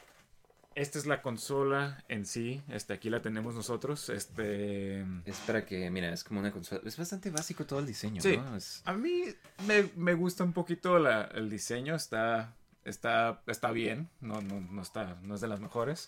esta 0.76 1.00
es 1.00 1.06
la 1.06 1.22
consola 1.22 2.04
en 2.08 2.26
sí. 2.26 2.62
Este, 2.70 2.94
aquí 2.94 3.10
la 3.10 3.22
tenemos 3.22 3.54
nosotros. 3.56 4.10
Este. 4.10 5.02
Es 5.26 5.38
para 5.46 5.66
que, 5.66 5.90
mira, 5.90 6.12
es 6.14 6.24
como 6.24 6.40
una 6.40 6.52
consola. 6.52 6.82
Es 6.86 6.98
bastante 6.98 7.30
básico 7.30 7.66
todo 7.66 7.80
el 7.80 7.86
diseño, 7.88 8.22
Sí. 8.22 8.38
¿no? 8.38 8.56
Es- 8.56 8.82
A 8.86 8.94
mí 8.94 9.24
me, 9.68 9.90
me 9.96 10.14
gusta 10.14 10.44
un 10.44 10.54
poquito 10.54 10.98
la- 11.00 11.24
el 11.34 11.50
diseño. 11.50 11.96
Está. 11.96 12.54
Está. 12.86 13.42
Está 13.48 13.72
bien. 13.72 14.10
No, 14.22 14.42
no, 14.42 14.60
no 14.62 14.82
está. 14.82 15.18
No 15.24 15.36
es 15.36 15.42
de 15.42 15.48
las 15.48 15.60
mejores. 15.60 16.08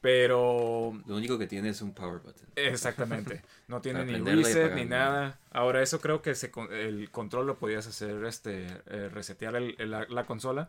Pero. 0.00 0.98
lo 1.06 1.16
único 1.16 1.38
que 1.38 1.46
tiene 1.46 1.68
es 1.68 1.82
un 1.82 1.92
power 1.92 2.20
button. 2.20 2.46
Exactamente. 2.56 3.42
No 3.68 3.80
tiene 3.82 4.04
ni 4.04 4.18
reset 4.18 4.74
ni 4.74 4.86
nada. 4.86 5.38
Ahora, 5.52 5.82
eso 5.82 6.00
creo 6.00 6.22
que 6.22 6.34
se, 6.34 6.50
el 6.70 7.10
control 7.10 7.46
lo 7.46 7.58
podías 7.58 7.86
hacer, 7.86 8.24
este, 8.24 8.66
eh, 8.86 9.10
resetear 9.12 9.56
el- 9.56 9.74
el- 9.78 9.90
la, 9.90 10.06
la 10.08 10.24
consola. 10.24 10.68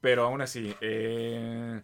Pero 0.00 0.24
aún 0.24 0.40
así, 0.42 0.74
eh, 0.80 1.80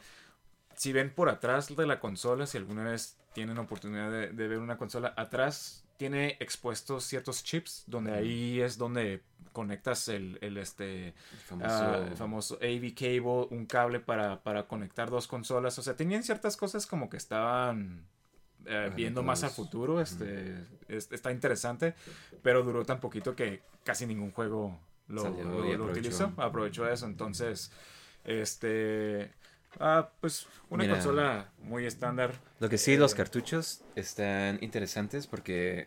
si 0.78 0.92
ven 0.92 1.12
por 1.14 1.28
atrás 1.28 1.74
de 1.76 1.86
la 1.86 2.00
consola, 2.00 2.46
si 2.46 2.56
alguna 2.56 2.84
vez 2.84 3.16
tienen 3.34 3.58
oportunidad 3.58 4.10
de, 4.10 4.28
de 4.32 4.48
ver 4.48 4.58
una 4.58 4.76
consola, 4.78 5.12
atrás 5.16 5.84
tiene 5.98 6.36
expuestos 6.40 7.04
ciertos 7.04 7.42
chips, 7.44 7.82
donde 7.86 8.12
ahí 8.12 8.60
es 8.60 8.78
donde 8.78 9.20
conectas 9.52 10.08
el, 10.08 10.38
el 10.40 10.56
este 10.56 11.08
El 11.08 11.14
famoso... 11.44 11.68
ah, 11.74 12.06
el 12.08 12.16
famoso 12.16 12.54
AV 12.62 12.94
cable, 12.94 13.46
un 13.50 13.66
cable 13.66 13.98
para, 14.00 14.40
para 14.42 14.68
conectar 14.68 15.10
dos 15.10 15.26
consolas. 15.26 15.76
O 15.78 15.82
sea, 15.82 15.96
tenían 15.96 16.22
ciertas 16.22 16.56
cosas 16.56 16.86
como 16.86 17.10
que 17.10 17.16
estaban 17.16 18.04
eh, 18.66 18.92
viendo 18.94 19.24
más 19.24 19.42
al 19.42 19.50
futuro. 19.50 20.00
Este, 20.00 20.54
es- 20.86 21.10
está 21.10 21.32
interesante, 21.32 21.94
pero 22.42 22.62
duró 22.62 22.84
tan 22.84 23.00
poquito 23.00 23.34
que 23.34 23.62
casi 23.84 24.06
ningún 24.06 24.30
juego 24.30 24.78
lo, 25.08 25.22
Salió 25.22 25.42
lo- 25.44 25.64
y 25.64 25.68
lo 25.76 25.84
aprovechó. 25.84 25.90
utilizó. 26.00 26.32
Aprovechó 26.36 26.88
eso. 26.88 27.06
Entonces, 27.06 27.72
este. 28.24 29.32
Ah, 29.80 30.10
pues 30.20 30.46
una 30.70 30.84
Mira. 30.84 30.94
consola 30.94 31.52
muy 31.58 31.86
estándar. 31.86 32.34
Lo 32.60 32.68
que 32.68 32.78
sí, 32.78 32.96
los 32.96 33.12
Eh, 33.12 33.16
cartuchos 33.16 33.82
están 33.94 34.58
interesantes 34.62 35.26
porque 35.26 35.86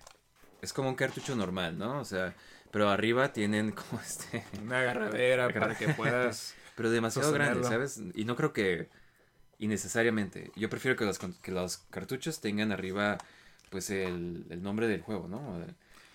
es 0.62 0.74
como 0.74 0.90
un 0.90 0.96
cartucho 0.96 1.36
normal, 1.36 1.78
¿no? 1.78 2.00
O 2.00 2.06
sea, 2.06 2.36
pero 2.72 2.90
arriba 2.90 3.34
tienen 3.34 3.72
como 3.74 4.02
este... 4.02 4.46
Una 4.62 4.80
agarradera 4.80 5.50
para 5.50 5.76
que 5.78 5.90
puedas. 5.90 6.56
Pero 6.76 6.90
demasiado 6.90 7.32
grande. 7.34 7.64
¿sabes? 7.64 8.02
Y 8.16 8.26
no 8.26 8.36
creo 8.36 8.54
que 8.54 8.90
innecesariamente. 9.60 10.52
Yo 10.56 10.70
prefiero 10.70 10.98
que 10.98 11.06
los, 11.06 11.20
que 11.20 11.52
los 11.52 11.78
cartuchos 11.90 12.42
tengan 12.42 12.72
arriba 12.72 13.18
pues 13.70 13.90
el, 13.90 14.46
el 14.50 14.64
nombre 14.64 14.88
del 14.88 15.02
juego, 15.02 15.28
¿no? 15.28 15.66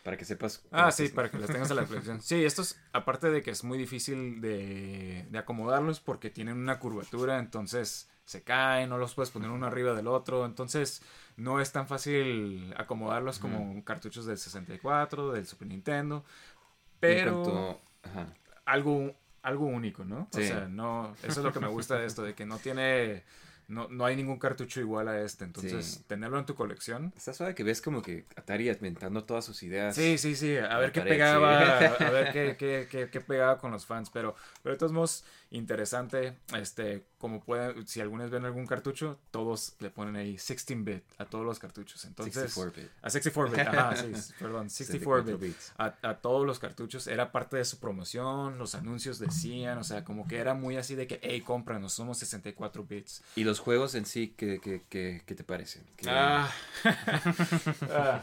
Para 0.07 0.17
que 0.17 0.25
sepas... 0.25 0.63
Ah, 0.71 0.93
sí, 0.93 1.09
para 1.09 1.29
que 1.33 1.37
los 1.37 1.51
tengas 1.51 1.69
a 1.73 1.75
la 1.75 1.85
colección. 1.85 2.23
Sí, 2.23 2.45
estos, 2.45 2.77
aparte 2.93 3.29
de 3.29 3.43
que 3.43 3.51
es 3.51 3.65
muy 3.65 3.77
difícil 3.77 4.41
de, 4.41 5.27
de 5.29 5.39
acomodarlos 5.39 5.99
porque 5.99 6.31
tienen 6.31 6.59
una 6.59 6.79
curvatura, 6.79 7.41
entonces 7.41 8.09
se 8.25 8.45
caen, 8.45 8.89
no 8.89 8.99
los 8.99 9.15
puedes 9.15 9.31
poner 9.33 9.51
uno 9.51 9.67
arriba 9.67 9.95
del 9.95 10.07
otro, 10.07 10.47
entonces 10.47 11.03
no 11.37 11.61
es 11.61 11.73
tan 11.73 11.89
fácil 11.89 12.73
acomodarlos 12.77 13.41
como 13.41 13.83
cartuchos 13.83 14.27
del 14.27 14.39
64, 14.39 15.33
del 15.33 15.45
Super 15.45 15.67
Nintendo, 15.67 16.19
en 16.19 17.01
pero 17.01 17.43
cuanto- 17.43 17.81
ajá. 18.05 18.35
algo, 18.65 19.13
algo 19.43 19.67
único, 19.67 20.05
¿no? 20.05 20.29
O 20.33 20.37
Sí. 20.39 20.45
sea, 20.45 20.69
no, 20.69 21.17
eso 21.25 21.41
es 21.41 21.45
lo 21.45 21.53
que 21.53 21.59
me 21.59 21.67
gusta 21.69 21.97
de 21.99 22.07
esto, 22.07 22.23
de 22.23 22.35
que 22.37 22.47
no 22.47 22.59
tiene, 22.59 23.25
no, 23.69 23.89
no 23.89 24.05
hay 24.05 24.15
ningún 24.17 24.39
cartucho 24.39 24.81
igual 24.81 25.09
a 25.09 25.21
este, 25.21 25.45
entonces 25.45 25.87
Sí. 25.87 26.05
tenerlo 26.07 26.39
en 26.39 26.47
tu 26.47 26.55
colección 26.55 27.13
Está 27.17 27.33
suave 27.33 27.55
que 27.55 27.65
ves 27.65 27.83
como 27.83 28.01
que 28.03 28.25
Atari 28.37 28.69
inventando 28.71 29.25
todas 29.25 29.45
sus 29.45 29.63
ideas. 29.63 29.95
Sí, 29.95 30.19
sí, 30.19 30.37
sí, 30.37 30.57
a 30.57 30.79
ver 30.79 30.93
qué 30.93 31.01
pared, 31.01 31.13
pegaba, 31.13 31.79
sí. 31.99 32.05
a 32.05 32.11
ver 32.11 32.33
qué, 32.33 32.57
qué, 32.57 32.87
qué, 32.91 33.11
qué 33.11 33.21
pegaba 33.21 33.59
con 33.59 33.71
los 33.73 33.85
fans, 33.87 34.11
pero, 34.11 34.35
pero 34.63 34.75
de 34.75 34.79
todos 34.79 34.93
modos, 34.93 35.25
interesante, 35.51 36.37
este, 36.57 37.07
como 37.19 37.41
pueden, 37.41 37.87
si 37.87 38.01
algunos 38.01 38.31
ven 38.31 38.45
algún 38.45 38.67
cartucho, 38.67 39.19
todos 39.31 39.75
le 39.79 39.91
ponen 39.91 40.17
ahí 40.17 40.35
16-bit 40.37 41.03
a 41.19 41.25
todos 41.27 41.45
los 41.45 41.59
cartuchos, 41.59 42.05
entonces... 42.05 42.57
64-bit. 42.57 42.89
A 43.03 43.09
64-bit, 43.09 43.59
ajá, 43.61 43.97
sí, 44.17 44.33
perdón, 44.39 44.69
64-bit. 44.69 45.39
bits. 45.39 45.73
A, 45.79 45.95
a 46.03 46.15
todos 46.19 46.45
los 46.47 46.59
cartuchos, 46.59 47.07
era 47.07 47.31
parte 47.33 47.57
de 47.57 47.65
su 47.65 47.79
promoción, 47.79 48.59
los 48.59 48.75
anuncios 48.75 49.19
decían, 49.19 49.79
o 49.79 49.85
sea, 49.85 50.05
como 50.05 50.27
que 50.27 50.39
era 50.39 50.55
muy 50.55 50.77
así 50.77 50.95
de 50.95 51.07
que, 51.07 51.21
hey, 51.23 51.41
cómpranos, 51.41 51.93
somos 51.93 52.19
64 52.19 52.85
bits. 52.85 53.23
¿Y 53.37 53.45
los 53.45 53.61
juegos 53.61 53.95
en 53.95 54.05
sí 54.07 54.35
qué, 54.37 54.61
qué, 54.61 54.83
qué, 54.89 55.23
qué 55.25 55.35
te 55.35 55.45
parecen? 55.45 55.85
¿Qué- 55.97 56.07
Ah. 56.11 56.51
Ah, 57.91 58.23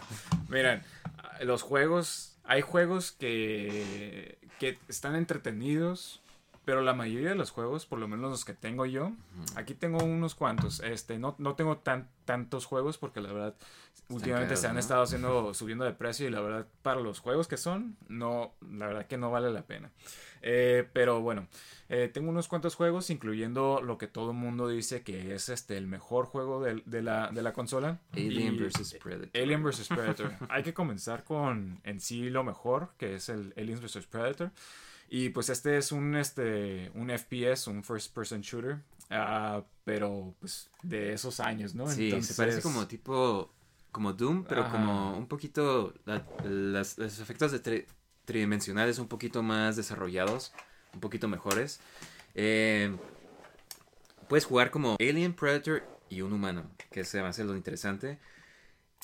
Miren, 0.49 0.83
los 1.41 1.61
juegos, 1.61 2.35
hay 2.43 2.61
juegos 2.61 3.11
que, 3.11 4.37
que 4.59 4.77
están 4.87 5.15
entretenidos, 5.15 6.21
pero 6.65 6.81
la 6.81 6.93
mayoría 6.93 7.29
de 7.29 7.35
los 7.35 7.51
juegos, 7.51 7.85
por 7.85 7.99
lo 7.99 8.07
menos 8.07 8.31
los 8.31 8.45
que 8.45 8.53
tengo 8.53 8.85
yo, 8.85 9.11
aquí 9.55 9.73
tengo 9.73 10.03
unos 10.03 10.33
cuantos. 10.35 10.79
Este, 10.81 11.19
no, 11.19 11.35
no 11.37 11.55
tengo 11.55 11.77
tan, 11.77 12.09
tantos 12.25 12.65
juegos 12.65 12.97
porque 12.97 13.19
la 13.21 13.31
verdad, 13.33 13.55
últimamente 14.09 14.47
caros, 14.49 14.59
se 14.61 14.67
han 14.67 14.73
¿no? 14.75 14.79
estado 14.79 15.03
haciendo, 15.03 15.53
subiendo 15.53 15.83
de 15.85 15.93
precio 15.93 16.27
y 16.27 16.31
la 16.31 16.41
verdad, 16.41 16.67
para 16.81 17.01
los 17.01 17.19
juegos 17.19 17.47
que 17.47 17.57
son, 17.57 17.97
no, 18.07 18.53
la 18.71 18.87
verdad 18.87 19.07
que 19.07 19.17
no 19.17 19.29
vale 19.31 19.51
la 19.51 19.63
pena. 19.63 19.91
Eh, 20.45 20.87
pero 20.91 21.21
bueno, 21.21 21.47
eh, 21.87 22.09
tengo 22.13 22.29
unos 22.29 22.47
cuantos 22.49 22.75
juegos, 22.75 23.09
incluyendo 23.09 23.81
lo 23.81 23.97
que 23.97 24.07
todo 24.07 24.31
el 24.31 24.37
mundo 24.37 24.67
dice 24.67 25.01
que 25.01 25.33
es 25.35 25.47
este 25.49 25.77
el 25.77 25.87
mejor 25.87 26.25
juego 26.25 26.61
del- 26.61 26.83
de, 26.85 27.01
la, 27.01 27.29
de 27.31 27.41
la 27.41 27.53
consola. 27.53 27.99
Alien 28.13 28.57
vs. 28.57 28.97
Predator. 29.01 29.29
Alien 29.41 29.63
vs. 29.63 29.87
Predator. 29.89 30.31
Hay 30.49 30.63
que 30.63 30.73
comenzar 30.73 31.23
con 31.23 31.79
en 31.83 31.99
sí 32.01 32.29
lo 32.29 32.43
mejor, 32.43 32.89
que 32.97 33.15
es 33.15 33.29
el 33.29 33.53
Aliens 33.57 33.81
vs. 33.81 34.05
Predator. 34.07 34.51
Y 35.15 35.29
pues 35.29 35.49
este 35.49 35.77
es 35.77 35.91
un, 35.91 36.15
este, 36.15 36.89
un 36.95 37.11
FPS, 37.11 37.69
un 37.69 37.83
first 37.83 38.11
person 38.15 38.41
shooter. 38.41 38.79
ah, 39.11 39.61
pero 39.85 40.33
pues 40.39 40.71
de 40.81 41.13
esos 41.13 41.39
años, 41.39 41.75
¿no? 41.75 41.85
Sí, 41.87 42.19
se 42.23 42.33
parece 42.33 42.63
como 42.63 42.87
tipo 42.87 43.53
como 43.91 44.11
Doom, 44.11 44.43
pero 44.45 44.61
Ajá. 44.63 44.71
como 44.71 45.15
un 45.15 45.27
poquito 45.27 45.93
la- 46.05 46.25
las- 46.43 46.97
los 46.97 47.19
efectos 47.19 47.51
de 47.51 47.61
tri- 47.61 47.85
tridimensionales 48.25 48.97
un 48.97 49.07
poquito 49.07 49.43
más 49.43 49.75
desarrollados, 49.75 50.51
un 50.95 50.99
poquito 50.99 51.27
mejores. 51.27 51.79
Eh, 52.33 52.95
puedes 54.27 54.45
jugar 54.45 54.71
como 54.71 54.95
Alien, 54.99 55.35
Predator 55.35 55.83
y 56.09 56.21
un 56.21 56.33
humano, 56.33 56.71
que 56.91 57.03
se 57.05 57.21
me 57.21 57.27
hace 57.27 57.43
lo 57.43 57.55
interesante. 57.55 58.17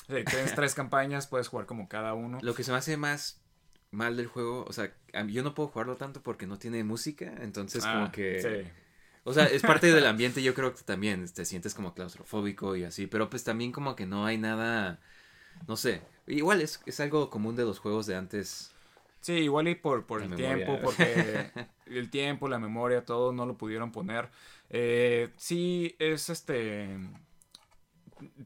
Sí, 0.07 0.15
tienes 0.25 0.55
tres 0.55 0.73
campañas, 0.73 1.27
puedes 1.27 1.49
jugar 1.49 1.67
como 1.67 1.87
cada 1.87 2.15
uno. 2.15 2.39
Lo 2.41 2.55
que 2.55 2.63
se 2.63 2.71
me 2.71 2.77
hace 2.79 2.97
más 2.97 3.39
mal 3.91 4.17
del 4.17 4.27
juego, 4.27 4.65
o 4.67 4.73
sea, 4.73 4.93
yo 5.27 5.43
no 5.43 5.53
puedo 5.55 5.69
jugarlo 5.69 5.95
tanto 5.97 6.21
porque 6.21 6.45
no 6.47 6.57
tiene 6.59 6.83
música, 6.83 7.33
entonces 7.41 7.83
Ah, 7.85 7.93
como 7.93 8.11
que... 8.11 8.41
sí. 8.41 8.71
O 9.23 9.33
sea, 9.33 9.45
es 9.45 9.63
parte 9.63 9.91
del 9.93 10.05
ambiente, 10.07 10.41
yo 10.41 10.53
creo 10.53 10.73
que 10.73 10.81
también 10.83 11.27
te 11.31 11.45
sientes 11.45 11.73
como 11.75 11.93
claustrofóbico 11.93 12.75
y 12.75 12.83
así, 12.83 13.07
pero 13.07 13.29
pues 13.29 13.43
también 13.43 13.71
como 13.71 13.95
que 13.95 14.05
no 14.05 14.25
hay 14.25 14.37
nada, 14.37 14.99
no 15.67 15.77
sé, 15.77 16.01
igual 16.27 16.61
es, 16.61 16.81
es 16.85 16.99
algo 16.99 17.29
común 17.29 17.55
de 17.55 17.63
los 17.65 17.79
juegos 17.79 18.05
de 18.07 18.15
antes. 18.15 18.71
Sí, 19.21 19.33
igual 19.33 19.67
y 19.67 19.75
por, 19.75 20.05
por 20.05 20.21
el 20.21 20.29
memoria. 20.29 20.65
tiempo, 20.65 20.79
porque 20.81 21.51
el 21.87 22.09
tiempo, 22.09 22.47
la 22.47 22.59
memoria, 22.59 23.03
todo 23.05 23.33
no 23.33 23.45
lo 23.45 23.57
pudieron 23.57 23.91
poner. 23.91 24.29
Eh, 24.69 25.29
sí, 25.37 25.95
es 25.99 26.29
este... 26.29 26.97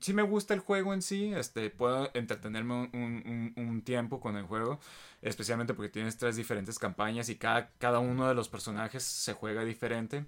Sí 0.02 0.14
me 0.14 0.22
gusta 0.24 0.54
el 0.54 0.60
juego 0.60 0.94
en 0.94 1.02
sí, 1.02 1.34
este, 1.34 1.70
puedo 1.70 2.10
entretenerme 2.14 2.74
un, 2.94 3.54
un- 3.58 3.82
tiempo 3.84 4.20
con 4.22 4.38
el 4.38 4.44
juego, 4.46 4.80
especialmente 5.22 5.74
porque 5.74 5.90
tienes 5.90 6.18
tres 6.18 6.36
diferentes 6.36 6.80
campañas 6.80 7.28
y 7.30 7.36
cada, 7.36 7.70
cada 7.80 8.00
uno 8.00 8.28
de 8.28 8.36
los 8.36 8.50
personajes 8.50 9.04
se 9.04 9.34
juega 9.34 9.66
diferente. 9.66 10.26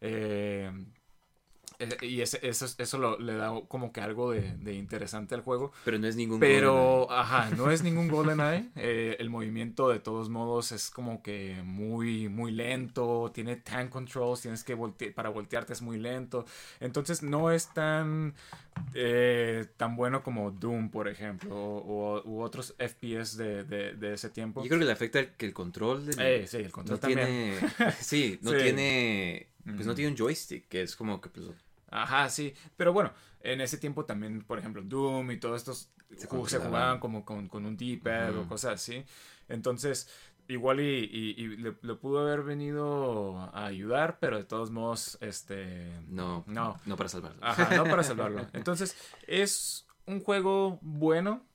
Eh, 0.00 0.70
y 2.02 2.20
ese- 2.20 2.38
eso, 2.46 2.66
eso 2.78 2.98
lo- 2.98 3.18
le 3.18 3.34
da 3.34 3.52
como 3.68 3.92
que 3.92 4.00
algo 4.00 4.30
de, 4.30 4.56
de 4.58 4.74
interesante 4.74 5.34
al 5.34 5.40
juego. 5.42 5.72
Pero 5.84 5.98
no 5.98 6.06
es 6.06 6.16
ningún 6.16 6.40
Pero, 6.40 7.10
ajá, 7.10 7.50
no 7.56 7.70
es 7.70 7.82
ningún 7.84 8.08
GoldenEye. 8.08 8.68
Eh, 8.76 9.16
el 9.18 9.30
movimiento 9.30 9.88
de 9.88 9.98
todos 10.00 10.28
modos 10.28 10.72
es 10.72 10.90
como 10.90 11.22
que 11.22 11.60
muy, 11.64 12.28
muy 12.28 12.52
lento. 12.52 13.30
Tiene 13.34 13.56
tank 13.56 13.90
controls, 13.90 14.40
tienes 14.42 14.64
que 14.64 14.74
voltear, 14.74 15.12
para 15.14 15.28
voltearte 15.30 15.72
es 15.72 15.82
muy 15.82 15.98
lento. 15.98 16.44
Entonces 16.80 17.22
no 17.22 17.50
es 17.50 17.68
tan, 17.74 18.34
eh, 18.94 19.66
tan 19.76 19.96
bueno 19.96 20.22
como 20.22 20.50
Doom, 20.50 20.90
por 20.90 21.08
ejemplo, 21.08 21.54
o, 21.56 22.22
u 22.24 22.40
otros 22.42 22.74
FPS 22.78 23.36
de, 23.36 23.64
de- 23.64 23.94
de 23.94 24.14
ese 24.14 24.30
tiempo. 24.30 24.62
Yo 24.62 24.68
creo 24.68 24.80
que 24.80 24.86
le 24.86 24.92
afecta 24.92 25.34
que 25.36 25.46
el 25.46 25.52
control 25.52 26.06
del- 26.06 26.20
Eh, 26.20 26.46
sí, 26.46 26.58
el 26.58 26.72
control 26.72 26.96
no 26.96 27.00
también. 27.00 27.26
tiene, 27.26 27.92
sí, 28.00 28.38
no 28.42 28.50
Sí. 28.52 28.56
tiene, 28.62 29.48
pues 29.64 29.86
no 29.86 29.94
tiene 29.94 30.10
un 30.10 30.16
joystick, 30.16 30.68
que 30.68 30.82
es 30.82 30.96
como 30.96 31.20
que 31.20 31.28
pues 31.30 31.46
Ajá, 31.90 32.28
sí. 32.28 32.52
Pero 32.76 32.92
bueno, 32.92 33.12
en 33.40 33.60
ese 33.60 33.78
tiempo 33.78 34.04
también, 34.04 34.42
por 34.42 34.58
ejemplo, 34.58 34.82
Doom 34.82 35.30
y 35.30 35.36
todos 35.38 35.56
estos 35.60 35.90
Se 36.16 36.26
se, 36.26 36.28
jugaban 36.28 36.98
como 36.98 37.24
con, 37.24 37.48
con 37.48 37.64
un 37.66 37.76
D-pad 37.76 38.36
o 38.36 38.40
Ujú. 38.40 38.48
cosas 38.48 38.74
así. 38.74 39.04
Entonces, 39.48 40.08
igual 40.48 40.80
y, 40.80 40.84
y- 41.04 41.34
y 41.42 41.56
le, 41.56 41.76
le 41.80 41.94
pudo 41.94 42.20
haber 42.20 42.42
venido 42.42 43.38
a 43.38 43.66
ayudar, 43.66 44.18
pero 44.20 44.36
de 44.38 44.44
todos 44.44 44.70
modos, 44.70 45.18
este... 45.20 45.92
no, 46.08 46.44
No. 46.48 46.78
no 46.84 46.96
para 46.96 47.08
salvarlo. 47.08 47.38
Ajá, 47.44 47.76
no 47.76 47.84
para 47.84 48.02
salvarlo. 48.02 48.46
Entonces, 48.54 48.96
es 49.26 49.86
un 50.06 50.20
juego 50.20 50.78
bueno. 50.82 51.46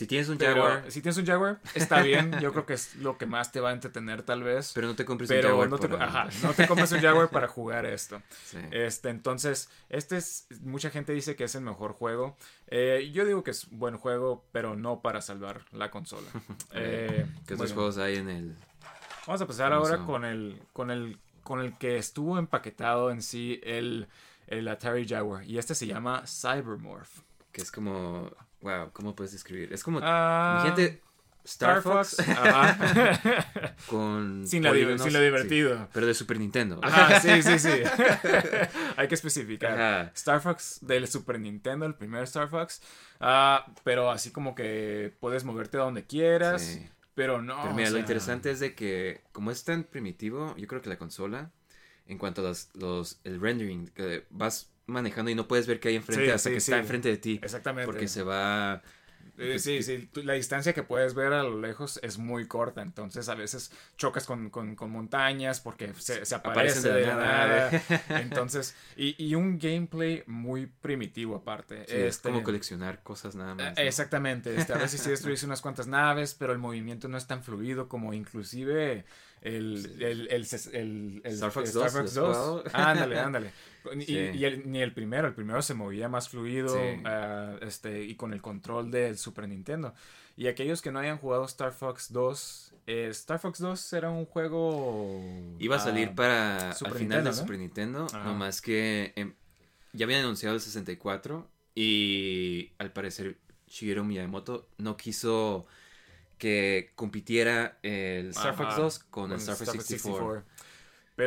Si 0.00 0.06
tienes 0.06 0.30
un 0.30 0.38
Pero 0.38 0.54
Jaguar, 0.54 0.90
si 0.90 1.02
tienes 1.02 1.18
un 1.18 1.26
Jaguar, 1.26 1.60
está 1.74 2.00
bien. 2.00 2.32
Yo 2.40 2.52
creo 2.52 2.64
que 2.64 2.72
es 2.72 2.94
lo 2.94 3.18
que 3.18 3.26
más 3.26 3.52
te 3.52 3.60
va 3.60 3.68
a 3.68 3.72
entretener 3.74 4.22
tal 4.22 4.42
vez. 4.42 4.72
pero 4.74 4.86
no 4.86 4.96
te 4.96 5.04
compres 5.04 5.28
un 5.28 5.36
Pero 5.36 5.48
Jaguar 5.50 5.68
no 5.68 5.78
te, 5.78 5.94
ajá, 5.94 6.26
no 6.42 6.54
te 6.54 6.66
compres 6.66 6.90
un 6.92 7.02
Jaguar 7.02 7.28
para 7.28 7.48
jugar 7.48 7.84
esto. 7.84 8.22
Sí. 8.46 8.56
Este, 8.70 9.10
entonces, 9.10 9.68
este 9.90 10.16
es, 10.16 10.46
mucha 10.62 10.88
gente 10.88 11.12
dice 11.12 11.36
que 11.36 11.44
es 11.44 11.54
el 11.54 11.60
mejor 11.60 11.92
juego. 11.92 12.34
Eh, 12.68 13.10
yo 13.12 13.26
digo 13.26 13.44
que 13.44 13.50
es 13.50 13.68
buen 13.68 13.98
juego, 13.98 14.42
pero 14.52 14.74
no 14.74 15.02
para 15.02 15.20
salvar 15.20 15.66
la 15.72 15.90
consola. 15.90 16.30
Eh, 16.72 17.26
¿Qué 17.46 17.54
otros 17.54 17.58
bueno, 17.58 17.74
juegos 17.74 17.98
hay 17.98 18.16
en 18.16 18.28
el 18.30 18.56
Vamos 19.26 19.42
a 19.42 19.46
pasar 19.46 19.72
ahora 19.74 19.98
con 20.06 20.24
el, 20.24 20.62
con 20.72 20.90
el, 20.90 21.18
con 21.42 21.60
el 21.60 21.76
que 21.76 21.98
estuvo 21.98 22.38
empaquetado 22.38 23.10
en 23.10 23.20
sí 23.20 23.60
el, 23.64 24.08
el 24.46 24.66
Atari 24.66 25.06
Jaguar. 25.06 25.44
Y 25.44 25.58
este 25.58 25.74
se 25.74 25.86
llama 25.86 26.22
Cybermorph. 26.26 27.20
que 27.52 27.60
es 27.60 27.70
como 27.70 28.30
wow, 28.62 28.90
¿cómo 28.92 29.14
puedes 29.14 29.32
describir? 29.32 29.72
Es 29.72 29.82
como 29.82 30.00
Ah, 30.02 30.60
mi 30.64 30.70
gente 30.70 31.02
Star 31.44 31.80
Fox 31.82 32.20
Ajá. 32.20 32.76
con 33.86 34.46
Sin 34.46 34.62
polígonos, 34.62 35.02
sin 35.02 35.12
lo 35.12 35.20
divertido. 35.20 35.76
sí, 35.78 35.84
pero 35.92 36.06
de 36.06 36.14
Super 36.14 36.38
Nintendo. 36.38 36.80
Ajá, 36.82 37.18
sí, 37.20 37.42
sí, 37.42 37.58
sí. 37.58 37.70
Hay 38.96 39.08
que 39.08 39.14
especificar. 39.14 39.72
Ajá. 39.72 40.12
Star 40.14 40.40
Fox 40.40 40.78
del 40.82 41.08
Super 41.08 41.40
Nintendo, 41.40 41.86
el 41.86 41.94
primer 41.94 42.24
Star 42.24 42.48
Fox. 42.48 42.82
Ah, 43.20 43.66
pero 43.84 44.10
así 44.10 44.30
como 44.30 44.54
que 44.54 45.14
puedes 45.20 45.44
moverte 45.44 45.78
a 45.78 45.80
donde 45.80 46.04
quieras. 46.04 46.62
Sí. 46.62 46.86
Pero 47.14 47.42
no. 47.42 47.60
Pero 47.62 47.74
mira, 47.74 47.88
o 47.88 47.92
lo 47.92 47.98
interesante 47.98 48.50
es 48.50 48.60
de 48.60 48.74
que, 48.74 49.22
como 49.32 49.50
es 49.50 49.64
tan 49.64 49.84
primitivo, 49.84 50.54
yo 50.56 50.66
creo 50.66 50.80
que 50.80 50.88
la 50.88 50.96
consola, 50.98 51.50
en 52.06 52.18
cuanto 52.18 52.40
a 52.42 52.44
los, 52.44 52.68
los- 52.74 53.20
el 53.24 53.40
rendering, 53.40 53.88
que 53.88 54.26
vas 54.30 54.70
manejando 54.90 55.30
y 55.30 55.34
no 55.34 55.48
puedes 55.48 55.66
ver 55.66 55.80
qué 55.80 55.88
hay 55.88 55.96
enfrente 55.96 56.26
Sí, 56.26 56.30
hasta 56.30 56.48
sí, 56.50 56.54
que 56.54 56.60
sí. 56.60 56.70
está 56.72 56.78
enfrente 56.80 57.08
de 57.08 57.16
ti. 57.16 57.40
Exactamente. 57.42 57.86
Porque 57.86 58.08
se 58.08 58.22
va. 58.22 58.82
Eh, 59.42 59.58
sí, 59.58 59.82
sí, 59.82 60.06
tú- 60.12 60.22
la 60.22 60.34
distancia 60.34 60.74
que 60.74 60.82
puedes 60.82 61.14
ver 61.14 61.32
a 61.32 61.42
lo 61.42 61.58
lejos 61.62 61.98
es 62.02 62.18
muy 62.18 62.46
corta, 62.46 62.82
entonces 62.82 63.26
a 63.30 63.34
veces 63.34 63.72
chocas 63.96 64.26
con, 64.26 64.50
con- 64.50 64.76
con 64.76 64.90
montañas 64.90 65.60
porque 65.60 65.94
se, 65.96 66.26
se 66.26 66.34
aparece 66.34 66.80
Aparecen 66.80 66.82
de 66.94 67.06
la 67.06 67.16
nada. 67.16 67.70
nada. 67.70 67.82
Entonces, 68.20 68.74
y, 68.96 69.14
y 69.24 69.34
un 69.36 69.58
gameplay 69.58 70.24
muy 70.26 70.66
primitivo 70.66 71.36
aparte. 71.36 71.86
sí, 71.86 71.94
es 71.96 72.16
Este, 72.16 72.28
como 72.28 72.42
coleccionar 72.42 73.02
cosas 73.02 73.34
nada 73.34 73.52
eh, 73.52 73.54
más. 73.54 73.76
¿no? 73.78 73.82
Exactamente, 73.82 74.54
este, 74.54 74.74
a 74.74 74.76
veces 74.78 75.00
sí 75.00 75.08
destruyes 75.08 75.42
unas 75.42 75.62
cuantas 75.62 75.86
naves, 75.86 76.34
pero 76.34 76.52
el 76.52 76.58
movimiento 76.58 77.08
no 77.08 77.16
es 77.16 77.26
tan 77.26 77.42
fluido 77.42 77.88
como 77.88 78.12
inclusive 78.12 79.06
el, 79.40 79.86
el, 80.00 80.28
el, 80.30 80.46
el- 80.72 81.22
el- 81.24 81.32
Star 81.32 81.50
Fox 81.50 81.68
el 81.70 81.74
2, 81.76 81.94
¿lo 81.94 82.00
has 82.02 82.12
jugado? 82.12 82.64
Ándale, 82.74 83.18
ándale. 83.18 83.50
Y, 83.96 84.04
Sí. 84.04 84.14
y 84.34 84.44
el- 84.44 84.70
ni 84.70 84.80
el 84.82 84.92
primero, 84.92 85.28
el 85.28 85.34
primero 85.34 85.62
se 85.62 85.74
movía 85.74 86.08
más 86.08 86.28
fluido 86.28 86.68
Sí. 86.74 87.02
ah, 87.04 87.56
este, 87.62 88.04
y 88.04 88.14
con 88.16 88.32
el 88.32 88.40
control 88.42 88.90
del 88.90 89.16
Super 89.18 89.48
Nintendo. 89.48 89.94
Y 90.36 90.46
aquellos 90.46 90.80
que 90.82 90.90
no 90.92 90.98
hayan 90.98 91.18
jugado 91.18 91.44
Star 91.44 91.72
Fox 91.72 92.12
2, 92.12 92.72
eh, 92.86 93.08
Star 93.10 93.38
Fox 93.38 93.58
2 93.58 93.92
era 93.92 94.10
un 94.10 94.24
juego... 94.26 95.20
Iba 95.58 95.76
a 95.76 95.80
salir 95.80 96.08
ah, 96.12 96.14
para 96.14 96.72
Super 96.74 96.92
al 96.92 96.98
final 96.98 97.18
Nintendo, 97.18 97.30
del 97.30 97.36
¿no? 97.36 97.40
Super 97.42 97.58
Nintendo, 97.58 98.06
Ajá. 98.12 98.24
no 98.24 98.34
más 98.34 98.60
que 98.62 99.12
em, 99.16 99.34
ya 99.92 100.04
habían 100.06 100.20
anunciado 100.20 100.54
el 100.54 100.60
64 100.60 101.46
y 101.74 102.72
al 102.78 102.92
parecer 102.92 103.38
Shigeru 103.66 104.04
Miyamoto 104.04 104.68
no 104.78 104.96
quiso 104.96 105.66
que 106.38 106.90
compitiera 106.94 107.78
el 107.82 108.30
Star 108.30 108.54
Fox 108.56 108.68
Ajá, 108.70 108.80
2 108.80 108.98
con, 109.00 109.32
el 109.32 109.38
Star 109.38 109.56
Fox 109.56 109.72
64. 109.72 110.44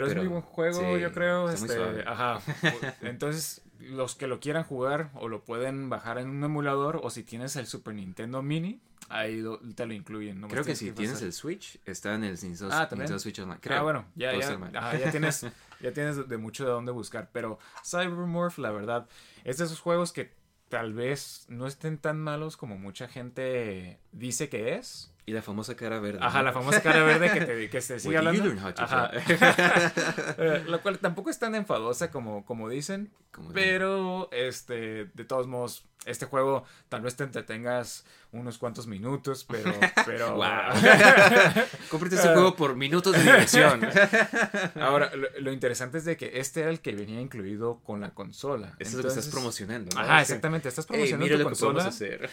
Pero, 0.02 0.08
es 0.08 0.16
muy 0.18 0.28
buen 0.28 0.42
juego, 0.42 0.80
sí, 0.96 1.02
yo 1.02 1.12
creo. 1.12 1.50
Este, 1.50 2.04
ajá. 2.08 2.42
Entonces, 3.02 3.62
los 3.80 4.16
que 4.16 4.28
lo 4.28 4.40
quieran 4.40 4.64
jugar 4.64 5.10
o 5.16 5.28
lo 5.28 5.44
pueden 5.44 5.90
bajar 5.90 6.18
en 6.18 6.30
un 6.30 6.44
emulador 6.44 7.00
o 7.04 7.10
si 7.10 7.24
tienes 7.24 7.56
el 7.56 7.68
Super 7.68 7.94
Nintendo 7.96 8.42
Mini, 8.42 8.80
ahí 9.10 9.42
lo- 9.42 9.60
te 9.60 9.86
lo 9.86 9.94
incluyen. 9.94 10.42
Creo 10.48 10.64
que 10.64 10.76
si 10.76 10.92
tienes 10.92 11.22
el 11.22 11.34
Switch, 11.34 11.80
está 11.86 12.16
en 12.16 12.24
el 12.24 12.32
Nintendo, 12.42 12.70
Ah, 12.72 12.88
¿también? 12.90 13.02
Nintendo 13.06 13.20
Switch 13.20 13.40
Online. 13.40 13.60
Creo. 13.62 13.78
Ah, 13.80 13.82
bueno, 13.84 14.06
ya, 14.16 14.32
ya, 14.36 14.60
ajá, 14.74 14.98
ya 14.98 15.12
tienes, 15.12 15.46
ya 15.82 15.92
tienes 15.94 16.28
de 16.28 16.38
mucho 16.38 16.64
de 16.66 16.72
dónde 16.72 16.92
buscar. 16.92 17.30
Pero 17.34 17.60
Cybermorph, 17.86 18.58
la 18.60 18.72
verdad, 18.72 19.08
es 19.44 19.58
de 19.58 19.66
esos 19.66 19.80
juegos 19.80 20.12
que 20.14 20.32
tal 20.70 20.94
vez 20.94 21.46
no 21.50 21.68
estén 21.68 21.98
tan 22.00 22.20
malos 22.20 22.58
como 22.58 22.78
mucha 22.78 23.08
gente 23.08 24.00
dice 24.12 24.50
que 24.50 24.76
es. 24.76 25.13
Y 25.26 25.32
la 25.32 25.42
famosa 25.42 25.76
cara 25.76 26.00
verde. 26.00 26.20
Ajá, 26.22 26.40
¿no? 26.40 26.46
la 26.46 26.54
famosa 26.54 26.82
cara 26.82 27.04
verde 27.04 27.32
que 27.32 27.42
te, 27.46 27.70
que 27.70 27.82
te 27.82 28.00
sigue 28.00 28.18
hablando. 28.18 28.54
Ajá. 28.78 29.10
fly? 29.10 29.36
Eh, 30.38 30.64
Lo 30.68 30.82
cual 30.82 31.00
tampoco 31.00 31.30
es 31.30 31.40
tan 31.40 31.56
enfadosa 31.56 32.12
como, 32.12 32.46
como 32.46 32.68
dicen. 32.70 33.12
Pero, 33.54 34.30
este, 34.32 35.06
de 35.06 35.26
todos 35.26 35.48
modos, 35.48 35.86
este 36.06 36.26
juego 36.26 36.66
tal 36.90 37.02
vez 37.02 37.16
te 37.16 37.24
entretengas 37.24 38.06
unos 38.32 38.58
cuantos 38.58 38.88
minutos, 38.88 39.46
pero, 39.50 39.72
pero. 40.06 40.36
Wow. 40.36 40.44
Cómprate 41.90 42.16
ese 42.16 42.30
juego 42.34 42.56
por 42.56 42.76
minutos 42.76 43.14
de 43.14 43.22
diversión. 43.24 43.82
Ahora, 44.82 45.16
lo, 45.16 45.28
lo 45.40 45.52
interesante 45.52 46.00
es 46.00 46.06
de 46.06 46.18
que 46.18 46.40
este 46.40 46.62
era 46.62 46.70
el 46.70 46.80
que 46.80 46.94
venía 46.94 47.22
incluido 47.22 47.80
con 47.84 48.02
la 48.02 48.12
consola. 48.12 48.76
Eso 48.80 48.90
es 48.92 48.96
lo 48.96 49.02
que 49.04 49.08
estás 49.10 49.28
promocionando. 49.30 49.96
¿no? 49.96 50.02
Ajá, 50.02 50.22
exactamente. 50.22 50.70
Estás 50.70 50.86
"Ey, 50.86 50.88
promocionando 50.90 51.26
mira 51.26 51.38
tu 51.38 51.44
consola 51.44 51.86
hacer. 51.86 52.30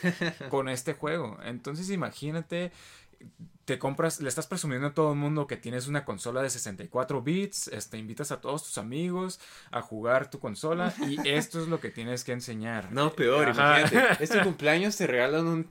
con 0.48 0.68
este 0.68 0.94
juego. 0.94 1.38
Entonces, 1.44 1.90
imagínate, 1.90 2.72
te 3.70 3.78
compras, 3.78 4.20
le 4.20 4.28
estás 4.28 4.48
presumiendo 4.48 4.88
a 4.88 4.94
todo 4.94 5.12
el 5.12 5.16
mundo 5.18 5.46
que 5.46 5.56
tienes 5.56 5.86
una 5.86 6.04
consola 6.04 6.42
de 6.42 6.50
64 6.50 7.22
bits, 7.22 7.68
este, 7.68 7.98
invitas 7.98 8.32
a 8.32 8.40
todos 8.40 8.64
tus 8.64 8.78
amigos 8.78 9.38
a 9.70 9.80
jugar 9.80 10.28
tu 10.28 10.40
consola 10.40 10.92
y 11.06 11.16
esto 11.28 11.60
es 11.62 11.68
lo 11.68 11.78
que 11.78 11.90
tienes 11.90 12.24
que 12.24 12.32
enseñar. 12.32 12.90
No, 12.90 13.12
peor, 13.12 13.50
Ajá. 13.50 13.78
imagínate. 13.80 14.00
Es 14.24 14.30
tu 14.30 14.40
cumpleaños, 14.42 14.96
te 14.96 15.06
regalan 15.06 15.46
un 15.46 15.70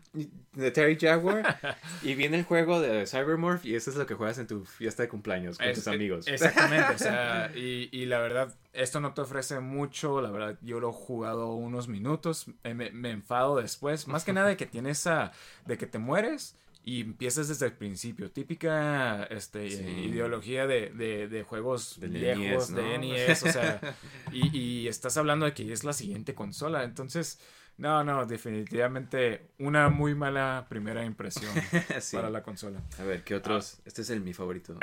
Atari 0.66 0.98
Jaguar 0.98 1.60
y 2.02 2.16
viene 2.16 2.38
el 2.38 2.46
juego 2.46 2.80
de 2.80 3.06
Cybermorph 3.06 3.66
y 3.66 3.76
eso 3.76 3.90
es 3.92 3.98
lo 3.98 4.06
que 4.06 4.14
juegas 4.16 4.38
en 4.38 4.48
tu 4.48 4.64
fiesta 4.64 5.04
de 5.04 5.10
cumpleaños 5.10 5.58
con 5.58 5.68
Es- 5.68 5.76
tus 5.76 5.88
amigos. 5.90 6.26
Exactamente, 6.28 6.94
o 6.94 6.98
sea, 6.98 7.52
y, 7.56 7.90
y 7.92 8.06
la 8.06 8.20
verdad, 8.20 8.56
esto 8.72 9.02
no 9.02 9.14
te 9.14 9.20
ofrece 9.20 9.60
mucho, 9.60 10.22
la 10.22 10.32
verdad, 10.32 10.58
yo 10.62 10.80
lo 10.80 10.90
he 10.92 10.94
jugado 10.94 11.54
unos 11.54 11.90
minutos, 11.90 12.46
eh, 12.64 12.74
me, 12.74 12.92
me 12.92 13.12
enfado 13.12 13.58
después, 13.58 14.08
más 14.08 14.24
que 14.24 14.32
nada 14.32 14.48
de 14.48 14.56
que 14.56 14.66
tienes 14.66 15.06
a, 15.06 15.34
de 15.66 15.78
que 15.78 15.86
te 15.86 16.00
mueres 16.00 16.56
y 16.84 17.02
empiezas 17.02 17.48
desde 17.48 17.68
el 17.68 17.74
principio, 17.74 18.32
típica 18.32 19.24
este, 19.26 19.70
Sí. 19.70 19.84
ideología 19.84 20.66
de, 20.68 20.90
de- 20.92 21.28
de 21.28 21.44
juegos 21.44 22.00
Del 22.00 22.12
viejos, 22.12 22.70
NES, 22.72 22.76
de. 22.76 22.98
NES, 22.98 23.44
o 23.44 23.52
sea, 23.52 23.82
y, 24.32 24.58
y 24.58 24.88
estás 24.88 25.18
hablando 25.18 25.46
de 25.46 25.54
que 25.54 25.72
es 25.72 25.84
la 25.84 25.94
siguiente 25.94 26.34
consola, 26.36 26.84
entonces... 26.84 27.40
No, 27.78 28.04
no, 28.04 28.26
definitivamente 28.26 29.52
una 29.58 29.88
muy 29.88 30.14
mala 30.14 30.66
primera 30.68 31.06
impresión 31.06 31.50
Sí. 32.02 32.18
para 32.18 32.30
la 32.30 32.44
consola. 32.44 32.82
A 33.00 33.04
ver, 33.04 33.24
¿qué 33.24 33.36
otros? 33.36 33.80
Este 33.86 34.02
es 34.02 34.10
el 34.10 34.20
mi 34.20 34.34
favorito. 34.34 34.78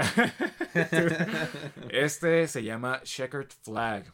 Este 1.90 2.48
se 2.48 2.62
llama 2.62 3.00
Checkered 3.02 3.48
Flag. 3.62 4.12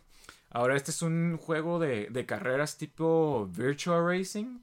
Ahora, 0.50 0.76
este 0.76 0.90
es 0.90 1.00
un 1.02 1.36
juego 1.38 1.78
de, 1.78 2.08
de 2.10 2.26
carreras 2.26 2.76
tipo 2.76 3.48
Virtual 3.56 4.04
Racing, 4.04 4.58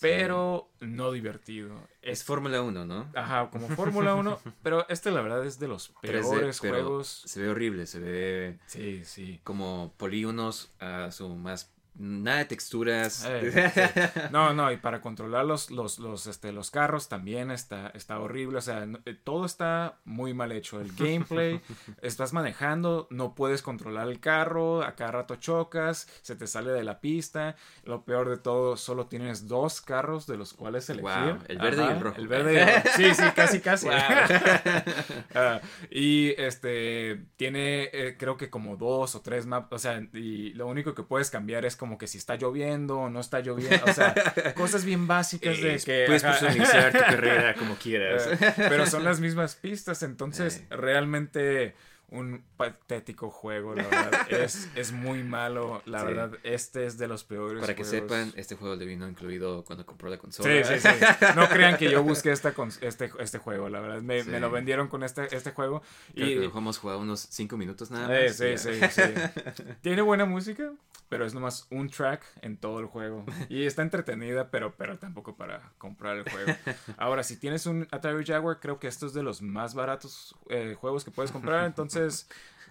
pero 0.00 0.70
no 0.80 1.12
divertido. 1.12 1.74
Es 2.02 2.20
Es, 2.20 2.24
Fórmula 2.24 2.62
1, 2.62 2.84
¿no? 2.84 3.10
ajá, 3.14 3.50
como 3.50 3.68
Fórmula 3.68 4.14
1, 4.14 4.38
pero 4.62 4.88
este 4.88 5.10
la 5.10 5.20
verdad 5.22 5.44
es 5.46 5.58
de 5.58 5.68
los 5.68 5.94
3D, 6.02 6.28
peores 6.28 6.58
juegos. 6.58 7.22
Se 7.26 7.40
ve 7.40 7.48
horrible, 7.48 7.86
se 7.86 8.00
ve 8.00 8.58
Sí, 8.66 9.04
sí. 9.04 9.40
como 9.44 9.94
polígonos 9.96 10.72
a 10.80 11.10
su 11.12 11.28
más... 11.36 11.71
Nada 11.94 12.38
de 12.38 12.44
texturas. 12.46 13.24
Eh, 13.28 13.70
sí. 14.14 14.20
No, 14.30 14.54
no, 14.54 14.72
y 14.72 14.78
para 14.78 15.00
controlar 15.00 15.44
los, 15.44 15.70
los, 15.70 15.98
los, 15.98 16.26
este, 16.26 16.50
los 16.52 16.70
carros 16.70 17.08
también 17.08 17.50
está, 17.50 17.88
está 17.88 18.18
horrible. 18.18 18.58
O 18.58 18.62
sea, 18.62 18.86
no- 18.86 18.98
eh, 19.04 19.14
todo 19.14 19.44
está 19.44 19.98
muy 20.04 20.32
mal 20.32 20.52
hecho. 20.52 20.80
El 20.80 20.92
gameplay, 20.94 21.60
estás 22.02 22.32
manejando, 22.32 23.06
no 23.10 23.34
puedes 23.34 23.60
controlar 23.62 24.08
el 24.08 24.20
carro, 24.20 24.82
a 24.82 24.94
cada 24.94 25.12
rato 25.12 25.36
chocas, 25.36 26.08
se 26.22 26.34
te 26.34 26.46
sale 26.46 26.70
de 26.72 26.82
la 26.82 27.00
pista. 27.00 27.56
Lo 27.84 28.04
peor 28.04 28.30
de 28.30 28.38
todo, 28.38 28.76
solo 28.76 29.06
tienes 29.06 29.46
dos 29.46 29.80
carros 29.82 30.26
de 30.26 30.36
los 30.38 30.54
cuales 30.54 30.88
elegir. 30.88 31.02
Wow, 31.34 31.38
el 31.48 31.58
verde 31.58 31.84
y 31.84 31.88
el 31.88 32.00
rojo. 32.00 32.16
El 32.16 32.28
verde 32.28 32.52
y 32.54 32.56
el 32.56 32.66
rojo. 32.66 32.88
Sí, 32.96 33.14
sí, 33.14 33.22
casi, 33.36 33.60
casi. 33.60 33.86
Wow. 33.86 33.96
Ah, 35.34 35.60
y 35.90 36.30
este 36.40 37.24
tiene 37.36 37.84
eh, 37.92 38.16
creo 38.18 38.36
que 38.36 38.50
como 38.50 38.76
dos 38.76 39.14
o 39.14 39.20
tres 39.22 39.46
maps, 39.46 39.68
o 39.72 39.78
sea, 39.78 40.00
y 40.12 40.52
lo 40.54 40.66
único 40.66 40.94
que 40.94 41.02
puedes 41.02 41.30
cambiar 41.30 41.64
es 41.64 41.76
como 41.82 41.98
que 41.98 42.06
si 42.06 42.16
está 42.16 42.36
lloviendo 42.36 42.96
o 42.96 43.10
no 43.10 43.18
está 43.18 43.40
lloviendo, 43.40 43.84
o 43.84 43.92
sea, 43.92 44.14
cosas 44.54 44.84
bien 44.84 45.08
básicas 45.08 45.60
de 45.60 45.80
que 45.84 46.04
Puedes 46.06 46.22
ajá, 46.22 46.38
personalizar 46.38 46.92
tu 46.92 46.98
carrera 47.00 47.54
como 47.54 47.74
quieras. 47.74 48.28
pero 48.56 48.86
son 48.86 49.02
las 49.02 49.18
mismas 49.18 49.56
pistas, 49.56 50.04
entonces 50.04 50.62
realmente 50.70 51.74
un 52.12 52.44
patético 52.56 53.30
juego, 53.30 53.74
la 53.74 53.82
verdad, 53.88 54.12
es, 54.30 54.68
es 54.76 54.92
muy 54.92 55.22
malo, 55.24 55.82
la 55.86 56.00
Sí. 56.00 56.06
verdad, 56.06 56.32
este 56.42 56.86
es 56.86 56.98
de 56.98 57.08
los 57.08 57.24
peores 57.24 57.60
Para 57.60 57.74
que 57.74 57.84
juegos. 57.84 58.08
sepan, 58.10 58.32
este 58.36 58.54
juego 58.54 58.76
le 58.76 58.84
vino 58.84 59.08
incluido 59.08 59.64
cuando 59.64 59.84
compró 59.86 60.08
la 60.10 60.18
consola. 60.18 60.62
Sí, 60.64 60.78
sí, 60.78 60.88
sí. 60.88 61.04
No 61.36 61.48
crean 61.48 61.76
que 61.76 61.90
yo 61.90 62.02
busqué 62.02 62.30
esta 62.32 62.52
este, 62.82 63.10
este 63.18 63.38
juego, 63.38 63.68
la 63.68 63.80
verdad. 63.80 64.02
Me, 64.02 64.22
Sí. 64.22 64.30
me 64.30 64.40
lo 64.40 64.50
vendieron 64.50 64.88
con 64.88 65.02
este, 65.02 65.34
este 65.34 65.50
juego. 65.52 65.82
Creo 66.14 66.26
y, 66.26 66.34
que 66.34 66.40
lo 66.48 66.58
hemos 66.58 66.78
jugado 66.78 67.00
unos 67.00 67.20
5 67.30 67.56
minutos 67.56 67.90
nada 67.90 68.14
Eh, 68.20 68.26
más. 68.28 68.36
sí, 68.36 68.58
sí, 68.58 68.78
ya. 68.78 68.90
sí. 68.90 69.02
Tiene 69.80 70.02
buena 70.02 70.24
música, 70.26 70.72
pero 71.08 71.24
es 71.24 71.34
nomás 71.34 71.66
un 71.70 71.88
track 71.88 72.22
en 72.42 72.56
todo 72.58 72.78
el 72.80 72.86
juego. 72.86 73.24
Y 73.48 73.64
está 73.64 73.82
entretenida, 73.82 74.50
pero, 74.50 74.74
pero 74.76 74.98
tampoco 74.98 75.34
para 75.36 75.72
comprar 75.78 76.18
el 76.18 76.30
juego. 76.30 76.52
Ahora, 76.98 77.22
si 77.22 77.36
tienes 77.38 77.64
un 77.66 77.88
Atari 77.90 78.24
Jaguar, 78.24 78.58
creo 78.60 78.78
que 78.78 78.88
esto 78.88 79.06
es 79.06 79.14
de 79.14 79.22
los 79.22 79.40
más 79.42 79.74
baratos 79.74 80.34
eh, 80.50 80.76
juegos 80.78 81.04
que 81.04 81.10
puedes 81.10 81.30
comprar. 81.32 81.64
Entonces, 81.64 82.01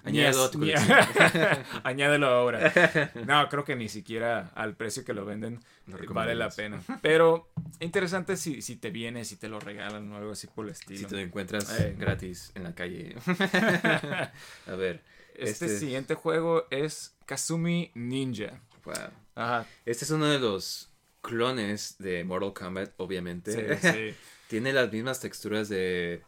Añádelo 0.04 0.50
ni-. 0.58 0.74
Añádelo 1.84 2.28
ahora. 2.28 3.12
No, 3.28 3.48
creo 3.50 3.64
que 3.64 3.76
ni 3.76 3.88
siquiera 3.88 4.52
al 4.56 4.76
precio 4.76 5.06
que 5.06 5.14
lo 5.14 5.26
venden 5.26 5.60
Lo 5.86 5.98
eh, 5.98 6.06
vale 6.10 6.34
la 6.34 6.50
pena. 6.50 6.82
Pero 7.04 7.52
interesante 7.80 8.36
si, 8.36 8.62
si 8.64 8.78
te 8.78 8.90
viene, 8.90 9.26
si 9.26 9.36
te 9.36 9.48
lo 9.48 9.60
regalan 9.60 10.12
o 10.12 10.18
algo 10.18 10.32
así 10.32 10.48
por 10.48 10.66
el 10.66 10.72
estilo. 10.72 11.00
Si 11.00 11.06
te 11.06 11.16
lo 11.16 11.22
encuentras 11.22 11.70
Eh. 11.80 11.96
gratis 11.98 12.52
en 12.56 12.64
la 12.64 12.74
calle. 12.74 13.16
a 14.68 14.76
ver. 14.76 15.04
Este, 15.36 15.66
Este- 15.66 15.80
siguiente 15.80 16.16
juego 16.16 16.66
es 16.72 17.16
Kazumi 17.26 17.92
Ninja. 17.94 18.60
wow. 18.84 18.96
Ajá. 19.36 19.66
Este 19.86 20.06
es 20.06 20.12
uno 20.12 20.26
de 20.26 20.40
los 20.40 20.90
clones 21.22 21.96
de 22.00 22.24
Mortal 22.24 22.54
Kombat, 22.54 22.88
Sí, 22.90 22.94
obviamente. 22.98 23.78
sí. 23.78 24.16
Tiene 24.48 24.74
las 24.74 24.92
mismas 24.92 25.20
texturas 25.22 25.70
de, 25.70 26.22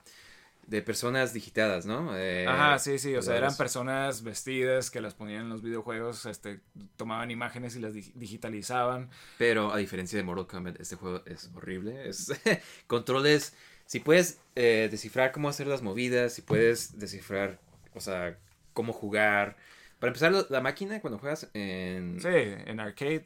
de 0.67 0.81
personas 0.81 1.33
digitadas, 1.33 1.85
¿no? 1.85 2.17
Eh, 2.17 2.47
Ajá, 2.47 2.79
sí, 2.79 2.97
sí, 2.97 3.15
o 3.15 3.21
sea, 3.21 3.35
eran 3.37 3.55
personas 3.57 4.23
vestidas 4.23 4.89
que 4.89 5.01
las 5.01 5.13
ponían 5.13 5.41
en 5.41 5.49
los 5.49 5.61
videojuegos, 5.61 6.25
este, 6.25 6.61
tomaban 6.95 7.31
imágenes 7.31 7.75
y 7.75 7.79
las 7.79 7.93
dig- 7.93 8.13
digitalizaban. 8.15 9.09
Pero 9.37 9.73
a 9.73 9.77
diferencia 9.77 10.17
de 10.17 10.23
Mortal 10.23 10.47
Kombat, 10.47 10.79
este 10.79 10.95
juego 10.95 11.21
es 11.25 11.49
horrible. 11.53 12.07
Es 12.09 12.31
controles. 12.87 13.53
Si 13.85 13.99
puedes 13.99 14.39
eh, 14.55 14.87
descifrar 14.89 15.31
cómo 15.31 15.49
hacer 15.49 15.67
las 15.67 15.81
movidas, 15.81 16.33
si 16.33 16.41
puedes 16.41 16.97
descifrar, 16.99 17.59
o 17.93 17.99
sea, 17.99 18.37
cómo 18.73 18.93
jugar. 18.93 19.57
Para 19.99 20.09
empezar, 20.09 20.33
la 20.49 20.61
máquina 20.61 20.99
cuando 21.01 21.19
juegas 21.19 21.49
en. 21.53 22.19
Sí, 22.19 22.27
en 22.29 22.79
arcade. 22.79 23.25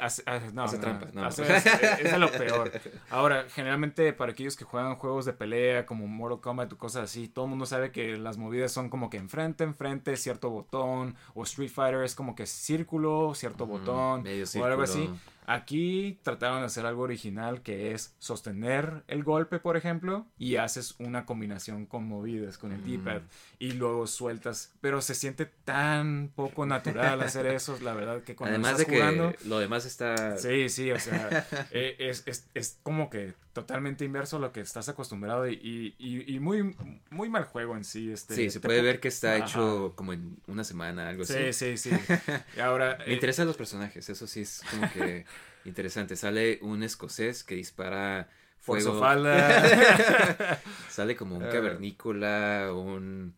Hace, 0.00 0.22
hace- 0.26 0.52
no, 0.52 0.64
Hace 0.64 0.76
no, 0.76 0.82
trampa, 0.82 1.06
no. 1.12 1.24
hace- 1.24 1.42
es, 1.56 1.66
es 1.66 2.12
de 2.12 2.18
lo 2.18 2.30
peor. 2.32 2.72
Ahora, 3.10 3.46
generalmente 3.48 4.12
para 4.12 4.32
aquellos 4.32 4.56
que 4.56 4.64
juegan 4.64 4.96
juegos 4.96 5.24
de 5.24 5.32
pelea 5.32 5.86
como 5.86 6.06
Mortal 6.06 6.40
Kombat 6.40 6.72
o 6.72 6.78
cosas 6.78 7.04
así, 7.04 7.28
todo 7.28 7.44
el 7.44 7.50
mundo 7.50 7.66
sabe 7.66 7.92
que 7.92 8.16
las 8.16 8.36
movidas 8.38 8.72
son 8.72 8.88
como 8.90 9.10
que 9.10 9.16
enfrente, 9.18 9.64
enfrente, 9.64 10.16
cierto 10.16 10.50
botón, 10.50 11.14
o 11.34 11.42
Street 11.44 11.70
Fighter 11.70 12.02
es 12.04 12.14
como 12.14 12.34
que 12.34 12.46
círculo, 12.46 13.32
cierto 13.34 13.66
botón, 13.66 14.24
o 14.60 14.64
algo 14.64 14.82
así. 14.82 15.10
Aquí 15.52 16.20
trataron 16.22 16.60
de 16.60 16.66
hacer 16.66 16.86
algo 16.86 17.02
original 17.02 17.60
que 17.60 17.90
es 17.90 18.14
sostener 18.20 19.02
el 19.08 19.24
golpe, 19.24 19.58
por 19.58 19.76
ejemplo, 19.76 20.24
y 20.38 20.54
haces 20.54 20.94
una 21.00 21.26
combinación 21.26 21.86
con 21.86 22.06
movidas, 22.06 22.56
con 22.56 22.70
el 22.70 22.84
D-pad, 22.84 23.22
y 23.58 23.72
luego 23.72 24.06
sueltas. 24.06 24.72
Pero 24.80 25.02
se 25.02 25.16
siente 25.16 25.46
tan 25.46 26.30
poco 26.36 26.66
natural 26.66 27.20
hacer 27.22 27.46
eso, 27.46 27.76
la 27.82 27.94
verdad, 27.94 28.22
que 28.22 28.36
cuando 28.36 28.54
Además 28.54 28.78
de 28.78 28.86
que 28.86 29.36
lo 29.44 29.58
demás 29.58 29.86
está. 29.86 30.38
Sí, 30.38 30.68
sí, 30.68 30.92
o 30.92 31.00
sea, 31.00 31.44
eh, 31.72 31.96
es, 31.98 32.22
es, 32.26 32.48
es 32.54 32.78
como 32.84 33.10
que 33.10 33.34
totalmente 33.52 34.04
inverso 34.04 34.36
a 34.36 34.40
lo 34.40 34.52
que 34.52 34.60
estás 34.60 34.88
acostumbrado 34.88 35.48
y, 35.48 35.54
y, 35.54 35.94
y- 35.98 36.36
y 36.36 36.40
muy, 36.40 36.76
muy 37.10 37.28
mal 37.28 37.44
juego 37.44 37.76
en 37.76 37.84
sí. 37.84 38.10
Este, 38.12 38.34
Sí, 38.34 38.50
se 38.50 38.60
te 38.60 38.66
puede 38.66 38.80
ver 38.82 39.00
que 39.00 39.08
está 39.08 39.36
Ajá. 39.36 39.38
hecho 39.38 39.94
como 39.96 40.12
en 40.12 40.36
una 40.46 40.62
semana, 40.64 41.08
algo 41.08 41.24
Sí, 41.24 41.34
así. 41.34 41.52
sí, 41.52 41.76
sí. 41.76 41.90
Y 42.56 42.60
ahora. 42.60 42.98
Me 43.06 43.06
eh, 43.06 43.14
interesan 43.14 43.46
los 43.46 43.56
personajes, 43.56 44.08
eso 44.08 44.26
sí 44.26 44.42
es 44.42 44.62
como 44.70 44.88
que 44.88 45.24
interesante. 45.64 46.16
Sale 46.16 46.58
un 46.62 46.82
escocés 46.82 47.42
que 47.44 47.56
dispara 47.56 48.28
fuego. 48.60 49.00
Sale 50.88 51.16
como 51.16 51.36
un 51.36 51.42
Eh. 51.44 51.48
cavernícola, 51.48 52.70
un... 52.74 53.34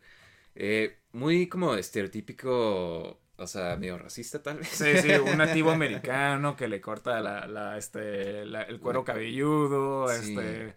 eh, 0.54 0.98
muy 1.12 1.48
como 1.48 1.74
estereotípico, 1.74 3.21
o 3.36 3.46
sea, 3.46 3.76
medio 3.76 3.98
racista 3.98 4.42
tal 4.42 4.58
vez. 4.58 4.68
Sí, 4.68 4.98
sí, 4.98 5.10
un 5.12 5.36
nativo 5.38 5.70
americano 5.70 6.56
que 6.56 6.68
le 6.68 6.80
corta 6.80 7.20
la, 7.20 7.46
la, 7.46 7.76
este, 7.78 8.44
la- 8.46 8.62
el 8.62 8.78
cuero 8.80 9.04
cabelludo, 9.04 10.08
Sí. 10.08 10.32
este, 10.32 10.74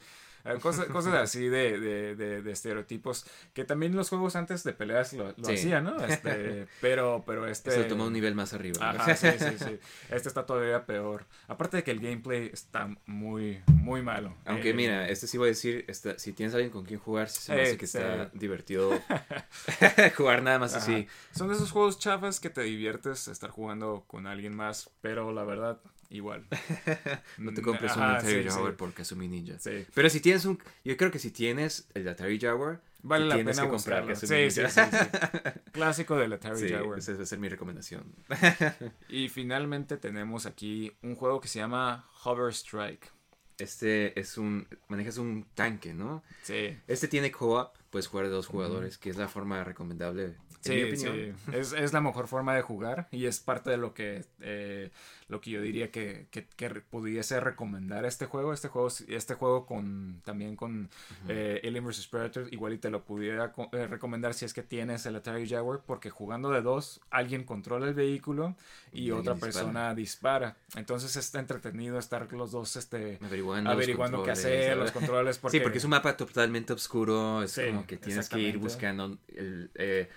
cosas, 0.61 0.85
cosas 0.85 1.13
así 1.15 1.47
de, 1.49 1.79
de, 1.79 2.15
de, 2.15 2.41
de 2.41 2.51
estereotipos 2.51 3.25
que 3.53 3.65
también 3.65 3.95
los 3.95 4.09
juegos 4.09 4.35
antes 4.35 4.63
de 4.63 4.73
peleas 4.73 5.13
lo, 5.13 5.33
lo 5.37 5.45
Sí. 5.47 5.53
hacían, 5.53 5.83
¿no? 5.85 6.03
Este, 6.05 6.67
pero, 6.81 7.23
pero 7.25 7.47
este... 7.47 7.71
Se 7.71 7.83
tomó 7.85 8.05
un 8.05 8.13
nivel 8.13 8.35
más 8.35 8.53
arriba. 8.53 8.93
¿no? 8.93 9.01
Ajá, 9.01 9.15
sí, 9.15 9.27
sí, 9.37 9.57
sí. 9.57 9.79
Este 10.09 10.27
está 10.29 10.45
todavía 10.45 10.85
peor. 10.85 11.25
Aparte 11.47 11.77
de 11.77 11.83
que 11.83 11.91
el 11.91 11.99
gameplay 11.99 12.49
está 12.53 12.89
muy, 13.05 13.61
muy 13.67 14.01
malo. 14.01 14.35
Aunque 14.45 14.69
Eh, 14.69 14.73
mira, 14.73 15.07
este 15.09 15.27
sí 15.27 15.37
voy 15.37 15.47
a 15.47 15.49
decir, 15.49 15.85
está- 15.87 16.17
si 16.19 16.31
tienes 16.33 16.53
alguien 16.53 16.71
con 16.71 16.85
quien 16.85 16.99
jugar, 16.99 17.29
sí 17.29 17.41
se 17.41 17.53
me 17.53 17.59
Eh, 17.59 17.63
hace 17.63 17.77
que 17.77 17.87
sí. 17.87 17.97
está 17.97 18.29
divertido 18.33 18.91
jugar 20.17 20.43
nada 20.43 20.59
más 20.59 20.73
Ajá. 20.75 20.83
así. 20.83 21.07
Son 21.31 21.47
de 21.47 21.55
esos 21.55 21.71
juegos 21.71 21.99
chafas 21.99 22.39
que 22.39 22.49
te 22.49 22.61
diviertes 22.61 23.27
estar 23.27 23.49
jugando 23.49 24.03
con 24.07 24.27
alguien 24.27 24.55
más, 24.55 24.89
pero 25.01 25.31
la 25.33 25.43
verdad, 25.43 25.79
igual. 26.09 26.45
No 27.37 27.53
te 27.53 27.61
compres 27.61 27.91
Ajá, 27.91 27.99
un 27.99 28.15
Atari 28.15 28.43
sí, 28.43 28.49
Jaguar 28.49 28.71
sí. 28.71 28.77
por 28.77 28.93
Kazumi 28.93 29.27
Ninja. 29.27 29.59
Sí. 29.59 29.85
Pero 29.93 30.09
si 30.09 30.19
tienes 30.19 30.45
un... 30.45 30.59
Yo 30.83 30.95
creo 30.97 31.11
que 31.11 31.19
si 31.19 31.31
tienes 31.31 31.87
el 31.93 32.07
Atari 32.07 32.39
Jaguar, 32.39 32.81
Vale 33.01 33.25
la 33.25 33.35
tienes 33.35 33.55
pena 33.57 33.67
que 33.67 33.73
comprar 33.75 34.03
buscarlo. 34.05 34.27
Kazumi 34.27 34.49
Sí, 34.51 34.71
sí. 34.71 35.61
Clásico 35.71 36.15
del 36.17 36.33
Atari 36.33 36.69
Jaguar. 36.69 36.99
esa 36.99 37.11
debe 37.13 37.25
ser 37.25 37.39
mi 37.39 37.49
recomendación. 37.49 38.03
Y 39.09 39.29
finalmente 39.29 39.97
tenemos 39.97 40.45
aquí 40.45 40.91
un 41.01 41.15
juego 41.15 41.39
que 41.41 41.47
se 41.47 41.59
llama 41.59 42.05
Hover 42.23 42.51
Strike. 42.53 43.11
Este 43.57 44.19
es 44.19 44.37
un... 44.37 44.67
Manejas 44.89 45.17
un 45.17 45.45
tanque, 45.53 45.93
¿no? 45.93 46.23
Sí. 46.43 46.77
Este 46.87 47.07
tiene 47.07 47.31
co-op, 47.31 47.75
puedes 47.89 48.07
jugar 48.07 48.25
de 48.25 48.31
dos 48.31 48.47
jugadores, 48.47 48.97
que 48.97 49.09
es 49.09 49.17
la 49.17 49.27
forma 49.29 49.63
recomendable, 49.63 50.23
en 50.25 50.35
Sí, 50.61 50.73
mi 50.73 50.83
opinión. 50.83 51.37
sí. 51.45 51.51
Es, 51.55 51.71
es 51.73 51.93
la 51.93 52.01
mejor 52.01 52.27
forma 52.27 52.55
de 52.55 52.63
jugar 52.63 53.07
y 53.11 53.27
es 53.27 53.39
parte 53.39 53.69
de 53.69 53.77
lo 53.77 53.93
que 53.93 54.25
eh, 54.41 54.89
lo 55.27 55.41
que 55.41 55.49
yo 55.49 55.61
diría 55.61 55.89
que, 55.89 56.27
que, 56.29 56.69
pudiese 56.81 57.39
recomendar 57.39 58.05
este 58.05 58.25
juego. 58.25 58.53
Este 58.53 58.67
juego, 58.67 58.89
este 59.07 59.33
juego 59.33 59.65
con 59.65 60.21
también 60.23 60.55
con 60.55 60.89
eh, 61.27 61.61
Alien 61.63 61.85
vs 61.85 62.07
Predator, 62.07 62.47
igual 62.51 62.73
y 62.73 62.77
te 62.77 62.91
lo 62.91 63.03
pudiera 63.03 63.53
eh, 63.71 63.87
recomendar 63.87 64.33
si 64.35 64.45
es 64.45 64.53
que 64.53 64.61
tienes 64.61 65.05
el 65.05 65.15
Atari 65.15 65.49
Jaguar, 65.49 65.81
porque 65.85 66.09
jugando 66.11 66.51
de 66.51 66.61
dos, 66.61 67.01
alguien 67.09 67.43
controla 67.43 67.87
el 67.87 67.95
vehículo 67.95 68.55
y 68.91 69.05
Y 69.05 69.11
otra 69.11 69.35
persona 69.35 69.95
dispara. 69.95 70.57
Entonces 70.75 71.15
está 71.15 71.39
entretenido 71.39 71.97
estar 71.97 72.31
los 72.33 72.51
dos 72.51 72.75
este, 72.75 73.17
Averiguando, 73.21 74.23
qué 74.23 74.31
hacer, 74.31 74.77
los 74.77 74.91
controles. 74.91 75.37
Porque, 75.45 75.57
Sí, 75.57 75.63
porque 75.63 75.77
es 75.77 75.83
un 75.83 75.91
mapa 75.91 76.15
totalmente 76.17 76.73
oscuro, 76.73 77.43
es 77.43 77.51
Sí, 77.51 77.61
como 77.67 77.85
que 77.85 77.97
tienes 77.97 78.29
que 78.29 78.39
ir 78.39 78.57
buscando 78.57 79.17
el... 79.29 79.71
eh, 79.75 80.09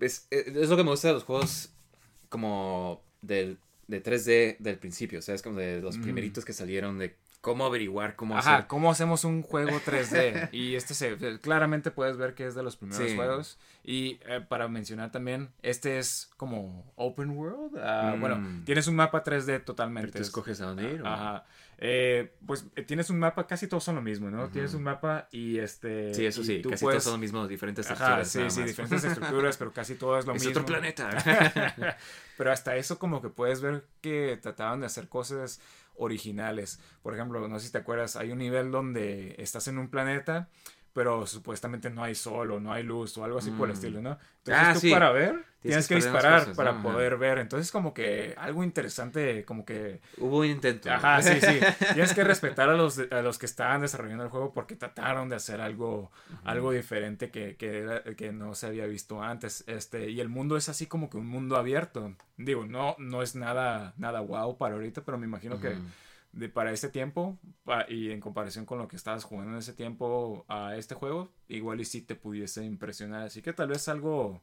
es, 0.00 0.26
es 0.30 0.68
lo 0.68 0.76
que 0.76 0.84
me 0.84 0.90
gusta 0.90 1.08
de 1.08 1.14
los 1.14 1.24
juegos 1.24 1.70
como 2.28 3.02
del, 3.22 3.58
de 3.86 4.02
3D 4.02 4.56
del 4.58 4.78
principio, 4.78 5.18
o 5.18 5.22
sea, 5.22 5.34
es 5.34 5.42
como 5.42 5.58
de 5.58 5.80
los 5.80 5.98
Mm. 5.98 6.02
primeritos 6.02 6.44
que 6.44 6.52
salieron 6.52 6.98
de 6.98 7.14
cómo 7.44 7.66
averiguar 7.66 8.16
cómo 8.16 8.38
Ajá, 8.38 8.54
hacer... 8.56 8.66
¿cómo 8.68 8.90
hacemos 8.90 9.22
un 9.24 9.42
juego 9.42 9.78
3D? 9.84 10.48
y 10.52 10.76
este 10.76 10.94
se 10.94 11.16
claramente 11.40 11.90
puedes 11.90 12.16
ver 12.16 12.34
que 12.34 12.46
es 12.46 12.54
de 12.54 12.62
los 12.62 12.76
primeros 12.76 13.06
Sí. 13.06 13.14
juegos. 13.14 13.58
Y 13.84 14.18
eh, 14.26 14.40
para 14.48 14.66
mencionar 14.66 15.12
también, 15.12 15.50
este 15.60 15.98
es 15.98 16.30
como 16.38 16.90
open 16.96 17.30
world. 17.30 17.76
ah, 17.78 18.14
Mm. 18.16 18.20
Bueno, 18.20 18.62
tienes 18.64 18.86
un 18.86 18.96
mapa 18.96 19.22
3D 19.22 19.62
totalmente. 19.62 20.10
Pero 20.10 20.22
tú 20.22 20.26
escoges 20.26 20.58
a 20.62 20.66
dónde 20.68 20.84
ir. 20.90 21.02
¿o? 21.02 21.06
Ajá. 21.06 21.44
Eh, 21.76 22.32
pues 22.46 22.64
eh, 22.76 22.82
tienes 22.82 23.10
un 23.10 23.18
mapa, 23.18 23.46
casi 23.46 23.66
todos 23.66 23.84
son 23.84 23.96
lo 23.96 24.00
mismo, 24.00 24.30
¿no? 24.30 24.48
Tienes 24.48 24.72
un 24.72 24.82
mapa 24.84 25.28
y 25.32 25.58
este. 25.58 26.14
Sí, 26.14 26.24
eso 26.24 26.42
sí, 26.44 26.62
casi 26.62 26.82
puedes- 26.82 26.94
todos 26.98 27.04
son 27.04 27.12
los 27.14 27.20
mismos, 27.20 27.48
diferentes 27.48 27.84
Ajá, 27.90 28.20
estructuras. 28.22 28.28
sí, 28.30 28.38
nada 28.38 28.50
sí, 28.50 28.60
más. 28.60 28.68
diferentes 28.68 29.04
estructuras, 29.12 29.56
pero 29.58 29.72
casi 29.72 29.94
todo 29.96 30.18
es 30.18 30.24
lo 30.24 30.32
es 30.34 30.40
mismo. 30.46 30.50
otro 30.52 30.64
planeta. 30.66 31.10
Pero 32.36 32.50
hasta 32.50 32.74
eso 32.76 32.98
como 32.98 33.22
que 33.22 33.28
puedes 33.28 33.60
ver 33.60 33.84
que 34.00 34.36
trataban 34.42 34.80
de 34.80 34.86
hacer 34.86 35.08
cosas 35.08 35.60
originales. 35.96 36.80
Por 37.02 37.14
ejemplo, 37.14 37.46
no 37.48 37.58
sé 37.58 37.66
si 37.66 37.72
te 37.72 37.78
acuerdas, 37.78 38.16
hay 38.16 38.32
un 38.32 38.38
nivel 38.38 38.70
donde 38.70 39.34
estás 39.38 39.68
en 39.68 39.78
un 39.78 39.88
planeta, 39.88 40.48
pero 40.94 41.26
supuestamente 41.26 41.90
no 41.90 42.02
hay 42.02 42.14
sol 42.14 42.52
o 42.52 42.60
no 42.60 42.72
hay 42.72 42.82
luz 42.84 43.18
o 43.18 43.24
algo 43.24 43.38
así 43.38 43.50
por 43.50 43.68
el 43.68 43.72
Mm. 43.74 43.76
estilo, 43.76 44.00
¿no? 44.00 44.18
Entonces 44.38 44.64
Ah, 44.66 44.72
tú 44.74 44.80
sí. 44.80 44.90
para 44.90 45.10
ver 45.10 45.44
tienes, 45.60 45.88
que 45.88 45.94
que 45.94 46.00
disparar 46.02 46.40
cosas, 46.40 46.56
para 46.56 46.72
¿no? 46.72 46.78
Ajá. 46.80 46.88
poder 46.92 47.16
ver. 47.16 47.38
Entonces 47.38 47.72
como 47.72 47.92
que 47.94 48.34
algo 48.38 48.62
interesante, 48.62 49.44
como 49.44 49.64
que... 49.64 50.00
Hubo 50.18 50.38
un 50.40 50.46
intento. 50.46 50.90
Ajá, 50.92 51.20
sí, 51.22 51.40
sí. 51.40 51.58
Tienes 51.94 52.12
que 52.14 52.22
respetar 52.22 52.68
a 52.68 52.74
los, 52.74 52.98
a 53.10 53.22
los 53.22 53.38
que 53.38 53.46
estaban 53.46 53.80
desarrollando 53.80 54.24
el 54.24 54.30
juego 54.30 54.52
porque 54.52 54.76
trataron 54.76 55.28
de 55.30 55.36
hacer 55.36 55.60
algo, 55.60 56.12
algo 56.44 56.70
diferente 56.70 57.30
que, 57.30 57.56
que, 57.56 57.78
era- 57.80 58.02
que 58.04 58.30
no 58.32 58.54
se 58.54 58.66
había 58.66 58.86
visto 58.86 59.22
antes. 59.22 59.64
Este, 59.66 60.10
y 60.10 60.20
el 60.20 60.28
mundo 60.28 60.56
es 60.56 60.68
así 60.68 60.86
como 60.86 61.08
que 61.10 61.16
un 61.16 61.26
mundo 61.26 61.56
abierto. 61.56 62.14
Digo, 62.36 62.66
no, 62.66 62.94
no 62.98 63.22
es 63.22 63.34
nada, 63.34 63.94
nada 63.96 64.20
wow 64.20 64.56
para 64.58 64.74
ahorita, 64.74 65.02
pero 65.04 65.18
me 65.18 65.26
imagino 65.26 65.58
que. 65.60 65.76
De, 66.34 66.48
para 66.48 66.72
este 66.72 66.88
tiempo 66.88 67.38
pa- 67.64 67.86
y 67.88 68.10
en 68.10 68.20
comparación 68.20 68.66
con 68.66 68.78
lo 68.78 68.88
que 68.88 68.96
estabas 68.96 69.24
jugando 69.24 69.52
en 69.52 69.58
ese 69.58 69.72
tiempo 69.72 70.44
a 70.48 70.76
este 70.76 70.94
juego, 70.94 71.32
igual 71.48 71.80
y 71.80 71.84
sí 71.84 72.02
te 72.02 72.14
pudiese 72.14 72.64
impresionar. 72.64 73.22
Así 73.22 73.40
que 73.42 73.52
tal 73.52 73.68
vez 73.68 73.88
algo 73.88 74.42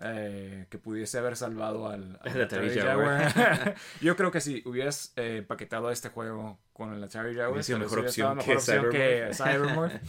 eh, 0.00 0.66
que 0.70 0.78
pudiese 0.78 1.18
haber 1.18 1.36
salvado 1.36 1.88
al, 1.88 2.18
al 2.22 2.36
El 2.36 2.42
Atari 2.42 2.70
Jaguar. 2.70 3.30
Jaguar. 3.32 3.74
Yo 4.00 4.16
creo 4.16 4.30
que 4.30 4.40
si 4.40 4.62
hubieras 4.64 5.12
eh, 5.16 5.38
empaquetado 5.38 5.90
este 5.90 6.08
juego 6.08 6.58
con 6.72 6.92
el 6.94 7.04
Atari 7.04 7.34
Jaguar, 7.34 7.50
Hubiera 7.50 7.62
sido 7.62 7.78
mejor 7.78 7.98
opción 8.00 8.36
mejor 8.38 8.52
que 8.52 8.56
opción 8.58 8.90
que. 8.90 9.30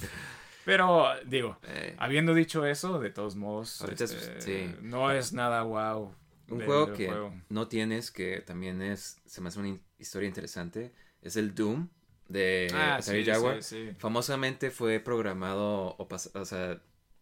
Pero 0.66 1.08
digo, 1.26 1.58
Eh, 1.64 1.96
habiendo 2.00 2.34
dicho 2.34 2.66
eso, 2.66 3.00
de 3.00 3.10
todos 3.10 3.36
modos, 3.36 3.82
Ahorita 3.82 4.06
este, 4.06 4.42
sí. 4.42 4.76
no 4.82 5.12
es 5.12 5.34
nada 5.34 5.62
wow. 5.64 6.16
Un 6.50 6.62
juego 6.66 6.94
que 6.94 7.08
juego. 7.08 7.34
no 7.50 7.68
tienes, 7.68 8.12
que 8.12 8.42
también 8.42 8.82
es, 8.82 9.18
se 9.26 9.42
me 9.42 9.48
hace 9.50 9.60
una 9.60 9.78
historia 9.98 10.28
interesante, 10.28 10.94
es 11.24 11.36
el 11.36 11.56
Doom 11.56 11.88
de 12.30 12.70
Ah, 12.74 12.96
Atari 12.96 13.24
sí, 13.26 13.32
Jaguar. 13.32 13.64
sí, 13.64 13.88
sí. 13.90 13.96
Famosamente 13.98 14.72
fue 14.72 15.00
programado, 15.00 15.96
o, 15.98 16.08
pas- 16.08 16.32
o 16.40 16.46
sea, 16.46 16.82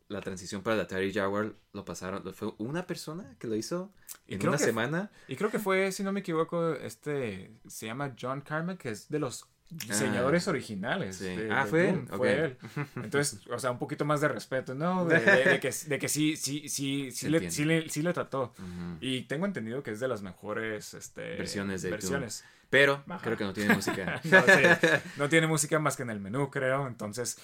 la 0.10 0.22
transición 0.22 0.62
para 0.62 0.76
el 0.76 0.82
Atari 0.82 1.14
Jaguar 1.14 1.54
lo 1.74 1.86
pasaron, 1.86 2.34
fue 2.34 2.54
una 2.58 2.86
persona 2.86 3.36
que 3.40 3.48
lo 3.48 3.56
hizo 3.56 3.92
Y 4.28 4.36
en 4.36 4.48
una 4.48 4.58
que- 4.58 4.64
semana. 4.66 5.10
Y 5.28 5.36
creo 5.38 5.50
que 5.50 5.60
fue, 5.60 5.92
si 5.92 6.04
no 6.04 6.12
me 6.12 6.20
equivoco, 6.20 6.74
este 6.74 7.52
se 7.68 7.86
llama 7.86 8.14
John 8.20 8.42
Carmack, 8.42 8.78
que 8.78 8.90
es 8.92 9.10
de 9.10 9.20
los 9.20 9.46
diseñadores 9.70 10.50
originales. 10.50 11.16
sí. 11.16 11.26
de- 11.34 11.50
Ah, 11.52 11.64
de 11.64 11.70
¿fue 11.70 11.90
él? 11.90 12.06
Doom. 12.06 12.18
Fue 12.18 12.40
él. 12.46 12.58
Entonces, 12.98 13.40
o 13.48 13.58
sea, 13.58 13.72
un 13.72 13.80
poquito 13.80 14.04
más 14.04 14.20
de 14.20 14.28
respeto, 14.28 14.76
¿no? 14.76 15.06
De, 15.06 15.60
que, 15.62 15.72
de 15.88 15.98
que 16.00 16.10
sí, 16.10 16.36
sí, 16.36 16.68
sí, 16.68 17.10
sí, 17.12 17.30
le, 17.30 17.50
sí, 17.50 17.64
le, 17.64 17.90
sí 17.90 18.02
le 18.02 18.12
trató. 18.14 18.54
Y 19.00 19.22
tengo 19.24 19.46
entendido 19.46 19.82
que 19.82 19.92
es 19.92 20.00
de 20.02 20.10
las 20.10 20.22
mejores 20.22 20.94
este, 20.94 21.22
Versiones 21.38 21.82
de 21.84 21.90
Doom. 21.98 22.28
Pero 22.72 23.04
creo 23.22 23.36
que 23.36 23.44
no 23.44 23.52
tiene 23.52 23.76
música. 23.76 24.22
no, 24.24 24.42
sí, 24.44 24.88
no 25.18 25.28
tiene 25.28 25.46
música 25.46 25.78
más 25.78 25.98
que 25.98 26.04
en 26.04 26.10
el 26.10 26.22
menú, 26.22 26.50
creo. 26.50 26.88
Entonces, 26.88 27.38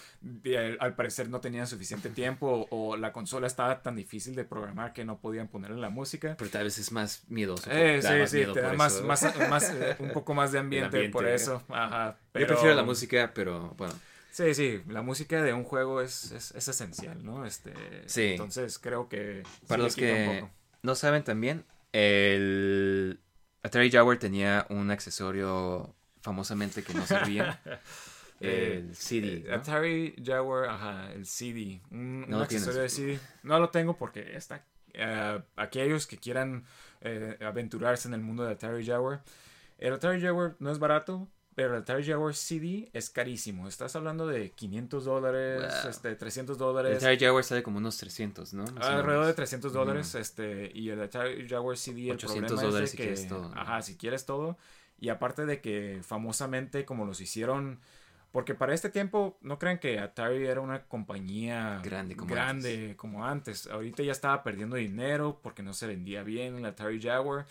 al 0.80 0.96
parecer 0.96 1.30
no 1.30 1.42
tenían 1.42 1.68
suficiente 1.68 2.10
tiempo 2.10 2.66
o, 2.72 2.96
la 2.96 3.12
consola 3.12 3.46
estaba 3.46 3.84
tan 3.84 3.98
difícil 3.98 4.36
de 4.36 4.46
programar 4.46 4.94
que 4.94 5.04
no 5.04 5.20
podían 5.20 5.50
ponerle 5.50 5.78
la 5.82 5.90
música. 5.90 6.36
Pero 6.38 6.50
tal 6.50 6.64
vez 6.64 6.78
es 6.78 6.94
más 6.94 7.24
miedoso. 7.28 7.70
Eh, 7.70 8.02
sí, 8.02 8.08
más 8.08 8.30
sí, 8.32 8.38
miedo 8.38 8.54
te 8.54 8.62
da 8.62 8.74
más, 8.74 9.02
más, 9.02 9.38
más, 9.50 9.70
eh, 9.70 9.98
un 10.00 10.12
poco 10.12 10.34
más 10.34 10.54
de 10.54 10.60
ambiente, 10.60 10.96
ambiente. 10.96 11.12
por 11.12 11.28
eso. 11.28 11.62
Ajá, 11.68 12.18
Yo 12.34 12.48
prefiero 12.48 12.74
la 12.74 12.84
música, 12.84 13.32
pero 13.36 13.76
bueno. 13.78 13.94
Sí, 14.32 14.54
sí, 14.54 14.82
la 14.88 15.02
música 15.02 15.42
de 15.44 15.52
un 15.52 15.66
juego 15.66 16.00
es, 16.00 16.32
es, 16.32 16.52
es 16.52 16.68
esencial, 16.70 17.26
¿no? 17.26 17.46
Este, 17.46 17.74
Sí. 18.06 18.28
Entonces 18.28 18.80
creo 18.80 19.10
que... 19.10 19.44
sí 19.44 19.66
Para 19.68 19.80
le 19.80 19.84
los 19.84 19.96
que 19.96 20.48
no 20.84 20.96
saben 20.96 21.24
también, 21.24 21.66
el 21.92 23.20
Atari 23.68 23.91
Jaguar 23.91 24.18
tenía 24.18 24.65
un 24.70 24.89
accesorio 24.91 25.93
famosamente 26.22 26.84
que 26.84 26.93
no 26.93 27.05
servía. 27.05 27.59
Eh, 28.39 28.84
el 28.88 28.95
CD. 28.95 29.28
Eh, 29.38 29.45
¿no? 29.47 29.55
Atari 29.55 30.13
Jaguar, 30.24 30.70
ajá, 30.70 31.11
el 31.11 31.26
CD. 31.26 31.82
Un, 31.89 32.22
No 32.30 32.38
lo 32.38 32.43
accesorio 32.43 32.82
de. 32.82 32.89
CD. 32.89 33.20
No 33.41 33.59
lo 33.59 33.70
tengo 33.72 33.97
porque 33.97 34.36
está. 34.38 34.63
eh, 34.93 35.41
aquellos 35.55 36.05
que 36.05 36.18
quieran 36.20 36.63
eh, 37.01 37.36
aventurarse 37.41 38.07
en 38.07 38.13
el 38.13 38.22
mundo 38.22 38.43
de 38.43 38.51
Atari 38.51 38.86
Jaguar. 38.86 39.24
El 39.80 39.93
Atari 39.93 40.22
Jaguar 40.22 40.55
no 40.59 40.72
es 40.72 40.78
barato, 40.78 41.28
pero 41.58 41.74
el 41.76 41.82
Atari 41.82 42.05
Jaguar 42.05 42.36
CD 42.36 42.88
es 42.93 43.10
carísimo. 43.10 43.68
Estás 43.68 43.95
hablando 43.95 44.28
de 44.28 44.51
500 44.51 45.05
dólares, 45.05 45.64
Wow. 45.82 45.89
este, 45.89 46.16
300 46.16 46.53
El 46.53 46.60
dólares. 46.60 46.97
Atari 46.99 47.18
Jaguar 47.18 47.43
sale 47.43 47.64
como 47.64 47.80
unos 47.80 47.97
300, 47.97 48.53
¿no? 48.53 48.62
Más 48.62 48.86
Alrededor 48.86 49.22
de 49.22 49.32
menos. 49.32 49.36
300 49.38 49.74
dólares, 49.74 50.14
este, 50.14 50.72
y 50.72 50.89
el 50.91 51.01
Atari 51.01 51.49
Jaguar 51.49 51.76
CD, 51.76 52.10
el 52.10 52.12
800 52.12 52.45
problema 52.51 52.62
dólares 52.62 52.89
es 52.89 52.91
si 52.91 52.97
que, 52.97 53.03
quieres 53.05 53.28
todo. 53.28 53.51
ajá, 53.55 53.82
si 53.82 53.97
quieres 53.97 54.26
todo, 54.28 54.55
y 54.99 55.10
aparte 55.10 55.47
de 55.47 55.60
que 55.60 56.01
famosamente 56.03 56.86
como 56.86 57.08
los 57.08 57.22
hicieron, 57.22 57.80
porque 58.32 58.53
para 58.53 58.76
este 58.76 58.91
tiempo, 58.91 59.39
no 59.41 59.58
crean 59.58 59.80
que 59.80 59.97
Atari 59.97 60.45
era 60.45 60.62
una 60.62 60.84
compañía 60.84 61.82
Grande 61.84 62.16
como 62.16 62.32
grande 62.32 62.93
como 62.97 63.26
antes, 63.26 63.66
ahorita 63.66 64.03
ya 64.03 64.12
estaba 64.12 64.43
perdiendo 64.43 64.76
dinero 64.76 65.39
porque 65.41 65.64
no 65.64 65.74
se 65.74 65.88
vendía 65.88 66.22
bien 66.22 66.55
el 66.58 66.66
Atari 66.66 67.01
Jaguar, 67.01 67.47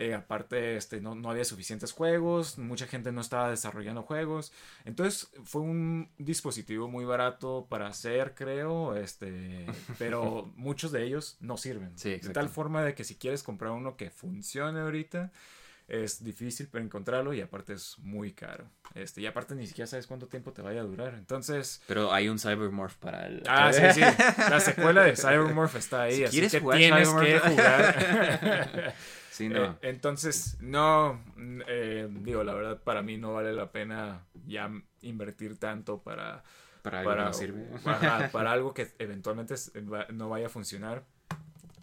Eh, 0.00 0.14
aparte 0.14 0.76
este, 0.76 1.00
no, 1.00 1.16
no 1.16 1.28
había 1.28 1.44
suficientes 1.44 1.90
juegos, 1.90 2.56
mucha 2.56 2.86
gente 2.86 3.10
no 3.10 3.20
estaba 3.20 3.50
desarrollando 3.50 4.04
juegos, 4.04 4.52
entonces 4.84 5.28
fue 5.42 5.62
un 5.62 6.08
dispositivo 6.18 6.86
muy 6.86 7.04
barato 7.04 7.66
para 7.68 7.88
hacer, 7.88 8.36
creo, 8.36 8.94
este, 8.94 9.66
pero 9.98 10.52
muchos 10.54 10.92
de 10.92 11.02
ellos 11.02 11.36
no 11.40 11.56
sirven. 11.56 11.98
Sí, 11.98 12.10
de 12.10 12.30
tal 12.30 12.48
forma 12.48 12.84
de 12.84 12.94
que 12.94 13.02
si 13.02 13.16
quieres 13.16 13.42
comprar 13.42 13.72
uno 13.72 13.96
que 13.96 14.10
funcione 14.10 14.78
ahorita, 14.78 15.32
es 15.88 16.22
difícil 16.22 16.68
para 16.68 16.84
encontrarlo 16.84 17.32
y 17.34 17.40
aparte 17.40 17.72
es 17.72 17.98
muy 17.98 18.32
caro. 18.32 18.70
Este, 18.94 19.20
y 19.22 19.26
aparte 19.26 19.54
ni 19.54 19.66
siquiera 19.66 19.86
sabes 19.86 20.06
cuánto 20.06 20.26
tiempo 20.28 20.52
te 20.52 20.62
vaya 20.62 20.80
a 20.80 20.84
durar. 20.84 21.14
Entonces, 21.14 21.82
Pero 21.86 22.12
hay 22.12 22.28
un 22.28 22.38
Cybermorph 22.38 22.94
para 22.96 23.26
el. 23.26 23.42
ah, 23.48 23.72
sí, 23.72 23.80
sí, 23.94 24.00
la 24.00 24.60
secuela 24.60 25.02
de 25.02 25.16
Cybermorph 25.16 25.74
está 25.76 26.02
ahí, 26.02 26.16
Si 26.16 26.24
así 26.24 26.32
quieres 26.32 26.52
que 26.52 26.60
jugar 26.60 26.78
tienes 26.78 27.08
Cybermorph- 27.08 27.42
que 27.42 27.48
jugar. 27.50 28.94
Sí, 29.30 29.48
no. 29.48 29.64
Eh, 29.64 29.74
entonces, 29.82 30.56
no, 30.60 31.22
eh, 31.68 32.08
digo, 32.10 32.42
la 32.42 32.54
verdad 32.54 32.82
para 32.82 33.02
mí 33.02 33.18
no 33.18 33.34
vale 33.34 33.52
la 33.52 33.70
pena 33.70 34.26
ya 34.46 34.68
invertir 35.02 35.58
tanto 35.58 36.02
para 36.02 36.42
para 36.82 36.98
algo 37.00 37.10
que 37.10 37.16
para, 37.16 37.24
no 37.28 37.32
sirve. 37.32 37.68
ajá, 37.84 38.30
para 38.32 38.50
algo 38.50 38.74
que 38.74 38.88
eventualmente 38.98 39.54
no 40.12 40.28
vaya 40.28 40.46
a 40.46 40.50
funcionar. 40.50 41.04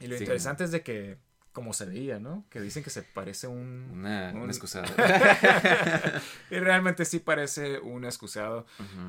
Y 0.01 0.07
lo 0.07 0.17
Sí, 0.17 0.23
interesante 0.23 0.65
es 0.65 0.71
de 0.71 0.81
que, 0.83 1.17
como 1.55 1.73
se 1.73 1.85
veía, 1.85 2.19
¿no? 2.19 2.45
Que 2.51 2.61
dicen 2.61 2.83
que 2.83 2.91
se 2.91 3.01
parece 3.01 3.47
un... 3.47 3.89
Una, 3.91 4.29
un- 4.35 4.41
una 4.41 4.51
excusada. 4.51 4.85
y 6.51 6.59
realmente 6.59 7.05
sí 7.05 7.17
parece 7.17 7.79
un 7.79 8.05
excusado. 8.05 8.67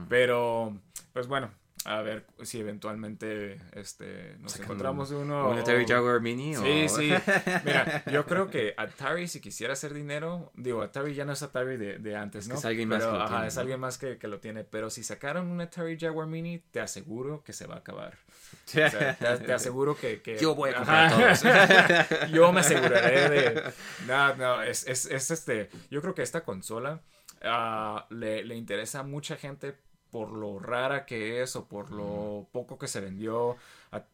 Pero, 0.09 0.75
pues 1.13 1.27
bueno, 1.27 1.51
a 1.85 2.03
ver 2.03 2.27
si 2.43 2.59
eventualmente 2.59 3.61
este, 3.73 4.37
nos 4.41 4.59
encontramos 4.59 5.11
uno. 5.13 5.51
¿Un 5.51 5.59
Atari 5.59 5.87
Jaguar 5.87 6.21
Mini? 6.21 6.55
Sí, 6.57 6.85
o... 6.85 6.89
sí. 6.89 7.13
Mira, 7.65 8.03
yo 8.11 8.27
creo 8.27 8.51
que 8.51 8.75
Atari, 8.77 9.29
si 9.29 9.41
quisiera 9.41 9.75
hacer 9.75 9.95
dinero, 9.95 10.51
digo, 10.57 10.83
Atari 10.83 11.15
ya 11.15 11.25
no 11.25 11.33
es 11.33 11.43
Atari 11.43 11.77
de, 11.77 11.99
de 11.99 12.17
antes, 12.17 12.45
Es 12.45 12.49
¿no? 12.49 12.55
que 12.55 12.59
es 12.61 12.65
alguien 12.65 12.89
más 12.89 13.05
que 13.05 13.11
lo 13.13 13.17
ajá, 13.23 13.29
tiene, 13.29 13.47
es 13.47 13.55
¿no? 13.55 13.61
alguien 13.61 13.81
más 13.81 13.99
que, 13.99 14.19
que 14.19 14.27
lo 14.27 14.41
tiene. 14.41 14.65
Pero 14.65 14.91
si 14.91 15.05
sacaron 15.05 15.47
un 15.49 15.61
Atari 15.61 15.97
Jaguar 15.99 16.27
Mini, 16.27 16.59
te 16.59 16.81
aseguro 16.81 17.45
que 17.45 17.53
se 17.53 17.67
va 17.67 17.77
a 17.77 17.79
acabar. 17.79 18.15
O 18.15 18.69
sea, 18.69 19.17
te, 19.17 19.45
te 19.45 19.53
aseguro 19.53 19.97
que, 19.97 20.23
que- 20.23 20.39
Yo 20.39 20.55
voy 20.55 20.71
a 20.71 20.77
comprar 20.77 21.13
Ajá. 21.13 22.27
Yo 22.33 22.53
me 22.53 22.61
aseguraré 22.61 23.29
de. 23.29 23.63
No, 24.07 24.35
no, 24.37 24.63
es, 24.63 24.87
es, 24.89 25.07
es 25.07 25.31
este. 25.31 25.69
Yo 25.91 26.01
creo 26.01 26.15
que 26.15 26.23
esta 26.23 26.43
consola 26.43 27.01
ah, 27.43 28.07
le, 28.11 28.45
le 28.45 28.57
interesa 28.57 29.01
a 29.01 29.03
mucha 29.03 29.37
gente 29.37 29.77
por 30.11 30.33
lo 30.33 30.59
rara 30.59 31.07
que 31.07 31.43
es 31.43 31.57
o 31.57 31.67
por 31.69 31.91
lo 31.93 32.49
poco 32.53 32.79
que 32.79 32.89
se 32.89 33.01
vendió. 33.01 33.57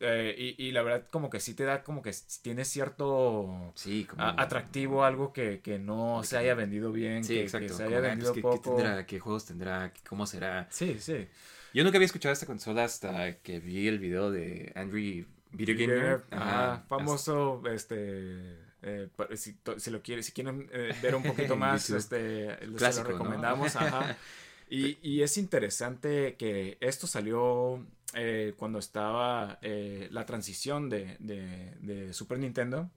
eh, 0.00 0.34
y, 0.58 0.66
y 0.68 0.72
la 0.72 0.82
verdad, 0.82 1.06
como 1.10 1.30
que 1.30 1.40
sí 1.40 1.54
te 1.54 1.64
da, 1.64 1.82
como 1.82 2.02
que 2.02 2.12
tiene 2.42 2.64
cierto 2.64 3.72
Sí, 3.74 4.04
como... 4.04 4.22
a- 4.22 4.42
atractivo, 4.42 5.04
algo 5.04 5.32
que, 5.32 5.60
que 5.60 5.78
no 5.78 6.22
se 6.24 6.36
haya 6.36 6.54
vendido 6.54 6.92
bien, 6.92 7.22
Sí, 7.24 7.34
que, 7.34 7.42
exacto. 7.42 7.68
que 7.68 7.74
se 7.74 7.82
como, 7.84 7.96
haya 7.96 7.98
ah, 7.98 8.00
pues, 8.02 8.10
vendido 8.10 8.32
¿qué, 8.34 8.40
qué 8.40 8.58
poco. 8.58 8.70
tendrá? 8.76 9.06
¿Qué 9.06 9.20
juegos 9.20 9.46
tendrá? 9.46 9.92
¿Cómo 10.08 10.26
será? 10.26 10.68
Sí, 10.70 10.98
sí. 10.98 11.28
Yo 11.72 11.84
nunca 11.84 11.96
había 11.98 12.06
escuchado 12.06 12.32
esta 12.32 12.46
consola 12.46 12.84
hasta 12.84 13.38
que 13.40 13.60
vi 13.60 13.88
el 13.88 13.98
video 13.98 14.30
de 14.30 14.72
Andrew 14.74 15.26
Video 15.52 15.76
Gamer. 15.76 16.22
Ajá, 16.30 16.84
famoso, 16.88 17.62
este, 17.66 18.58
eh, 18.82 19.08
si, 19.36 19.90
lo 19.90 20.02
quiere, 20.02 20.22
si 20.22 20.32
quieren 20.32 20.68
eh, 20.72 20.94
ver 21.00 21.14
un 21.14 21.22
poquito 21.26 21.56
más, 21.56 21.90
este, 21.90 22.56
Clásico, 22.76 23.08
lo 23.08 23.08
¿no? 23.08 23.08
recomendamos, 23.08 23.76
ajá. 23.76 24.16
Y, 24.74 24.98
y 25.02 25.22
es 25.22 25.36
interesante 25.36 26.36
que 26.36 26.78
esto 26.80 27.06
salió 27.06 27.84
eh, 28.14 28.54
cuando 28.56 28.78
estaba 28.78 29.58
eh, 29.62 30.08
la 30.10 30.24
transición 30.26 30.88
de, 30.88 31.16
de- 31.18 31.74
de 31.80 32.12
Super 32.14 32.38
Nintendo 32.38 32.90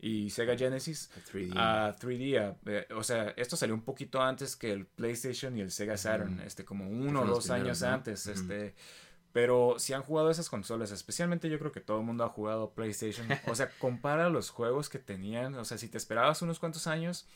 y 0.00 0.30
Sega 0.30 0.56
Genesis 0.56 1.10
hasta 1.16 1.32
3D. 1.32 1.52
a 1.56 1.96
3D. 1.96 2.38
a- 2.38 2.56
eh, 2.70 2.86
o 2.94 3.02
sea, 3.04 3.30
esto 3.36 3.56
salió 3.56 3.74
un 3.74 3.82
poquito 3.82 4.20
antes 4.20 4.56
que 4.56 4.72
el 4.72 4.86
PlayStation 4.86 5.56
y 5.56 5.60
el 5.60 5.70
Sega 5.70 5.96
Saturn, 5.96 6.40
este, 6.40 6.64
como 6.64 6.88
uno 6.88 7.20
o 7.22 7.26
dos 7.26 7.44
primeros, 7.44 7.50
años 7.50 7.82
¿no? 7.82 7.88
antes, 7.88 8.26
este. 8.26 8.74
Pero 9.32 9.76
si 9.78 9.92
han 9.92 10.02
jugado 10.02 10.30
esas 10.30 10.48
consolas, 10.48 10.90
especialmente 10.90 11.48
yo 11.48 11.60
creo 11.60 11.70
que 11.70 11.80
todo 11.80 12.00
el 12.00 12.04
mundo 12.06 12.24
ha 12.24 12.28
jugado 12.28 12.70
PlayStation. 12.74 13.28
O 13.46 13.54
sea, 13.54 13.70
compara 13.78 14.28
los 14.30 14.50
juegos 14.50 14.88
que 14.88 14.98
tenían. 14.98 15.54
O 15.54 15.64
sea, 15.64 15.78
si 15.78 15.86
te 15.88 15.98
esperabas 15.98 16.42
unos 16.42 16.58
cuantos 16.58 16.88
años, 16.88 17.28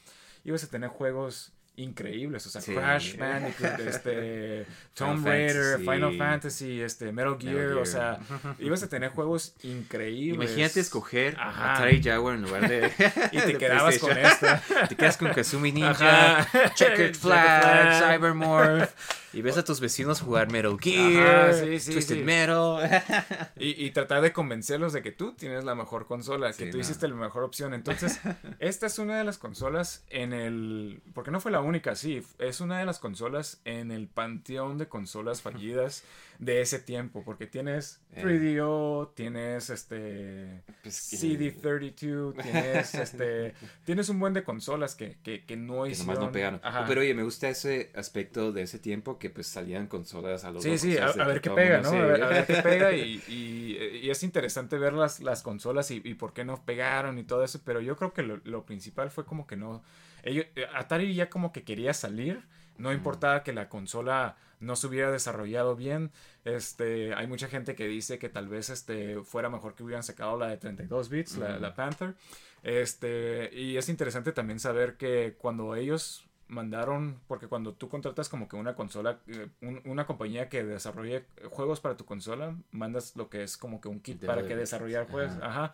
ibas 0.44 0.64
a 0.64 0.68
tener 0.68 0.88
juegos 0.90 1.52
increíbles. 1.76 2.46
O 2.46 2.50
sea, 2.50 2.60
Sí. 2.60 2.74
Crash 2.74 3.16
Bandicoot, 3.18 3.78
este, 3.80 4.66
Tomb 4.94 5.26
Raider, 5.26 5.78
Fantasy. 5.78 5.84
Final 5.84 6.18
Fantasy, 6.18 6.80
este, 6.80 7.12
Metal 7.12 7.36
Gear. 7.40 7.54
Metal 7.54 7.78
O 7.78 7.86
sea, 7.86 8.18
ibas 8.58 8.82
a 8.82 8.88
tener 8.88 9.10
juegos 9.10 9.54
increíbles. 9.62 10.50
Imagínate 10.50 10.80
escoger 10.80 11.36
Ajá. 11.38 11.74
Atari 11.74 12.02
Jaguar 12.02 12.36
en 12.36 12.42
lugar 12.42 12.68
de. 12.68 12.90
Y 13.32 13.38
te 13.38 13.46
de 13.46 13.58
quedabas 13.58 13.98
con 13.98 14.16
esta. 14.16 14.62
Te 14.88 14.96
quedas 14.96 15.16
con 15.16 15.32
Kazumi 15.32 15.72
Ninja, 15.72 16.40
Ajá. 16.40 16.74
Checkered 16.74 17.14
Flag. 17.14 18.02
Cybermorph. 18.16 18.90
Y 19.34 19.42
ves 19.42 19.58
a 19.58 19.64
tus 19.64 19.80
vecinos 19.80 20.20
jugar 20.20 20.50
Metal 20.50 20.76
Gear, 20.80 21.50
Ajá, 21.50 21.52
sí, 21.54 21.78
sí, 21.80 21.92
Twisted 21.92 22.16
sí. 22.16 22.22
Metal. 22.22 23.52
Y, 23.56 23.84
y 23.84 23.90
tratar 23.90 24.20
de 24.22 24.32
convencerlos 24.32 24.92
de 24.92 25.02
que 25.02 25.12
tú 25.12 25.32
tienes 25.34 25.64
la 25.64 25.74
mejor 25.74 26.06
consola, 26.06 26.52
que 26.52 26.66
tú 26.70 26.76
no. 26.76 26.80
hiciste 26.82 27.08
la 27.08 27.14
mejor 27.16 27.42
opción. 27.44 27.74
Entonces, 27.74 28.20
esta 28.58 28.86
es 28.86 28.98
una 28.98 29.18
de 29.18 29.24
las 29.24 29.38
consolas 29.38 30.04
en 30.10 30.32
el... 30.32 31.02
Porque 31.14 31.30
no 31.30 31.40
fue 31.40 31.50
la 31.52 31.60
única, 31.60 31.94
sí. 31.96 32.22
Es 32.38 32.60
una 32.60 32.78
de 32.78 32.86
las 32.86 32.98
consolas 32.98 33.60
en 33.64 33.90
el 33.90 34.08
panteón 34.08 34.78
de 34.78 34.88
consolas 34.88 35.42
fallidas 35.42 36.04
de 36.38 36.60
ese 36.60 36.78
tiempo. 36.78 37.22
Porque 37.24 37.46
tienes 37.46 38.00
Eh. 38.12 38.22
3DO, 38.24 39.14
tienes 39.14 39.70
este... 39.70 40.62
Pues 40.82 41.08
que- 41.10 41.16
CD32, 41.16 42.34
tienes 42.42 42.94
este... 42.94 43.54
Tienes 43.84 44.08
un 44.08 44.18
buen 44.20 44.32
de 44.34 44.44
consolas 44.44 44.94
que, 44.94 45.18
que, 45.22 45.44
que 45.44 45.56
no 45.56 45.84
Que 45.84 45.90
hicieron... 45.90 46.14
nomás 46.14 46.26
no 46.28 46.32
pegaron. 46.32 46.60
Ajá. 46.62 46.84
Pero 46.86 47.00
oye, 47.00 47.14
me 47.14 47.22
gusta 47.22 47.48
ese 47.48 47.90
aspecto 47.94 48.52
de 48.52 48.62
ese 48.62 48.78
tiempo 48.78 49.18
que 49.18 49.23
pues 49.30 49.46
salían 49.46 49.86
consolas 49.86 50.44
a 50.44 50.50
los 50.50 50.62
Sí, 50.62 50.78
sí, 50.78 50.96
a, 50.98 51.06
a 51.06 51.26
ver 51.26 51.40
qué 51.40 51.50
pega, 51.50 51.80
¿no? 51.80 51.88
A 51.98 52.06
ver, 52.06 52.22
a 52.22 52.28
ver 52.28 52.46
qué 52.46 52.54
pega 52.62 52.92
y, 52.92 53.22
y- 53.28 53.98
y 54.02 54.10
es 54.10 54.22
interesante 54.22 54.78
ver 54.78 54.92
las, 54.92 55.20
las 55.20 55.42
consolas 55.42 55.90
y, 55.90 56.00
y 56.04 56.14
por 56.14 56.32
qué 56.32 56.44
no 56.44 56.64
pegaron 56.64 57.18
y 57.18 57.24
todo 57.24 57.42
eso, 57.44 57.60
pero 57.64 57.80
yo 57.80 57.96
creo 57.96 58.12
que 58.12 58.22
lo, 58.22 58.40
lo 58.44 58.64
principal 58.66 59.10
fue 59.10 59.24
como 59.24 59.46
que 59.46 59.56
no... 59.56 59.82
Ellos, 60.22 60.46
eh, 60.56 60.66
Atari 60.74 61.14
ya 61.14 61.28
como 61.30 61.52
que 61.52 61.64
quería 61.64 61.92
salir, 61.94 62.42
no 62.78 62.92
importaba 62.92 63.42
que 63.42 63.52
la 63.52 63.68
consola 63.68 64.36
no 64.60 64.76
se 64.76 64.86
hubiera 64.86 65.10
desarrollado 65.10 65.76
bien, 65.76 66.10
este, 66.44 67.14
hay 67.14 67.26
mucha 67.26 67.48
gente 67.48 67.74
que 67.74 67.86
dice 67.86 68.18
que 68.18 68.28
tal 68.30 68.48
vez 68.48 68.70
este, 68.70 69.20
fuera 69.22 69.50
mejor 69.50 69.74
que 69.74 69.82
hubieran 69.82 70.02
sacado 70.02 70.38
la 70.38 70.46
de 70.48 70.56
32 70.56 71.08
bits, 71.10 71.36
la, 71.36 71.58
la 71.58 71.74
Panther, 71.74 72.14
este, 72.62 73.50
y 73.52 73.76
es 73.76 73.88
interesante 73.88 74.32
también 74.32 74.58
saber 74.58 74.96
que 74.96 75.34
cuando 75.38 75.74
ellos 75.76 76.24
mandaron, 76.48 77.20
porque 77.26 77.46
cuando 77.48 77.74
tú 77.74 77.88
contratas 77.88 78.28
como 78.28 78.48
que 78.48 78.56
una 78.56 78.74
consola, 78.74 79.20
eh, 79.26 79.48
un- 79.62 79.80
una 79.84 80.06
compañía 80.06 80.48
que 80.48 80.62
desarrolle 80.64 81.24
juegos 81.50 81.80
para 81.80 81.96
tu 81.96 82.04
consola, 82.04 82.56
mandas 82.70 83.16
lo 83.16 83.28
que 83.30 83.42
es 83.42 83.56
como 83.56 83.80
que 83.80 83.88
un 83.88 84.00
kit 84.00 84.24
para 84.24 84.46
que 84.46 84.56
desarrollar 84.56 85.08
juegos, 85.08 85.32
Ajá. 85.36 85.46
ajá. 85.46 85.72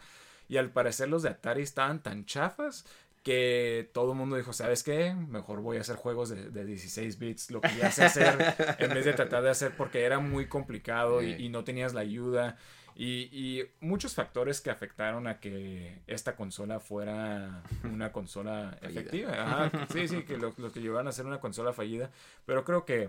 Y 0.49 0.57
al 0.57 0.71
parecer 0.71 1.09
los 1.09 1.23
de 1.23 1.29
Atari 1.31 1.63
estaban 1.63 2.03
tan 2.03 2.25
chafas 2.25 2.85
que 3.23 3.91
todo 3.93 4.13
el 4.13 4.19
mundo 4.19 4.37
dijo, 4.37 4.53
¿sabes 4.55 4.83
qué? 4.83 5.15
Mejor 5.15 5.61
voy 5.61 5.77
a 5.77 5.83
hacer 5.83 5.97
juegos 5.97 6.31
de, 6.31 6.51
de 6.51 6.65
16 6.65 7.19
bits, 7.19 7.51
lo 7.51 7.61
que 7.61 7.77
ya 7.77 7.91
sé 7.93 8.05
hacer, 8.05 8.55
en 8.79 8.95
vez 8.95 9.05
de 9.05 9.13
tratar 9.13 9.43
de 9.43 9.51
hacer, 9.51 9.77
porque 9.77 10.05
era 10.05 10.19
muy 10.21 10.47
complicado 10.47 11.23
y 11.23 11.49
no 11.51 11.63
tenías 11.63 11.93
la 11.93 12.01
ayuda. 12.01 12.57
Y, 13.03 13.31
y 13.33 13.67
muchos 13.81 14.13
factores 14.13 14.61
que 14.61 14.69
afectaron 14.69 15.27
a 15.27 15.41
que 15.41 16.03
esta 16.07 16.37
consola 16.37 16.81
fuera 16.81 17.63
una 17.83 18.13
consola 18.13 18.77
efectiva. 18.83 19.33
Ajá, 19.33 19.87
sí, 19.91 20.07
sí, 20.07 20.23
que 20.25 20.37
lo, 20.37 20.53
lo 20.59 20.71
que 20.71 20.83
llevaron 20.83 21.09
a 21.09 21.13
ser 21.13 21.25
una 21.25 21.41
consola 21.41 21.73
fallida. 21.73 22.11
Pero 22.45 22.63
creo 22.63 22.85
que 22.85 23.09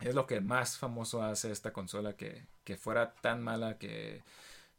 es 0.00 0.14
lo 0.14 0.26
que 0.26 0.40
más 0.40 0.78
famoso 0.78 1.22
hace 1.22 1.52
esta 1.52 1.70
consola, 1.70 2.16
que, 2.16 2.46
que 2.64 2.78
fuera 2.78 3.12
tan 3.16 3.42
mala 3.42 3.76
que, 3.76 4.22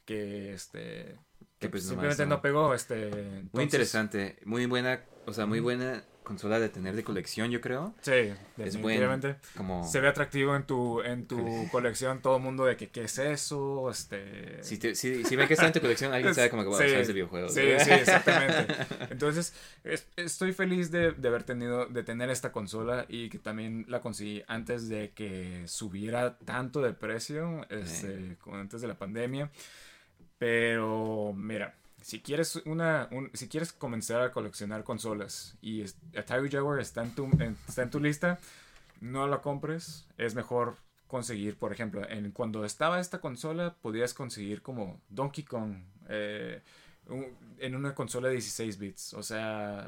que 0.06 0.54
este... 0.54 1.20
Que, 1.60 1.70
pues, 1.70 1.86
simplemente 1.86 2.26
no. 2.26 2.38
no 2.38 2.42
pegó. 2.42 2.74
Este, 2.74 3.44
Muy 3.52 3.64
interesante, 3.64 4.40
muy 4.44 4.66
buena, 4.66 5.04
o 5.28 5.34
sea, 5.34 5.46
muy 5.46 5.60
buena 5.60 6.04
consola 6.26 6.60
de 6.60 6.68
tener 6.68 6.96
de 6.98 7.04
colección, 7.06 7.50
yo 7.52 7.62
creo. 7.62 7.94
Sí, 8.02 8.12
Es 8.12 8.36
bueno. 8.58 8.66
definitivamente. 8.90 9.36
Como 9.56 9.88
Se 9.88 10.02
ve 10.02 10.10
atractivo 10.10 10.56
en 10.56 10.64
tu, 10.64 11.02
en 11.02 11.26
tu 11.28 11.38
colección 11.72 12.22
todo 12.22 12.36
el 12.36 12.44
mundo 12.44 12.66
de 12.66 12.76
que 12.76 12.90
qué 12.90 13.04
es 13.06 13.18
eso, 13.20 13.90
este... 13.90 14.62
si, 14.64 14.78
te- 14.78 14.96
si, 14.96 15.24
si 15.24 15.36
ven 15.38 15.48
que 15.48 15.54
está 15.54 15.68
en 15.68 15.74
tu 15.74 15.80
colección, 15.80 16.12
alguien 16.14 16.36
sabe 16.36 16.50
como 16.50 16.64
que 16.64 16.70
wow, 16.70 16.78
Sí, 16.82 16.90
sabes 16.90 17.08
de 17.08 17.14
videojuegos. 17.14 17.54
Sí, 17.54 17.62
sí, 17.80 17.92
exactamente. 17.92 18.74
Entonces, 19.10 19.54
es- 19.86 20.08
estoy 20.18 20.52
feliz 20.52 20.92
de, 20.92 21.12
de 21.14 21.28
haber 21.30 21.44
tenido, 21.44 21.86
de 21.86 22.04
tener 22.04 22.30
esta 22.30 22.52
consola 22.52 23.06
y 23.08 23.30
que 23.30 23.40
también 23.40 23.86
la 23.88 24.02
conseguí 24.02 24.44
antes 24.48 24.90
de 24.90 25.12
que 25.12 25.64
subiera 25.68 26.38
tanto 26.40 26.82
de 26.82 26.92
precio, 26.94 27.66
este, 27.70 28.36
antes 28.52 28.82
de 28.82 28.88
la 28.88 28.96
pandemia. 28.96 29.50
Pero, 30.38 31.34
mira, 31.36 31.74
si 32.06 32.20
quieres 32.22 32.56
una, 32.66 33.08
un- 33.12 33.32
si 33.34 33.48
quieres 33.48 33.74
comenzar 33.74 34.22
a 34.22 34.32
coleccionar 34.32 34.84
consolas 34.84 35.58
y 35.60 35.82
es- 35.82 35.98
Atari 36.16 36.52
Jaguar 36.52 36.80
está 36.80 37.02
en 37.02 37.16
tu, 37.16 37.26
en- 37.40 37.58
está 37.68 37.82
en 37.82 37.90
tu 37.90 38.00
lista, 38.00 38.38
no 39.02 39.26
la 39.28 39.42
compres. 39.42 40.06
Es 40.18 40.36
mejor 40.36 40.76
conseguir, 41.08 41.58
por 41.58 41.72
ejemplo, 41.74 42.08
en, 42.08 42.30
cuando 42.32 42.64
estaba 42.64 43.00
esta 43.00 43.20
consola, 43.22 43.74
podías 43.82 44.14
conseguir 44.14 44.62
como 44.62 45.02
Donkey 45.10 45.44
Kong 45.46 45.78
eh, 46.08 46.62
un- 47.08 47.26
en 47.58 47.76
una 47.76 47.96
consola 47.96 48.28
de 48.28 48.34
16 48.36 48.78
bits. 48.78 49.16
O 49.16 49.24
sea, 49.24 49.88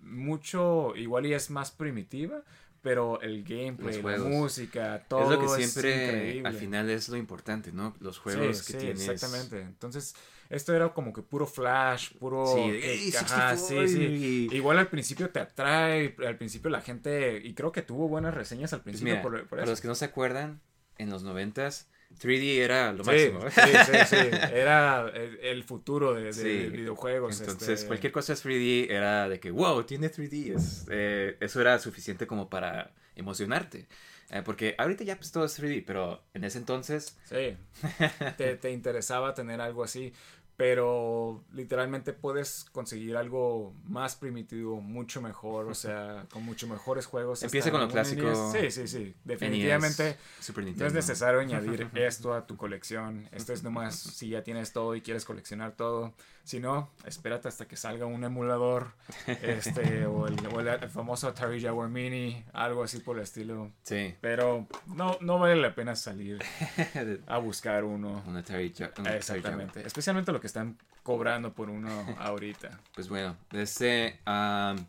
mucho, 0.00 0.96
igual 0.96 1.26
y 1.26 1.34
es 1.34 1.50
más 1.50 1.70
primitiva, 1.70 2.42
pero 2.80 3.20
el 3.20 3.44
gameplay, 3.44 4.00
la 4.02 4.18
música, 4.18 5.04
todo 5.06 5.24
es 5.24 5.28
lo 5.28 5.40
que 5.56 5.62
siempre 5.66 6.42
al 6.46 6.54
final 6.54 6.88
es 6.88 7.10
lo 7.10 7.16
importante, 7.18 7.72
¿no? 7.72 7.94
Los 8.00 8.18
juegos 8.18 8.58
Sí, 8.58 8.72
que 8.72 8.78
sí, 8.78 8.86
tienes. 8.86 9.08
exactamente. 9.08 9.60
Entonces, 9.60 10.14
esto 10.50 10.74
era 10.74 10.92
como 10.94 11.12
que 11.12 11.22
puro 11.22 11.46
flash, 11.46 12.12
puro... 12.18 12.54
Sí, 12.54 12.70
de, 12.72 12.80
que- 12.80 12.92
"Ey, 12.92 13.14
ajá, 13.16 13.56
sí, 13.56 13.74
64", 13.74 13.88
sí. 13.88 14.48
Igual 14.56 14.78
al 14.78 14.88
principio 14.88 15.30
te 15.30 15.40
atrae, 15.40 16.14
al 16.26 16.36
principio 16.38 16.70
la 16.70 16.80
gente, 16.80 17.40
y 17.44 17.54
creo 17.54 17.72
que 17.72 17.82
tuvo 17.82 18.08
buenas 18.08 18.34
reseñas 18.34 18.72
al 18.72 18.82
Pues 18.82 18.84
principio 18.84 19.14
mira, 19.14 19.22
por, 19.22 19.46
por 19.46 19.58
para 19.58 19.62
eso. 19.62 19.70
los 19.72 19.80
que 19.80 19.88
no 19.88 19.94
se 19.94 20.04
acuerdan, 20.06 20.60
en 20.96 21.10
los 21.10 21.22
noventas, 21.22 21.88
3D 22.18 22.64
era 22.64 22.92
lo 22.92 23.04
Sí, 23.04 23.04
máximo. 23.04 23.40
sí, 23.50 23.60
sí, 23.84 23.92
sí. 24.06 24.16
Era 24.52 25.08
el, 25.14 25.38
el 25.40 25.64
futuro 25.64 26.14
de, 26.14 26.32
de 26.32 26.32
Sí. 26.32 26.70
videojuegos. 26.70 27.40
Entonces, 27.40 27.68
este, 27.80 27.86
cualquier 27.86 28.12
cosa 28.12 28.32
es 28.32 28.40
3D 28.42 28.94
era 28.94 29.28
de 29.28 29.40
que, 29.40 29.50
wow, 29.50 29.84
tiene 29.84 30.08
3D. 30.08 30.54
Es, 30.54 30.86
eh, 30.90 31.36
eso 31.40 31.60
era 31.60 31.78
suficiente 31.78 32.26
como 32.26 32.48
para 32.48 32.92
emocionarte. 33.14 33.86
Eh, 34.30 34.42
porque 34.44 34.74
ahorita 34.78 35.04
ya 35.04 35.16
pues 35.16 35.32
todo 35.32 35.44
es 35.44 35.54
3D, 35.54 35.82
pero 35.86 36.22
en 36.34 36.44
ese 36.44 36.58
entonces, 36.58 37.16
Sí, 37.22 37.56
te, 38.36 38.56
te 38.56 38.70
interesaba 38.72 39.34
tener 39.34 39.60
algo 39.60 39.84
así, 39.84 40.12
pero 40.58 41.44
literalmente 41.52 42.12
puedes 42.12 42.66
conseguir 42.72 43.16
algo 43.16 43.72
más 43.86 44.16
primitivo, 44.16 44.80
mucho 44.80 45.22
mejor, 45.22 45.68
o 45.68 45.74
sea, 45.74 46.26
con 46.32 46.42
mucho 46.42 46.66
mejores 46.66 47.06
juegos. 47.06 47.44
Empieza 47.44 47.70
con 47.70 47.80
lo 47.80 47.86
clásico. 47.86 48.24
NES. 48.24 48.52
Sí, 48.52 48.70
sí, 48.72 48.88
sí, 48.88 49.14
definitivamente. 49.22 50.04
NES, 50.04 50.44
Super 50.44 50.64
No 50.76 50.86
es 50.86 50.92
necesario 50.94 51.38
añadir 51.38 51.88
esto 51.94 52.34
a 52.34 52.44
tu 52.48 52.56
colección. 52.56 53.28
Esto 53.30 53.52
es 53.52 53.62
nomás 53.62 53.94
si 53.94 54.30
ya 54.30 54.42
tienes 54.42 54.72
todo 54.72 54.96
y 54.96 55.00
quieres 55.00 55.24
coleccionar 55.24 55.76
todo. 55.76 56.12
Si 56.48 56.60
no, 56.60 56.88
espérate 57.04 57.46
hasta 57.46 57.68
que 57.68 57.76
salga 57.76 58.06
un 58.06 58.24
emulador 58.24 58.92
este, 59.42 60.06
o, 60.06 60.26
el, 60.26 60.34
o 60.46 60.60
el- 60.60 60.68
el 60.68 60.88
famoso 60.88 61.28
Atari 61.28 61.60
Jaguar 61.60 61.90
Mini, 61.90 62.42
algo 62.54 62.82
así 62.84 63.00
por 63.00 63.18
el 63.18 63.24
estilo. 63.24 63.70
Sí. 63.82 64.14
Pero 64.22 64.66
no, 64.86 65.18
no 65.20 65.38
vale 65.38 65.56
la 65.56 65.74
pena 65.74 65.94
salir 65.94 66.38
a 67.26 67.36
buscar 67.36 67.84
uno. 67.84 68.22
Un 68.26 68.38
Atari, 68.38 68.72
Ja- 68.72 68.90
un 68.98 69.06
Exactamente. 69.08 69.86
Especialmente 69.86 70.32
lo 70.32 70.40
que 70.40 70.46
están 70.46 70.78
cobrando 71.02 71.52
por 71.52 71.68
uno 71.68 71.90
ahorita. 72.18 72.80
Pues 72.94 73.10
bueno, 73.10 73.36
este. 73.52 74.18
am, 74.24 74.86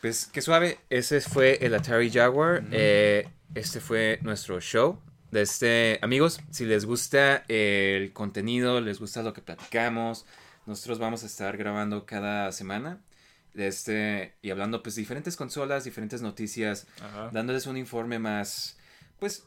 pues 0.00 0.26
qué 0.26 0.40
suave. 0.40 0.78
Ese 0.88 1.20
fue 1.20 1.58
el 1.66 1.74
Atari 1.74 2.12
Jaguar. 2.12 2.62
Eh, 2.70 3.28
este 3.56 3.80
fue 3.80 4.20
nuestro 4.22 4.60
show. 4.60 5.00
Este, 5.32 5.98
amigos, 6.02 6.40
si 6.52 6.64
les 6.64 6.84
gusta 6.84 7.42
el 7.48 8.12
contenido, 8.12 8.80
les 8.80 9.00
gusta 9.00 9.22
lo 9.24 9.32
que 9.32 9.40
platicamos, 9.42 10.26
nosotros 10.70 10.98
vamos 10.98 11.22
a 11.22 11.26
estar 11.26 11.56
grabando 11.56 12.06
cada 12.06 12.50
semana. 12.52 13.00
Este, 13.54 14.34
y 14.42 14.50
hablando 14.50 14.82
pues 14.82 14.94
de 14.94 15.02
diferentes 15.02 15.36
consolas, 15.36 15.84
diferentes 15.84 16.22
noticias, 16.22 16.86
Ajá. 17.02 17.30
dándoles 17.32 17.66
un 17.66 17.76
informe 17.76 18.18
más, 18.18 18.78
pues 19.18 19.44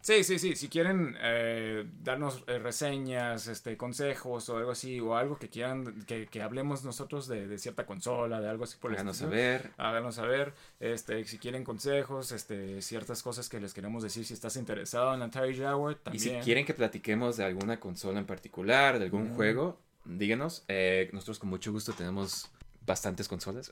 Sí, 0.00 0.24
sí, 0.24 0.38
sí. 0.38 0.56
Si 0.56 0.68
quieren 0.68 1.16
eh, 1.20 1.84
darnos 2.02 2.42
eh, 2.46 2.58
reseñas, 2.58 3.46
este, 3.48 3.76
consejos 3.76 4.48
o 4.48 4.56
algo 4.56 4.70
así, 4.70 5.00
o 5.00 5.16
algo 5.16 5.38
que 5.38 5.48
quieran 5.50 6.02
que, 6.06 6.26
que 6.28 6.40
hablemos 6.40 6.84
nosotros 6.84 7.26
de, 7.28 7.46
de 7.46 7.58
cierta 7.58 7.84
consola, 7.84 8.40
de 8.40 8.48
algo 8.48 8.64
así 8.64 8.78
por 8.78 8.90
el 8.92 8.96
háganos 8.96 9.16
estilo, 9.16 9.32
saber. 9.32 9.70
Háganos 9.76 10.14
saber, 10.14 10.54
este, 10.80 11.24
si 11.24 11.38
quieren 11.38 11.64
consejos, 11.64 12.32
este, 12.32 12.80
ciertas 12.80 13.22
cosas 13.22 13.48
que 13.48 13.60
les 13.60 13.74
queremos 13.74 14.02
decir, 14.02 14.24
si 14.24 14.32
estás 14.32 14.56
interesado 14.56 15.12
en 15.14 15.20
Atari 15.20 15.58
Jaguar, 15.58 15.94
Y 15.94 16.04
también. 16.04 16.38
si 16.38 16.44
quieren 16.44 16.64
que 16.64 16.74
platiquemos 16.74 17.36
de 17.36 17.44
alguna 17.44 17.78
consola 17.78 18.18
en 18.20 18.26
particular, 18.26 18.98
de 18.98 19.04
algún 19.06 19.34
juego, 19.34 19.78
díganos. 20.08 20.64
Eh, 20.68 21.10
nosotros 21.12 21.38
con 21.38 21.50
mucho 21.50 21.72
gusto 21.72 21.92
tenemos 21.92 22.48
bastantes 22.86 23.28
consolas. 23.28 23.70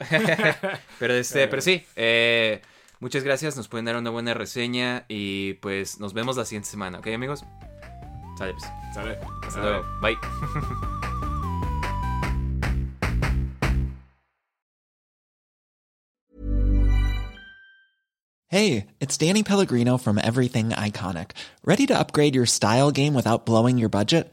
pero, 0.98 1.14
este, 1.14 1.48
pero 1.48 1.62
sí, 1.62 1.84
eh, 1.96 2.60
muchas 3.00 3.24
gracias. 3.24 3.56
Nos 3.56 3.68
pueden 3.68 3.86
dar 3.86 3.96
una 3.96 4.10
buena 4.10 4.34
reseña 4.34 5.04
y 5.08 5.54
pues 5.54 5.98
nos 5.98 6.12
vemos 6.12 6.36
la 6.36 6.44
siguiente 6.44 6.68
semana, 6.68 6.98
¿ok 6.98 7.08
amigos? 7.08 7.44
Sale, 8.38 8.52
pues. 8.52 8.64
Sale. 8.94 9.18
Hasta 9.42 9.50
Sale. 9.50 9.70
luego. 9.70 9.86
Bye. 10.00 10.16
Hey, 18.48 18.86
it's 19.00 19.18
Danny 19.18 19.42
Pellegrino 19.42 19.98
from 19.98 20.18
Everything 20.22 20.68
Iconic. 20.68 21.32
Ready 21.64 21.84
to 21.86 21.98
upgrade 21.98 22.36
your 22.36 22.46
style 22.46 22.92
game 22.92 23.12
without 23.12 23.44
blowing 23.44 23.76
your 23.76 23.88
budget? 23.88 24.32